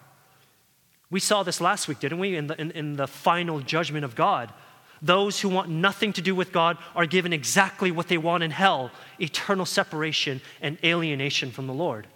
We 1.11 1.21
saw 1.21 1.43
this 1.43 1.61
last 1.61 1.89
week, 1.89 2.01
didn't 2.01 2.19
we, 2.19 2.37
in 2.37 2.49
the, 2.49 2.61
in, 2.61 2.71
in 2.73 2.97
the 2.97 3.07
final 3.07 3.61
judgment 3.61 4.05
of 4.05 4.15
God? 4.15 4.53
Those 5.01 5.41
who 5.41 5.49
want 5.49 5.71
nothing 5.71 6.13
to 6.15 6.23
do 6.23 6.35
with 6.35 6.53
God 6.53 6.77
are 6.95 7.07
given 7.07 7.33
exactly 7.33 7.91
what 7.91 8.09
they 8.09 8.19
want 8.19 8.43
in 8.43 8.51
hell 8.51 8.91
eternal 9.19 9.65
separation 9.65 10.41
and 10.61 10.77
alienation 10.85 11.51
from 11.51 11.67
the 11.67 11.73
Lord. 11.73 12.07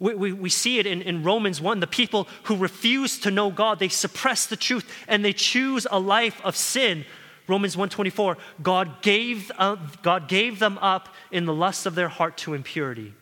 We, 0.00 0.14
we, 0.14 0.32
we, 0.32 0.50
see 0.50 0.78
it 0.78 0.86
in, 0.86 1.02
in 1.02 1.22
Romans 1.22 1.60
1. 1.60 1.80
The 1.80 1.86
people 1.86 2.28
who 2.44 2.56
refuse 2.56 3.18
to 3.20 3.30
know 3.30 3.50
God, 3.50 3.78
they 3.78 3.88
suppress 3.88 4.46
the 4.46 4.56
truth 4.56 4.90
and 5.06 5.24
they 5.24 5.32
choose 5.32 5.86
a 5.90 6.00
life 6.00 6.40
of 6.44 6.56
sin. 6.56 7.04
Romans 7.46 7.76
1.24, 7.76 8.36
God 8.62 9.02
gave, 9.02 9.52
uh, 9.56 9.76
God 10.02 10.28
gave 10.28 10.58
them 10.58 10.78
up 10.78 11.14
in 11.30 11.44
the 11.44 11.54
lust 11.54 11.86
of 11.86 11.94
their 11.94 12.08
heart 12.08 12.36
to 12.38 12.54
impurity. 12.54 13.14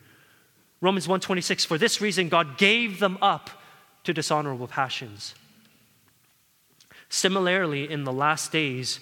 Romans 0.83 1.07
1.26, 1.07 1.65
for 1.65 1.77
this 1.77 2.01
reason 2.01 2.27
God 2.27 2.57
gave 2.57 2.99
them 2.99 3.17
up 3.21 3.49
to 4.03 4.13
dishonorable 4.13 4.67
passions. 4.67 5.33
Similarly, 7.07 7.89
in 7.89 8.03
the 8.03 8.11
last 8.11 8.51
days, 8.51 8.99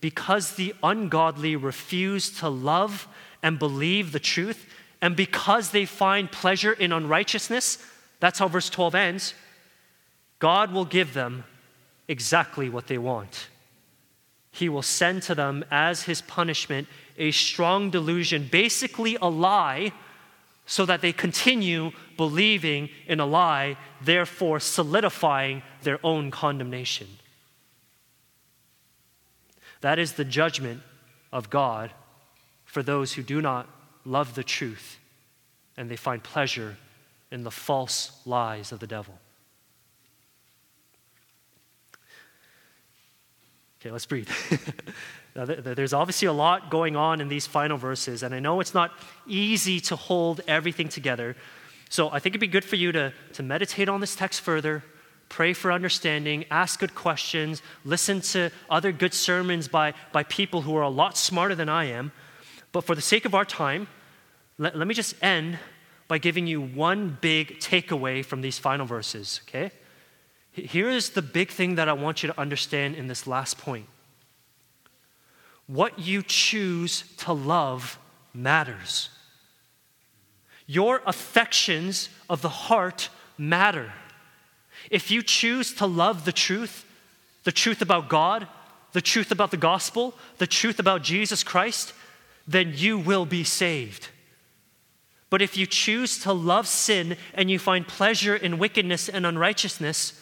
because 0.00 0.52
the 0.52 0.72
ungodly 0.80 1.56
refuse 1.56 2.30
to 2.38 2.48
love 2.48 3.08
and 3.42 3.58
believe 3.58 4.12
the 4.12 4.20
truth, 4.20 4.72
and 5.02 5.16
because 5.16 5.72
they 5.72 5.84
find 5.84 6.30
pleasure 6.30 6.72
in 6.72 6.92
unrighteousness, 6.92 7.78
that's 8.20 8.38
how 8.38 8.46
verse 8.46 8.70
12 8.70 8.94
ends, 8.94 9.34
God 10.38 10.72
will 10.72 10.84
give 10.84 11.14
them 11.14 11.42
exactly 12.06 12.68
what 12.68 12.86
they 12.86 12.98
want. 12.98 13.48
He 14.52 14.68
will 14.68 14.82
send 14.82 15.24
to 15.24 15.34
them 15.34 15.64
as 15.68 16.04
his 16.04 16.22
punishment 16.22 16.86
a 17.18 17.32
strong 17.32 17.90
delusion, 17.90 18.48
basically 18.52 19.18
a 19.20 19.28
lie, 19.28 19.92
so 20.66 20.86
that 20.86 21.00
they 21.00 21.12
continue 21.12 21.92
believing 22.16 22.88
in 23.06 23.20
a 23.20 23.26
lie, 23.26 23.76
therefore 24.00 24.60
solidifying 24.60 25.62
their 25.82 25.98
own 26.04 26.30
condemnation. 26.30 27.08
That 29.80 29.98
is 29.98 30.14
the 30.14 30.24
judgment 30.24 30.80
of 31.32 31.50
God 31.50 31.90
for 32.64 32.82
those 32.82 33.12
who 33.12 33.22
do 33.22 33.42
not 33.42 33.68
love 34.04 34.34
the 34.34 34.44
truth 34.44 34.98
and 35.76 35.90
they 35.90 35.96
find 35.96 36.22
pleasure 36.22 36.76
in 37.30 37.42
the 37.42 37.50
false 37.50 38.20
lies 38.24 38.72
of 38.72 38.78
the 38.80 38.86
devil. 38.86 39.18
Okay, 43.80 43.90
let's 43.90 44.06
breathe. 44.06 44.30
there's 45.34 45.92
obviously 45.92 46.26
a 46.26 46.32
lot 46.32 46.70
going 46.70 46.94
on 46.94 47.20
in 47.20 47.28
these 47.28 47.46
final 47.46 47.76
verses, 47.76 48.22
and 48.22 48.34
I 48.34 48.38
know 48.38 48.60
it's 48.60 48.74
not 48.74 48.92
easy 49.26 49.80
to 49.80 49.96
hold 49.96 50.40
everything 50.46 50.88
together. 50.88 51.36
So 51.88 52.08
I 52.08 52.20
think 52.20 52.32
it'd 52.32 52.40
be 52.40 52.46
good 52.46 52.64
for 52.64 52.76
you 52.76 52.92
to, 52.92 53.12
to 53.32 53.42
meditate 53.42 53.88
on 53.88 54.00
this 54.00 54.14
text 54.14 54.40
further, 54.42 54.84
pray 55.28 55.52
for 55.52 55.72
understanding, 55.72 56.44
ask 56.50 56.78
good 56.78 56.94
questions, 56.94 57.62
listen 57.84 58.20
to 58.20 58.50
other 58.70 58.92
good 58.92 59.12
sermons 59.12 59.66
by, 59.66 59.94
by 60.12 60.22
people 60.22 60.62
who 60.62 60.76
are 60.76 60.82
a 60.82 60.88
lot 60.88 61.16
smarter 61.16 61.54
than 61.54 61.68
I 61.68 61.86
am. 61.86 62.12
But 62.70 62.84
for 62.84 62.94
the 62.94 63.02
sake 63.02 63.24
of 63.24 63.34
our 63.34 63.44
time, 63.44 63.88
let, 64.58 64.76
let 64.76 64.86
me 64.86 64.94
just 64.94 65.14
end 65.22 65.58
by 66.06 66.18
giving 66.18 66.46
you 66.46 66.60
one 66.60 67.18
big 67.20 67.58
takeaway 67.58 68.24
from 68.24 68.40
these 68.40 68.58
final 68.58 68.86
verses, 68.86 69.40
okay? 69.48 69.72
Here 70.52 70.90
is 70.90 71.10
the 71.10 71.22
big 71.22 71.50
thing 71.50 71.74
that 71.74 71.88
I 71.88 71.92
want 71.94 72.22
you 72.22 72.28
to 72.28 72.40
understand 72.40 72.94
in 72.94 73.08
this 73.08 73.26
last 73.26 73.58
point. 73.58 73.86
What 75.66 75.98
you 75.98 76.22
choose 76.22 77.04
to 77.18 77.32
love 77.32 77.98
matters. 78.32 79.08
Your 80.66 81.02
affections 81.06 82.08
of 82.28 82.42
the 82.42 82.48
heart 82.48 83.08
matter. 83.38 83.92
If 84.90 85.10
you 85.10 85.22
choose 85.22 85.74
to 85.74 85.86
love 85.86 86.24
the 86.24 86.32
truth, 86.32 86.84
the 87.44 87.52
truth 87.52 87.82
about 87.82 88.08
God, 88.08 88.46
the 88.92 89.00
truth 89.00 89.30
about 89.30 89.50
the 89.50 89.56
gospel, 89.56 90.14
the 90.38 90.46
truth 90.46 90.78
about 90.78 91.02
Jesus 91.02 91.42
Christ, 91.42 91.92
then 92.46 92.72
you 92.74 92.98
will 92.98 93.26
be 93.26 93.44
saved. 93.44 94.08
But 95.30 95.42
if 95.42 95.56
you 95.56 95.66
choose 95.66 96.18
to 96.20 96.32
love 96.32 96.68
sin 96.68 97.16
and 97.34 97.50
you 97.50 97.58
find 97.58 97.88
pleasure 97.88 98.36
in 98.36 98.58
wickedness 98.58 99.08
and 99.08 99.26
unrighteousness, 99.26 100.20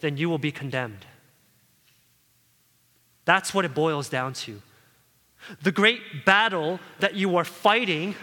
then 0.00 0.16
you 0.16 0.28
will 0.28 0.38
be 0.38 0.52
condemned. 0.52 1.06
That's 3.26 3.52
what 3.52 3.66
it 3.66 3.74
boils 3.74 4.08
down 4.08 4.32
to. 4.32 4.62
The 5.62 5.72
great 5.72 6.24
battle 6.24 6.80
that 7.00 7.14
you 7.14 7.36
are 7.36 7.44
fighting 7.44 8.14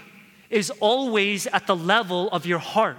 is 0.50 0.72
always 0.80 1.46
at 1.48 1.68
the 1.68 1.76
level 1.76 2.30
of 2.32 2.46
your 2.48 2.60
heart. 2.60 2.98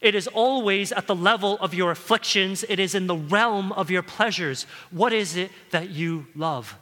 It 0.00 0.14
is 0.14 0.26
always 0.28 0.92
at 0.92 1.06
the 1.06 1.14
level 1.14 1.58
of 1.58 1.74
your 1.74 1.90
afflictions. 1.90 2.64
It 2.68 2.78
is 2.78 2.94
in 2.94 3.06
the 3.06 3.16
realm 3.16 3.72
of 3.72 3.90
your 3.90 4.02
pleasures. 4.02 4.66
What 4.90 5.12
is 5.12 5.36
it 5.36 5.50
that 5.70 5.90
you 5.90 6.26
love? 6.34 6.76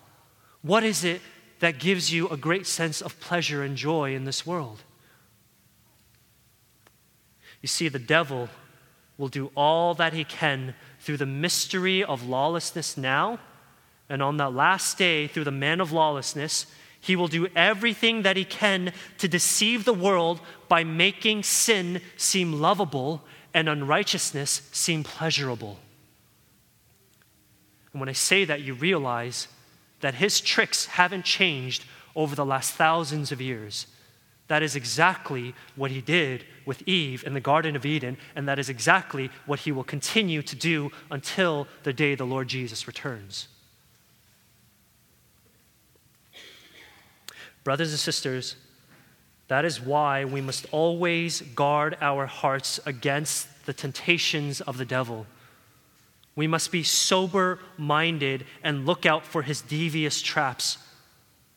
What 0.63 0.85
is 0.85 1.05
it 1.05 1.21
that 1.61 1.79
gives 1.79 2.13
you 2.13 2.29
a 2.29 2.37
great 2.37 2.67
sense 2.67 3.01
of 3.01 3.21
pleasure 3.21 3.63
and 3.63 3.77
joy 3.77 4.15
in 4.15 4.25
this 4.25 4.47
world? 4.47 4.83
You 7.61 7.69
see, 7.69 7.89
the 7.89 7.99
devil 7.99 8.49
will 9.19 9.29
do 9.29 9.51
all 9.55 9.95
that 9.95 10.15
he 10.15 10.25
can 10.25 10.75
through 11.01 11.19
the 11.19 11.27
mystery 11.27 12.03
of 12.03 12.27
lawlessness 12.27 12.97
now, 12.97 13.39
and 14.11 14.21
on 14.21 14.39
that 14.39 14.53
last 14.53 14.99
day, 14.99 15.29
through 15.29 15.45
the 15.45 15.53
man 15.53 15.81
of 15.81 15.93
lawlessness, 15.93 16.67
he 17.01 17.15
will 17.15 17.29
do 17.29 17.47
everything 17.55 18.23
that 18.23 18.37
he 18.37 18.45
can 18.45 18.93
to 19.19 19.29
deceive 19.29 19.85
the 19.85 19.95
world 19.95 20.41
by 20.69 20.83
making 20.83 21.45
sin 21.45 22.03
seem 22.17 22.53
lovable 22.53 23.23
and 23.55 23.69
unrighteousness 23.69 24.69
seem 24.73 25.05
pleasurable. 25.05 25.79
And 27.93 28.01
when 28.01 28.09
I 28.09 28.13
say 28.13 28.45
that, 28.45 28.63
you 28.63 28.75
realize 28.75 29.47
that 30.01 30.15
his 30.15 30.41
tricks 30.41 30.87
haven't 30.87 31.25
changed 31.25 31.85
over 32.17 32.35
the 32.35 32.45
last 32.45 32.75
thousands 32.75 33.31
of 33.31 33.41
years. 33.41 33.87
That 34.49 34.65
is 34.65 34.75
exactly 34.75 35.55
what 35.77 35.93
he 35.93 36.01
did 36.01 36.45
with 36.67 36.83
Eve 36.87 37.23
in 37.25 37.35
the 37.35 37.41
Garden 37.41 37.77
of 37.77 37.87
Eden, 37.87 38.17
and 38.35 38.49
that 38.49 38.59
is 38.59 38.69
exactly 38.69 39.31
what 39.47 39.61
he 39.61 39.71
will 39.71 39.85
continue 39.85 40.43
to 40.43 40.57
do 40.57 40.91
until 41.13 41.69
the 41.85 41.93
day 41.93 42.17
the 42.17 42.27
Lord 42.27 42.49
Jesus 42.49 42.89
returns. 42.89 43.47
Brothers 47.65 47.91
and 47.91 47.99
sisters, 47.99 48.57
that 49.49 49.65
is 49.65 49.81
why 49.81 50.25
we 50.25 50.41
must 50.41 50.67
always 50.71 51.41
guard 51.41 51.97
our 52.01 52.27
hearts 52.27 52.79
against 52.87 53.67
the 53.67 53.73
temptations 53.73 54.61
of 54.61 54.79
the 54.79 54.85
devil. 54.85 55.27
We 56.37 56.47
must 56.47 56.73
be 56.73 56.83
sober 56.83 57.59
minded 57.77 58.47
and 58.63 58.87
look 58.87 59.05
out 59.05 59.27
for 59.27 59.43
his 59.43 59.61
devious 59.61 60.23
traps. 60.23 60.79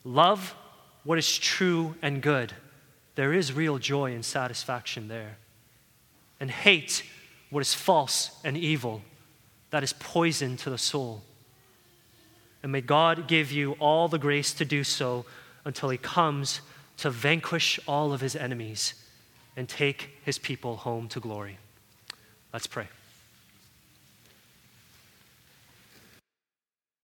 Love 0.04 0.56
what 1.04 1.18
is 1.18 1.38
true 1.38 1.96
and 2.02 2.22
good. 2.22 2.54
There 3.16 3.32
is 3.32 3.54
real 3.54 3.78
joy 3.78 4.14
and 4.14 4.26
satisfaction 4.26 5.08
there. 5.08 5.38
And 6.40 6.50
hate 6.50 7.04
what 7.50 7.62
is 7.62 7.74
false 7.74 8.32
and 8.44 8.58
evil. 8.58 9.04
That 9.70 9.84
is 9.84 9.94
poison 9.94 10.58
to 10.58 10.70
the 10.70 10.78
soul. 10.78 11.22
And 12.64 12.72
may 12.72 12.82
God 12.82 13.28
give 13.28 13.52
you 13.52 13.74
all 13.74 14.08
the 14.08 14.18
grace 14.18 14.54
to 14.54 14.66
do 14.66 14.84
so 14.84 15.26
until 15.66 15.90
he 15.90 15.98
comes 15.98 16.62
to 16.98 17.10
vanquish 17.10 17.80
all 17.88 18.14
of 18.14 18.22
his 18.22 18.36
enemies 18.36 18.94
and 19.56 19.68
take 19.68 20.10
his 20.24 20.38
people 20.38 20.78
home 20.78 21.08
to 21.10 21.20
glory. 21.20 21.58
Let's 22.52 22.68
pray. 22.68 22.88